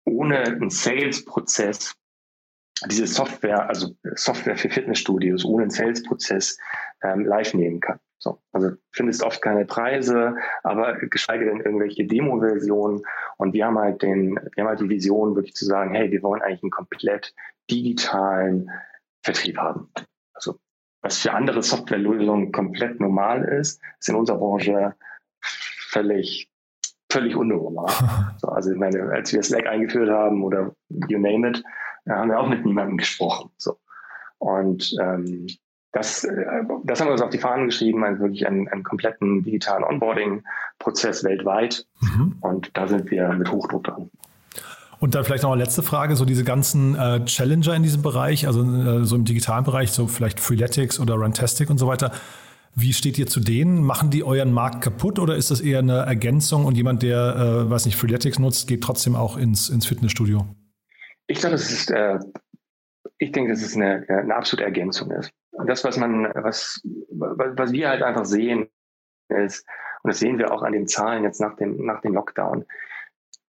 ohne 0.05 0.38
einen 0.38 0.71
Sales-Prozess 0.71 1.95
diese 2.88 3.07
Software, 3.07 3.69
also 3.69 3.95
Software 4.14 4.57
für 4.57 4.71
Fitnessstudios 4.71 5.45
ohne 5.45 5.64
einen 5.64 5.71
Sales-Prozess 5.71 6.59
ähm, 7.03 7.25
live 7.25 7.55
nehmen 7.55 7.81
kann. 7.81 7.99
So, 8.27 8.41
also 8.51 8.73
findest 8.91 9.23
oft 9.23 9.41
keine 9.41 9.65
Preise, 9.67 10.35
aber 10.65 10.95
geschweige 10.95 11.45
denn 11.45 11.61
irgendwelche 11.61 12.05
Demo-Versionen. 12.05 13.03
Und 13.37 13.53
wir 13.53 13.67
haben 13.67 13.79
halt 13.79 14.03
den, 14.03 14.35
wir 14.35 14.65
haben 14.65 14.69
halt 14.69 14.81
die 14.81 14.89
Vision, 14.89 15.37
wirklich 15.37 15.55
zu 15.55 15.65
sagen, 15.65 15.95
hey, 15.95 16.11
wir 16.11 16.25
wollen 16.25 16.43
eigentlich 16.43 16.65
einen 16.65 16.73
komplett 16.73 17.33
digitalen 17.71 18.69
Vertrieb 19.23 19.59
haben. 19.59 19.93
Also 20.35 20.59
was 21.03 21.19
für 21.19 21.35
andere 21.35 21.62
Softwarelösungen 21.62 22.51
komplett 22.51 22.99
normal 22.99 23.45
ist, 23.45 23.81
ist 24.01 24.09
in 24.09 24.17
unserer 24.17 24.39
Branche 24.39 24.97
völlig 25.41 26.51
völlig 27.09 27.37
unnormal. 27.37 27.93
So, 28.39 28.49
also 28.49 28.73
ich 28.73 28.77
meine, 28.77 29.03
als 29.12 29.33
wir 29.33 29.43
Slack 29.43 29.67
eingeführt 29.67 30.11
haben 30.11 30.43
oder 30.43 30.75
you 31.09 31.19
name 31.19 31.49
it, 31.49 31.62
haben 32.09 32.29
wir 32.29 32.41
auch 32.41 32.49
mit 32.49 32.67
niemandem 32.67 32.99
gesprochen. 32.99 33.51
So. 33.57 33.79
Und 34.39 34.95
ähm, 35.01 35.47
das, 35.97 36.25
äh, 36.25 36.35
das 36.85 37.01
haben 37.01 37.09
wir 37.09 37.13
uns 37.13 37.23
auf 37.23 37.31
die 37.31 37.39
Fahnen 37.39 37.67
geschrieben, 37.67 38.05
also 38.05 38.21
wirklich 38.21 38.47
einen, 38.47 38.69
einen 38.69 38.83
kompletten 38.83 39.43
digitalen 39.43 39.83
Onboarding-Prozess 39.83 41.25
weltweit. 41.25 41.87
Mhm. 42.01 42.37
Und 42.41 42.71
da 42.75 42.87
sind 42.87 43.11
wir 43.11 43.31
mit 43.31 43.51
Hochdruck 43.51 43.85
dran. 43.85 44.11
Und 44.99 45.15
dann 45.15 45.25
vielleicht 45.25 45.43
noch 45.43 45.53
eine 45.53 45.63
letzte 45.63 45.83
Frage, 45.83 46.15
so 46.17 46.25
diese 46.25 46.45
ganzen 46.45 46.97
äh, 46.97 47.25
Challenger 47.25 47.75
in 47.75 47.83
diesem 47.83 48.03
Bereich, 48.03 48.47
also 48.47 48.63
äh, 48.63 49.05
so 49.05 49.17
im 49.17 49.25
digitalen 49.25 49.65
Bereich, 49.65 49.93
so 49.93 50.07
vielleicht 50.07 50.39
Freeletics 50.39 51.01
oder 51.01 51.15
Runtastic 51.15 51.71
und 51.71 51.79
so 51.79 51.87
weiter. 51.87 52.13
Wie 52.75 52.93
steht 52.93 53.19
ihr 53.19 53.27
zu 53.27 53.41
denen? 53.41 53.83
Machen 53.83 54.11
die 54.11 54.23
euren 54.23 54.53
Markt 54.53 54.83
kaputt 54.83 55.19
oder 55.19 55.37
ist 55.37 55.51
das 55.51 55.63
eher 55.63 55.79
eine 55.79 56.01
Ergänzung 56.01 56.67
und 56.67 56.77
jemand, 56.77 57.03
der, 57.03 57.37
äh, 57.37 57.71
weiß 57.71 57.87
nicht, 57.87 57.97
Freeletics 57.97 58.39
nutzt, 58.39 58.69
geht 58.69 58.83
trotzdem 58.83 59.17
auch 59.17 59.39
ins, 59.39 59.71
ins 59.71 59.87
Fitnessstudio? 59.87 60.47
Ich 61.27 61.39
glaube, 61.39 61.55
es 61.55 61.71
ist, 61.71 61.91
äh, 61.91 62.19
ich 63.17 63.33
denke, 63.33 63.53
dass 63.53 63.63
es 63.63 63.77
eine, 63.77 64.05
eine 64.09 64.35
absolute 64.35 64.65
Ergänzung 64.65 65.11
ist. 65.11 65.31
Das, 65.64 65.85
was 65.85 65.97
man, 65.97 66.31
was, 66.35 66.83
was 67.09 67.73
wir 67.73 67.88
halt 67.88 68.03
einfach 68.03 68.25
sehen, 68.25 68.69
ist, 69.29 69.66
und 70.03 70.09
das 70.11 70.19
sehen 70.19 70.38
wir 70.38 70.53
auch 70.53 70.62
an 70.62 70.73
den 70.73 70.87
Zahlen 70.87 71.25
jetzt 71.25 71.40
nach 71.40 71.57
dem, 71.57 71.85
nach 71.85 72.01
dem 72.01 72.14
Lockdown, 72.14 72.66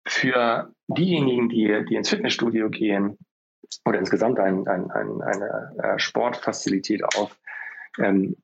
für 0.07 0.73
diejenigen, 0.88 1.49
die, 1.49 1.85
die 1.88 1.97
ins 1.97 2.09
Fitnessstudio 2.11 2.71
gehen 2.71 3.19
oder 3.85 3.99
insgesamt 3.99 4.38
ein, 4.38 4.66
ein, 4.69 4.90
ein, 4.90 5.21
eine 5.21 5.75
äh, 5.83 5.99
Sportfazilität 5.99 7.03
auf, 7.05 7.37
ähm, 7.99 8.37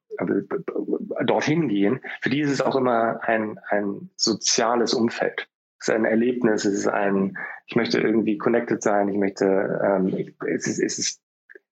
dorthin 1.24 1.68
gehen, 1.68 2.00
für 2.20 2.30
die 2.30 2.40
ist 2.40 2.50
es 2.50 2.60
auch 2.60 2.76
immer 2.76 3.20
ein, 3.22 3.58
ein 3.68 4.10
soziales 4.16 4.94
Umfeld. 4.94 5.48
Es 5.80 5.88
ist 5.88 5.94
ein 5.94 6.04
Erlebnis, 6.04 6.64
es 6.64 6.74
ist 6.74 6.88
ein, 6.88 7.36
ich 7.66 7.76
möchte 7.76 8.00
irgendwie 8.00 8.38
connected 8.38 8.82
sein, 8.82 9.08
ich 9.08 9.16
möchte, 9.16 9.80
ähm, 9.84 10.08
ich, 10.08 10.34
es, 10.46 10.66
ist, 10.66 10.78
es 10.78 10.98
ist 10.98 11.21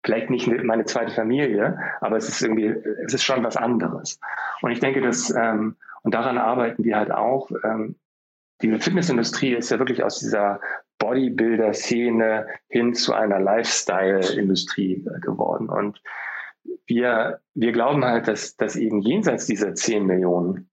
vielleicht 0.02 0.30
nicht 0.30 0.46
meine 0.64 0.84
zweite 0.84 1.12
Familie, 1.12 1.78
aber 2.00 2.16
es 2.16 2.28
ist 2.28 2.42
irgendwie, 2.42 2.74
es 3.04 3.14
ist 3.14 3.24
schon 3.24 3.44
was 3.44 3.56
anderes. 3.56 4.18
Und 4.62 4.70
ich 4.70 4.80
denke, 4.80 5.00
dass, 5.00 5.30
ähm, 5.30 5.76
und 6.02 6.14
daran 6.14 6.38
arbeiten 6.38 6.84
wir 6.84 6.96
halt 6.96 7.10
auch, 7.10 7.50
ähm, 7.64 7.96
die 8.62 8.78
Fitnessindustrie 8.78 9.54
ist 9.54 9.70
ja 9.70 9.78
wirklich 9.78 10.02
aus 10.02 10.18
dieser 10.18 10.60
Bodybuilder-Szene 10.98 12.46
hin 12.68 12.94
zu 12.94 13.14
einer 13.14 13.40
Lifestyle-Industrie 13.40 15.06
geworden. 15.22 15.68
Und 15.68 16.02
wir, 16.86 17.40
wir 17.54 17.72
glauben 17.72 18.04
halt, 18.04 18.28
dass, 18.28 18.56
dass 18.56 18.76
eben 18.76 19.00
jenseits 19.00 19.46
dieser 19.46 19.74
10 19.74 20.06
Millionen, 20.06 20.70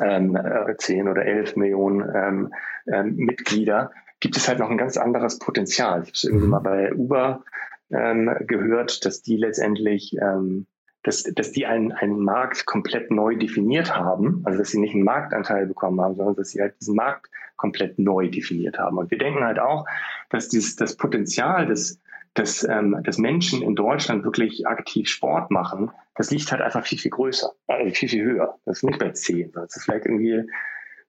ähm, 0.00 0.38
10 0.78 1.06
äh, 1.06 1.10
oder 1.10 1.24
11 1.24 1.56
Millionen 1.56 2.08
ähm, 2.14 2.54
ähm, 2.86 3.16
Mitglieder, 3.16 3.90
gibt 4.20 4.36
es 4.36 4.48
halt 4.48 4.60
noch 4.60 4.70
ein 4.70 4.78
ganz 4.78 4.96
anderes 4.96 5.38
Potenzial. 5.38 6.02
Ich 6.02 6.08
habe 6.08 6.12
es 6.14 6.24
irgendwie 6.24 6.44
mhm. 6.44 6.50
mal 6.50 6.60
bei 6.60 6.94
Uber 6.94 7.42
ähm, 7.90 8.34
gehört, 8.46 9.04
dass 9.04 9.22
die 9.22 9.36
letztendlich, 9.36 10.16
ähm, 10.20 10.66
dass, 11.02 11.22
dass 11.22 11.52
die 11.52 11.66
einen, 11.66 11.92
einen 11.92 12.20
Markt 12.22 12.66
komplett 12.66 13.10
neu 13.10 13.36
definiert 13.36 13.96
haben, 13.96 14.42
also 14.44 14.58
dass 14.58 14.70
sie 14.70 14.80
nicht 14.80 14.94
einen 14.94 15.04
Marktanteil 15.04 15.66
bekommen 15.66 16.00
haben, 16.00 16.14
sondern 16.14 16.36
dass 16.36 16.50
sie 16.50 16.60
halt 16.60 16.74
diesen 16.80 16.96
Markt 16.96 17.30
komplett 17.56 17.98
neu 17.98 18.28
definiert 18.28 18.78
haben. 18.78 18.98
Und 18.98 19.10
wir 19.10 19.18
denken 19.18 19.44
halt 19.44 19.58
auch, 19.58 19.86
dass 20.30 20.48
dieses, 20.48 20.76
das 20.76 20.96
Potenzial 20.96 21.66
des, 21.66 22.00
des, 22.36 22.64
ähm, 22.68 23.02
des 23.06 23.18
Menschen 23.18 23.62
in 23.62 23.74
Deutschland 23.74 24.24
wirklich 24.24 24.66
aktiv 24.66 25.08
Sport 25.08 25.50
machen, 25.50 25.90
das 26.14 26.30
liegt 26.30 26.50
halt 26.52 26.62
einfach 26.62 26.86
viel, 26.86 26.98
viel 26.98 27.10
größer, 27.10 27.50
also 27.66 27.94
viel, 27.94 28.08
viel 28.08 28.24
höher. 28.24 28.58
Das 28.64 28.78
ist 28.78 28.82
nicht 28.84 28.98
bei 28.98 29.10
10, 29.10 29.52
das 29.52 29.76
ist 29.76 29.84
vielleicht 29.84 30.06
irgendwie 30.06 30.46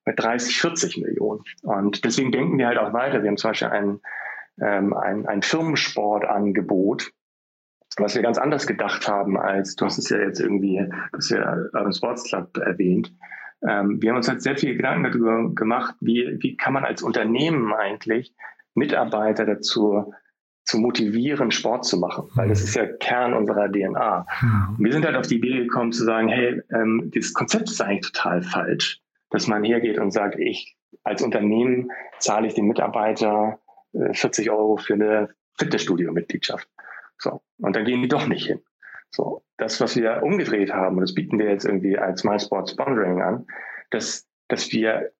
bei 0.04 0.14
30, 0.14 0.60
40 0.60 0.98
Millionen. 0.98 1.44
Und 1.62 2.04
deswegen 2.06 2.32
denken 2.32 2.58
wir 2.58 2.68
halt 2.68 2.78
auch 2.78 2.94
weiter. 2.94 3.22
Wir 3.22 3.30
haben 3.30 3.38
zum 3.38 3.52
Beispiel 3.52 3.68
ein, 3.68 4.00
ähm, 4.60 4.94
ein, 4.94 5.26
ein 5.28 5.42
Firmensportangebot, 5.42 7.12
was 7.98 8.16
wir 8.16 8.22
ganz 8.22 8.38
anders 8.38 8.68
gedacht 8.68 9.08
haben 9.08 9.38
als, 9.38 9.76
du 9.76 9.86
hast 9.86 9.98
es 9.98 10.10
ja 10.10 10.18
jetzt 10.18 10.40
irgendwie, 10.40 10.78
du 10.78 11.18
hast 11.18 11.30
ja 11.30 11.56
Urban 11.74 11.94
Sports 11.94 12.24
Club 12.24 12.58
erwähnt. 12.58 13.14
Ähm, 13.68 14.02
wir 14.02 14.10
haben 14.10 14.18
uns 14.18 14.28
halt 14.28 14.42
sehr 14.42 14.58
viele 14.58 14.76
Gedanken 14.76 15.04
darüber 15.04 15.54
gemacht, 15.54 15.96
wie, 16.00 16.38
wie 16.40 16.58
kann 16.58 16.74
man 16.74 16.86
als 16.86 17.04
Unternehmen 17.04 17.74
eigentlich 17.74 18.34
Mitarbeiter 18.74 19.46
dazu 19.46 20.14
zu 20.64 20.80
motivieren, 20.80 21.52
Sport 21.52 21.86
zu 21.86 21.98
machen, 21.98 22.30
weil 22.36 22.48
das 22.48 22.62
ist 22.62 22.76
ja 22.76 22.86
Kern 22.86 23.34
unserer 23.34 23.70
DNA. 23.70 24.26
Und 24.78 24.86
wir 24.86 24.94
sind 24.94 25.06
halt 25.06 25.16
auf 25.16 25.28
die 25.28 25.38
Idee 25.38 25.58
gekommen 25.58 25.92
zu 25.92 26.04
sagen, 26.04 26.28
hey, 26.28 26.62
ähm, 26.72 27.12
dieses 27.14 27.34
Konzept 27.34 27.70
ist 27.70 27.82
eigentlich 27.82 28.12
total 28.12 28.42
falsch, 28.42 29.02
dass 29.32 29.48
man 29.48 29.64
hergeht 29.64 30.00
und 30.00 30.12
sagt, 30.12 30.40
ich 30.40 30.78
als 31.04 31.22
Unternehmen 31.22 31.92
zahle 32.20 32.48
ich 32.48 32.54
den 32.54 32.68
Mitarbeiter 32.68 33.60
40 33.94 34.48
äh, 34.48 34.50
Euro 34.50 34.78
für 34.78 34.94
eine 34.94 35.30
Fitnessstudio-Mitgliedschaft. 35.58 36.68
So. 37.18 37.42
Und 37.60 37.76
dann 37.76 37.86
gehen 37.86 38.02
die 38.02 38.08
doch 38.08 38.28
nicht 38.28 38.48
hin. 38.48 38.62
So. 39.10 39.44
Das, 39.58 39.80
was 39.82 39.96
wir 39.96 40.24
umgedreht 40.24 40.74
haben, 40.74 40.98
und 40.98 41.02
das 41.02 41.14
bieten 41.14 41.38
wir 41.40 41.50
jetzt 41.50 41.66
irgendwie 41.66 41.98
als 41.98 42.24
MySport 42.24 42.70
Sponsoring 42.70 43.22
an, 43.22 43.48
dass, 43.92 44.28
dass 44.48 44.72
wir 44.72 45.12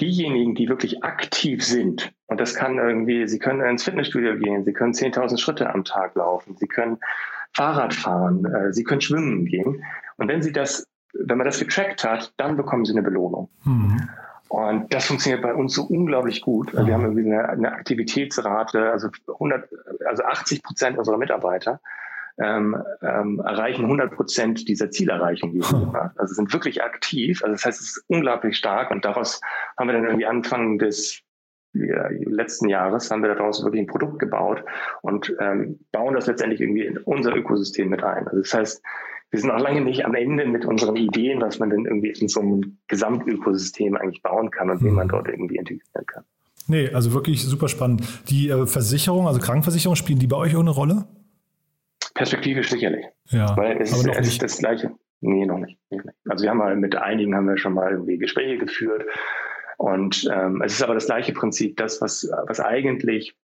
diejenigen, 0.00 0.54
die 0.54 0.68
wirklich 0.68 1.04
aktiv 1.04 1.64
sind, 1.64 2.12
und 2.26 2.40
das 2.40 2.54
kann 2.54 2.78
irgendwie, 2.78 3.28
sie 3.28 3.38
können 3.38 3.60
ins 3.60 3.84
Fitnessstudio 3.84 4.36
gehen, 4.38 4.64
sie 4.64 4.72
können 4.72 4.92
10.000 4.92 5.38
Schritte 5.38 5.72
am 5.72 5.84
Tag 5.84 6.14
laufen, 6.16 6.56
sie 6.56 6.66
können 6.66 6.98
Fahrrad 7.52 7.94
fahren, 7.94 8.44
äh, 8.44 8.72
sie 8.72 8.84
können 8.84 9.00
schwimmen 9.00 9.44
gehen. 9.46 9.84
Und 10.16 10.28
wenn 10.28 10.42
sie 10.42 10.52
das, 10.52 10.86
wenn 11.14 11.38
man 11.38 11.46
das 11.46 11.58
getrackt 11.58 12.04
hat, 12.04 12.34
dann 12.36 12.56
bekommen 12.56 12.84
sie 12.84 12.92
eine 12.92 13.02
Belohnung. 13.02 13.48
Mhm. 13.64 14.08
Und 14.48 14.92
das 14.92 15.06
funktioniert 15.06 15.42
bei 15.42 15.54
uns 15.54 15.74
so 15.74 15.84
unglaublich 15.84 16.40
gut. 16.40 16.72
Wir 16.72 16.94
haben 16.94 17.02
irgendwie 17.02 17.32
eine, 17.32 17.48
eine 17.48 17.72
Aktivitätsrate, 17.72 18.90
also 18.90 19.08
100, 19.28 19.68
also 20.06 20.22
80 20.22 20.62
Prozent 20.62 20.98
unserer 20.98 21.18
Mitarbeiter 21.18 21.80
ähm, 22.38 22.76
ähm, 23.02 23.40
erreichen 23.44 23.84
100 23.84 24.14
Prozent 24.14 24.68
dieser 24.68 24.90
Zielerreichung. 24.90 25.52
Die 25.52 25.62
hm. 25.62 25.96
Also 26.16 26.34
sind 26.34 26.52
wirklich 26.52 26.82
aktiv. 26.82 27.42
Also 27.42 27.54
das 27.54 27.64
heißt, 27.64 27.80
es 27.80 27.96
ist 27.96 28.04
unglaublich 28.08 28.56
stark. 28.56 28.90
Und 28.90 29.04
daraus 29.04 29.40
haben 29.78 29.88
wir 29.88 29.94
dann 29.94 30.04
irgendwie 30.04 30.26
Anfang 30.26 30.78
des 30.78 31.22
ja, 31.72 32.08
letzten 32.08 32.68
Jahres 32.68 33.10
haben 33.10 33.22
wir 33.22 33.34
daraus 33.34 33.62
wirklich 33.62 33.82
ein 33.82 33.86
Produkt 33.86 34.18
gebaut 34.18 34.64
und 35.02 35.34
ähm, 35.40 35.80
bauen 35.92 36.14
das 36.14 36.26
letztendlich 36.26 36.60
irgendwie 36.60 36.86
in 36.86 36.98
unser 36.98 37.34
Ökosystem 37.34 37.88
mit 37.88 38.02
ein. 38.02 38.26
Also 38.28 38.38
das 38.40 38.54
heißt, 38.54 38.82
wir 39.30 39.40
sind 39.40 39.50
auch 39.50 39.60
lange 39.60 39.80
nicht 39.80 40.04
am 40.04 40.14
Ende 40.14 40.46
mit 40.46 40.64
unseren 40.64 40.96
Ideen, 40.96 41.40
was 41.40 41.58
man 41.58 41.70
denn 41.70 41.84
irgendwie 41.84 42.10
in 42.10 42.28
so 42.28 42.40
einem 42.40 42.78
Gesamtökosystem 42.88 43.96
eigentlich 43.96 44.22
bauen 44.22 44.50
kann 44.50 44.70
und 44.70 44.82
wie 44.82 44.90
man 44.90 45.04
hm. 45.04 45.08
dort 45.08 45.28
irgendwie 45.28 45.56
integrieren 45.56 46.06
kann. 46.06 46.24
Nee, 46.68 46.90
also 46.92 47.12
wirklich 47.12 47.42
super 47.44 47.68
spannend. 47.68 48.02
Die 48.28 48.48
äh, 48.48 48.66
Versicherung, 48.66 49.26
also 49.26 49.40
Krankenversicherung, 49.40 49.96
spielen 49.96 50.18
die 50.18 50.26
bei 50.26 50.36
euch 50.36 50.56
auch 50.56 50.60
eine 50.60 50.70
Rolle? 50.70 51.06
Perspektivisch 52.14 52.70
sicherlich. 52.70 53.04
Ja, 53.30 53.56
Weil 53.56 53.80
es, 53.80 53.92
ist, 53.92 54.08
es 54.08 54.28
ist 54.28 54.42
das 54.42 54.58
Gleiche. 54.58 54.92
Nee, 55.20 55.46
noch 55.46 55.58
nicht, 55.58 55.78
Also 56.28 56.44
wir 56.44 56.50
haben 56.50 56.58
mal 56.58 56.76
mit 56.76 56.96
einigen 56.96 57.34
haben 57.34 57.48
wir 57.48 57.56
schon 57.56 57.74
mal 57.74 57.92
irgendwie 57.92 58.18
Gespräche 58.18 58.58
geführt. 58.58 59.04
Und 59.78 60.28
ähm, 60.32 60.62
es 60.62 60.74
ist 60.74 60.82
aber 60.82 60.94
das 60.94 61.06
gleiche 61.06 61.32
Prinzip. 61.32 61.76
Das, 61.76 62.00
was, 62.00 62.28
was 62.46 62.60
eigentlich 62.60 63.36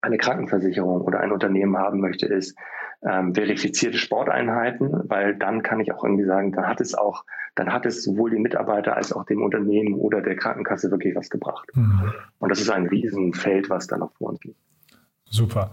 eine 0.00 0.18
Krankenversicherung 0.18 1.02
oder 1.02 1.20
ein 1.20 1.32
Unternehmen 1.32 1.76
haben 1.76 2.00
möchte, 2.00 2.26
ist 2.26 2.56
ähm, 3.06 3.34
verifizierte 3.34 3.98
Sporteinheiten, 3.98 4.90
weil 5.08 5.36
dann 5.36 5.62
kann 5.62 5.80
ich 5.80 5.92
auch 5.92 6.04
irgendwie 6.04 6.24
sagen, 6.24 6.52
dann 6.52 6.66
hat 6.66 6.80
es 6.80 6.94
auch, 6.94 7.24
dann 7.54 7.72
hat 7.72 7.86
es 7.86 8.02
sowohl 8.02 8.30
den 8.30 8.42
Mitarbeiter 8.42 8.96
als 8.96 9.12
auch 9.12 9.24
dem 9.24 9.42
Unternehmen 9.42 9.94
oder 9.94 10.20
der 10.20 10.36
Krankenkasse 10.36 10.90
wirklich 10.90 11.14
was 11.14 11.30
gebracht. 11.30 11.68
Mhm. 11.74 12.12
Und 12.38 12.48
das 12.50 12.60
ist 12.60 12.70
ein 12.70 12.86
Riesenfeld, 12.86 13.70
was 13.70 13.86
da 13.86 13.96
noch 13.96 14.12
vor 14.14 14.30
uns 14.30 14.42
liegt. 14.44 14.58
Super. 15.30 15.70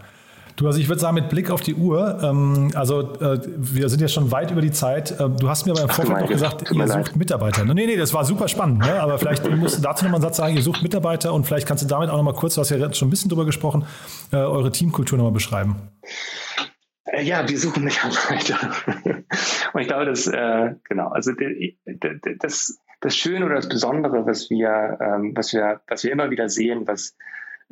Du, 0.55 0.67
also 0.67 0.79
ich 0.79 0.87
würde 0.87 1.01
sagen, 1.01 1.15
mit 1.15 1.29
Blick 1.29 1.49
auf 1.49 1.61
die 1.61 1.73
Uhr, 1.73 2.19
ähm, 2.21 2.69
also 2.75 3.13
äh, 3.15 3.39
wir 3.57 3.89
sind 3.89 4.01
jetzt 4.01 4.13
schon 4.13 4.31
weit 4.31 4.51
über 4.51 4.61
die 4.61 4.71
Zeit. 4.71 5.19
Äh, 5.19 5.29
du 5.29 5.49
hast 5.49 5.65
mir 5.65 5.73
beim 5.73 5.89
Vorfeld 5.89 6.21
noch 6.21 6.29
gesagt, 6.29 6.71
ihr 6.71 6.87
sucht 6.87 7.07
leid. 7.07 7.15
Mitarbeiter. 7.15 7.65
Nee, 7.65 7.87
nee, 7.87 7.95
das 7.95 8.13
war 8.13 8.23
super 8.23 8.47
spannend. 8.47 8.79
Ne? 8.79 9.01
Aber 9.01 9.17
vielleicht 9.17 9.49
musst 9.49 9.79
du 9.79 9.81
dazu 9.81 10.05
nochmal 10.05 10.19
einen 10.19 10.23
Satz 10.23 10.37
sagen, 10.37 10.55
ihr 10.55 10.61
sucht 10.61 10.83
Mitarbeiter 10.83 11.33
und 11.33 11.47
vielleicht 11.47 11.67
kannst 11.67 11.83
du 11.83 11.87
damit 11.87 12.09
auch 12.11 12.17
nochmal 12.17 12.35
kurz, 12.35 12.53
du 12.53 12.61
hast 12.61 12.69
ja 12.69 12.93
schon 12.93 13.07
ein 13.07 13.09
bisschen 13.09 13.29
drüber 13.29 13.45
gesprochen, 13.45 13.85
äh, 14.31 14.35
eure 14.35 14.71
Teamkultur 14.71 15.17
nochmal 15.17 15.33
beschreiben. 15.33 15.75
Äh, 17.13 17.23
ja, 17.23 17.47
wir 17.47 17.57
suchen 17.57 17.83
Mitarbeiter. 17.83 18.57
und 19.73 19.81
ich 19.81 19.87
glaube, 19.87 20.05
dass, 20.05 20.27
äh, 20.27 20.75
genau, 20.83 21.09
also 21.09 21.31
das, 22.39 22.79
das 23.01 23.15
Schöne 23.15 23.45
oder 23.45 23.55
das 23.55 23.69
Besondere, 23.69 24.25
was 24.25 24.49
wir, 24.49 24.97
ähm, 24.99 25.33
was 25.35 25.53
wir, 25.53 25.81
was 25.87 26.03
wir 26.03 26.11
immer 26.11 26.31
wieder 26.31 26.49
sehen, 26.49 26.87
was 26.87 27.15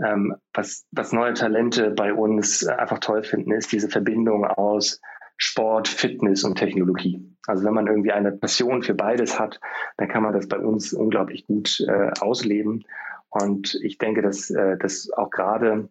ähm, 0.04 0.36
was, 0.54 0.88
was 0.92 1.12
neue 1.12 1.34
Talente 1.34 1.92
bei 1.92 2.14
uns 2.14 2.64
äh, 2.64 2.72
einfach 2.72 3.00
toll 3.00 3.24
finden, 3.24 3.52
ist 3.52 3.72
diese 3.72 3.90
Verbindung 3.90 4.46
aus 4.46 5.02
Sport, 5.38 5.88
Fitness 5.88 6.44
und 6.44 6.58
Technologie. 6.58 7.36
Also 7.48 7.64
wenn 7.64 7.74
man 7.74 7.88
irgendwie 7.88 8.12
eine 8.12 8.32
Passion 8.32 8.84
für 8.84 8.94
beides 8.94 9.40
hat, 9.40 9.60
dann 9.98 10.08
kann 10.08 10.24
man 10.24 10.34
das 10.34 10.48
bei 10.48 10.58
uns 10.58 10.94
unglaublich 10.94 11.46
gut 11.46 11.84
äh, 11.88 12.12
ausleben. 12.20 12.84
Und 13.30 13.76
ich 13.84 13.98
denke, 13.98 14.22
dass, 14.22 14.50
äh, 14.50 14.78
dass 14.78 15.10
auch 15.12 15.30
gerade, 15.30 15.90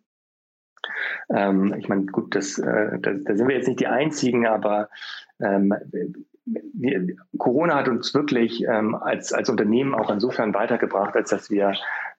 ähm, 1.34 1.74
ich 1.78 1.88
meine, 1.88 2.06
gut, 2.06 2.34
das, 2.34 2.58
äh, 2.58 2.98
da, 2.98 3.12
da 3.12 3.36
sind 3.36 3.48
wir 3.48 3.56
jetzt 3.56 3.68
nicht 3.68 3.80
die 3.80 3.86
Einzigen, 3.86 4.46
aber 4.46 4.88
ähm, 5.40 5.74
wir, 6.44 7.16
Corona 7.38 7.76
hat 7.76 7.88
uns 7.88 8.14
wirklich 8.14 8.64
ähm, 8.64 8.94
als, 8.94 9.32
als 9.32 9.48
Unternehmen 9.48 9.94
auch 9.94 10.10
insofern 10.10 10.54
weitergebracht, 10.54 11.14
als 11.14 11.30
dass 11.30 11.50
wir 11.50 11.74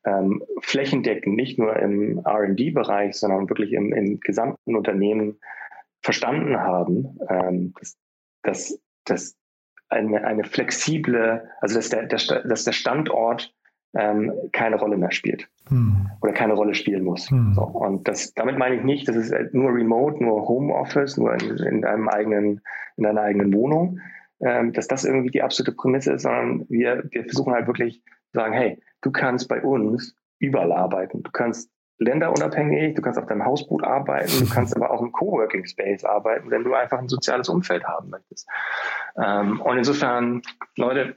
ähm, 0.05 0.43
flächendeckend 0.61 1.35
nicht 1.35 1.59
nur 1.59 1.75
im 1.75 2.19
RD-Bereich, 2.25 3.15
sondern 3.15 3.49
wirklich 3.49 3.73
im, 3.73 3.93
im 3.93 4.19
gesamten 4.19 4.75
Unternehmen 4.75 5.39
verstanden 6.01 6.57
haben, 6.57 7.19
ähm, 7.29 7.73
dass, 7.79 7.97
dass, 8.43 8.79
dass 9.05 9.37
eine, 9.89 10.23
eine 10.23 10.43
flexible, 10.43 11.49
also 11.59 11.75
dass 11.75 11.89
der, 11.89 12.05
der, 12.05 12.19
dass 12.43 12.63
der 12.63 12.71
Standort 12.71 13.53
ähm, 13.93 14.31
keine 14.51 14.77
Rolle 14.77 14.97
mehr 14.97 15.11
spielt 15.11 15.47
hm. 15.67 16.09
oder 16.21 16.33
keine 16.33 16.53
Rolle 16.53 16.73
spielen 16.73 17.03
muss. 17.03 17.29
Hm. 17.29 17.53
So, 17.53 17.63
und 17.63 18.07
das, 18.07 18.33
damit 18.33 18.57
meine 18.57 18.75
ich 18.75 18.83
nicht, 18.83 19.07
dass 19.07 19.15
es 19.15 19.31
nur 19.53 19.73
Remote, 19.73 20.23
nur 20.23 20.47
Homeoffice, 20.47 21.17
nur 21.17 21.33
in, 21.33 21.57
in 21.57 21.85
einem 21.85 22.07
eigenen, 22.07 22.61
in 22.97 23.05
einer 23.05 23.21
eigenen 23.21 23.53
Wohnung, 23.53 23.99
ähm, 24.39 24.73
dass 24.73 24.87
das 24.87 25.05
irgendwie 25.05 25.31
die 25.31 25.43
absolute 25.43 25.75
Prämisse 25.75 26.13
ist, 26.13 26.23
sondern 26.23 26.65
wir, 26.69 27.03
wir 27.11 27.23
versuchen 27.23 27.53
halt 27.53 27.67
wirklich 27.67 28.01
zu 28.31 28.39
sagen, 28.39 28.53
hey, 28.53 28.81
du 29.01 29.11
kannst 29.11 29.47
bei 29.47 29.61
uns 29.61 30.15
überall 30.39 30.71
arbeiten. 30.71 31.23
Du 31.23 31.31
kannst 31.31 31.69
länderunabhängig, 32.01 32.95
du 32.95 33.01
kannst 33.01 33.19
auf 33.19 33.27
deinem 33.27 33.45
Hausboot 33.45 33.83
arbeiten, 33.83 34.31
du 34.39 34.49
kannst 34.49 34.75
aber 34.75 34.89
auch 34.89 35.01
im 35.01 35.11
Coworking 35.11 35.65
Space 35.65 36.03
arbeiten, 36.03 36.49
wenn 36.49 36.63
du 36.63 36.73
einfach 36.73 36.97
ein 36.97 37.07
soziales 37.07 37.47
Umfeld 37.47 37.83
haben 37.83 38.09
möchtest. 38.09 38.49
Ähm, 39.21 39.61
und 39.61 39.77
insofern, 39.77 40.41
Leute, 40.75 41.15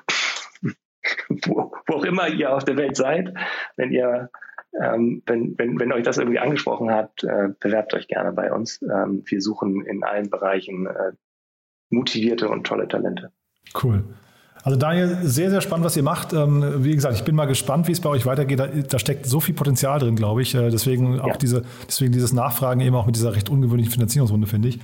wo, 1.47 1.73
wo, 1.87 1.95
auch 1.95 2.05
immer 2.05 2.29
ihr 2.29 2.55
auf 2.55 2.65
der 2.65 2.77
Welt 2.77 2.97
seid, 2.97 3.35
wenn 3.77 3.93
ihr 3.93 4.31
ähm, 4.81 5.23
wenn, 5.27 5.57
wenn, 5.57 5.79
wenn 5.79 5.93
euch 5.93 6.03
das 6.03 6.19
irgendwie 6.19 6.41
angesprochen 6.41 6.91
hat, 6.91 7.23
äh, 7.23 7.51
bewerbt 7.61 7.95
euch 7.95 8.09
gerne 8.09 8.33
bei 8.33 8.53
uns. 8.53 8.83
Ähm, 8.83 9.23
wir 9.25 9.41
suchen 9.41 9.85
in 9.87 10.03
allen 10.03 10.31
Bereichen 10.31 10.87
äh, 10.87 11.13
motivierte 11.91 12.49
und 12.49 12.67
tolle 12.67 12.89
Talente. 12.89 13.31
Cool. 13.83 14.03
Also 14.65 14.79
Daniel, 14.79 15.19
sehr, 15.23 15.51
sehr 15.51 15.61
spannend, 15.61 15.85
was 15.85 15.97
ihr 15.97 16.03
macht. 16.03 16.33
Ähm, 16.33 16.83
wie 16.83 16.95
gesagt, 16.95 17.15
ich 17.15 17.25
bin 17.25 17.35
mal 17.35 17.45
gespannt, 17.45 17.87
wie 17.87 17.93
es 17.93 18.01
bei 18.01 18.09
euch 18.09 18.25
weitergeht. 18.25 18.61
Da, 18.89 18.99
steckt 18.99 19.27
so 19.27 19.39
viel 19.39 19.55
Potenzial 19.55 19.99
drin, 19.99 20.17
glaube 20.17 20.41
ich. 20.41 20.55
Äh, 20.55 20.71
deswegen 20.71 21.21
auch 21.21 21.29
ja. 21.29 21.37
diese, 21.37 21.63
deswegen 21.87 22.13
dieses 22.13 22.33
Nachfragen 22.33 22.81
eben 22.81 22.97
auch 22.97 23.07
mit 23.07 23.15
dieser 23.15 23.35
recht 23.35 23.51
ungewöhnlichen 23.51 23.93
Finanzierungsrunde, 23.93 24.47
finde 24.47 24.69
ich. 24.69 24.81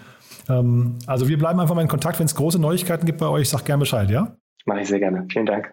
Ähm, 0.50 0.98
also 1.06 1.28
wir 1.28 1.38
bleiben 1.38 1.58
einfach 1.60 1.74
mal 1.74 1.82
in 1.82 1.88
Kontakt. 1.88 2.18
Wenn 2.18 2.26
es 2.26 2.34
große 2.34 2.60
Neuigkeiten 2.60 3.06
gibt 3.06 3.18
bei 3.18 3.28
euch, 3.28 3.48
sag 3.48 3.64
gerne 3.64 3.80
Bescheid, 3.80 4.10
ja? 4.10 4.36
Mache 4.66 4.80
ich 4.80 4.88
sehr 4.88 5.00
gerne. 5.00 5.26
Vielen 5.32 5.46
Dank. 5.46 5.72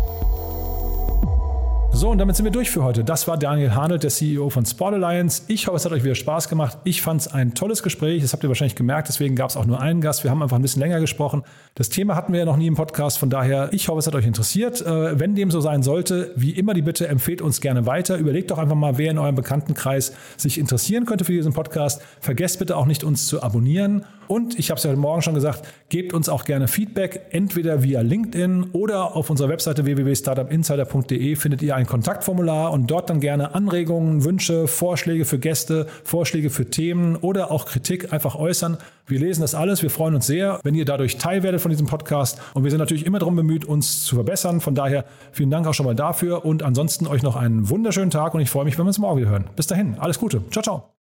So, 2.01 2.09
und 2.09 2.17
damit 2.17 2.35
sind 2.35 2.45
wir 2.45 2.51
durch 2.51 2.71
für 2.71 2.83
heute. 2.83 3.03
Das 3.03 3.27
war 3.27 3.37
Daniel 3.37 3.75
Hanelt, 3.75 4.01
der 4.01 4.09
CEO 4.09 4.49
von 4.49 4.65
Sport 4.65 4.95
Alliance. 4.95 5.43
Ich 5.49 5.67
hoffe, 5.67 5.77
es 5.77 5.85
hat 5.85 5.91
euch 5.91 6.03
wieder 6.03 6.15
Spaß 6.15 6.49
gemacht. 6.49 6.79
Ich 6.83 7.03
fand 7.03 7.21
es 7.21 7.27
ein 7.27 7.53
tolles 7.53 7.83
Gespräch. 7.83 8.23
Das 8.23 8.33
habt 8.33 8.41
ihr 8.41 8.47
wahrscheinlich 8.47 8.73
gemerkt. 8.73 9.07
Deswegen 9.07 9.35
gab 9.35 9.51
es 9.51 9.55
auch 9.55 9.67
nur 9.67 9.79
einen 9.79 10.01
Gast. 10.01 10.23
Wir 10.23 10.31
haben 10.31 10.41
einfach 10.41 10.55
ein 10.55 10.63
bisschen 10.63 10.81
länger 10.81 10.99
gesprochen. 10.99 11.43
Das 11.75 11.89
Thema 11.89 12.15
hatten 12.15 12.33
wir 12.33 12.39
ja 12.39 12.45
noch 12.45 12.57
nie 12.57 12.65
im 12.65 12.73
Podcast. 12.73 13.19
Von 13.19 13.29
daher, 13.29 13.69
ich 13.71 13.87
hoffe, 13.87 13.99
es 13.99 14.07
hat 14.07 14.15
euch 14.15 14.25
interessiert. 14.25 14.81
Äh, 14.81 15.19
wenn 15.19 15.35
dem 15.35 15.51
so 15.51 15.61
sein 15.61 15.83
sollte, 15.83 16.31
wie 16.35 16.49
immer 16.49 16.73
die 16.73 16.81
Bitte, 16.81 17.07
empfehlt 17.07 17.39
uns 17.39 17.61
gerne 17.61 17.85
weiter. 17.85 18.17
Überlegt 18.17 18.49
doch 18.49 18.57
einfach 18.57 18.75
mal, 18.75 18.97
wer 18.97 19.11
in 19.11 19.19
eurem 19.19 19.35
Bekanntenkreis 19.35 20.11
sich 20.37 20.57
interessieren 20.57 21.05
könnte 21.05 21.23
für 21.23 21.33
diesen 21.33 21.53
Podcast. 21.53 22.01
Vergesst 22.19 22.57
bitte 22.57 22.77
auch 22.77 22.87
nicht, 22.87 23.03
uns 23.03 23.27
zu 23.27 23.43
abonnieren. 23.43 24.05
Und 24.27 24.57
ich 24.57 24.71
habe 24.71 24.77
es 24.77 24.83
ja 24.85 24.89
heute 24.89 24.99
Morgen 24.99 25.21
schon 25.21 25.33
gesagt, 25.33 25.67
gebt 25.89 26.13
uns 26.13 26.29
auch 26.29 26.45
gerne 26.45 26.69
Feedback, 26.69 27.27
entweder 27.31 27.83
via 27.83 27.99
LinkedIn 27.99 28.69
oder 28.71 29.15
auf 29.15 29.29
unserer 29.29 29.49
Webseite 29.49 29.83
www.startupinsider.de 29.83 31.35
findet 31.35 31.61
ihr 31.61 31.75
ein 31.75 31.85
Kontaktformular 31.91 32.71
und 32.71 32.89
dort 32.89 33.09
dann 33.09 33.19
gerne 33.19 33.53
Anregungen, 33.53 34.23
Wünsche, 34.23 34.69
Vorschläge 34.69 35.25
für 35.25 35.39
Gäste, 35.39 35.87
Vorschläge 36.05 36.49
für 36.49 36.69
Themen 36.69 37.17
oder 37.17 37.51
auch 37.51 37.65
Kritik 37.65 38.13
einfach 38.13 38.35
äußern. 38.35 38.77
Wir 39.07 39.19
lesen 39.19 39.41
das 39.41 39.55
alles. 39.55 39.83
Wir 39.83 39.89
freuen 39.89 40.15
uns 40.15 40.25
sehr, 40.25 40.61
wenn 40.63 40.73
ihr 40.73 40.85
dadurch 40.85 41.17
Teil 41.17 41.43
werdet 41.43 41.59
von 41.59 41.69
diesem 41.69 41.87
Podcast. 41.87 42.39
Und 42.53 42.63
wir 42.63 42.71
sind 42.71 42.79
natürlich 42.79 43.05
immer 43.05 43.19
darum 43.19 43.35
bemüht, 43.35 43.65
uns 43.65 44.05
zu 44.05 44.15
verbessern. 44.15 44.61
Von 44.61 44.73
daher 44.73 45.03
vielen 45.33 45.51
Dank 45.51 45.67
auch 45.67 45.73
schon 45.73 45.85
mal 45.85 45.95
dafür. 45.95 46.45
Und 46.45 46.63
ansonsten 46.63 47.07
euch 47.07 47.23
noch 47.23 47.35
einen 47.35 47.69
wunderschönen 47.69 48.09
Tag 48.09 48.33
und 48.33 48.39
ich 48.39 48.49
freue 48.49 48.63
mich, 48.63 48.77
wenn 48.77 48.85
wir 48.85 48.89
uns 48.89 48.97
morgen 48.97 49.19
wieder 49.19 49.29
hören. 49.29 49.49
Bis 49.57 49.67
dahin, 49.67 49.97
alles 49.99 50.17
Gute. 50.17 50.41
Ciao, 50.49 50.63
ciao. 50.63 51.00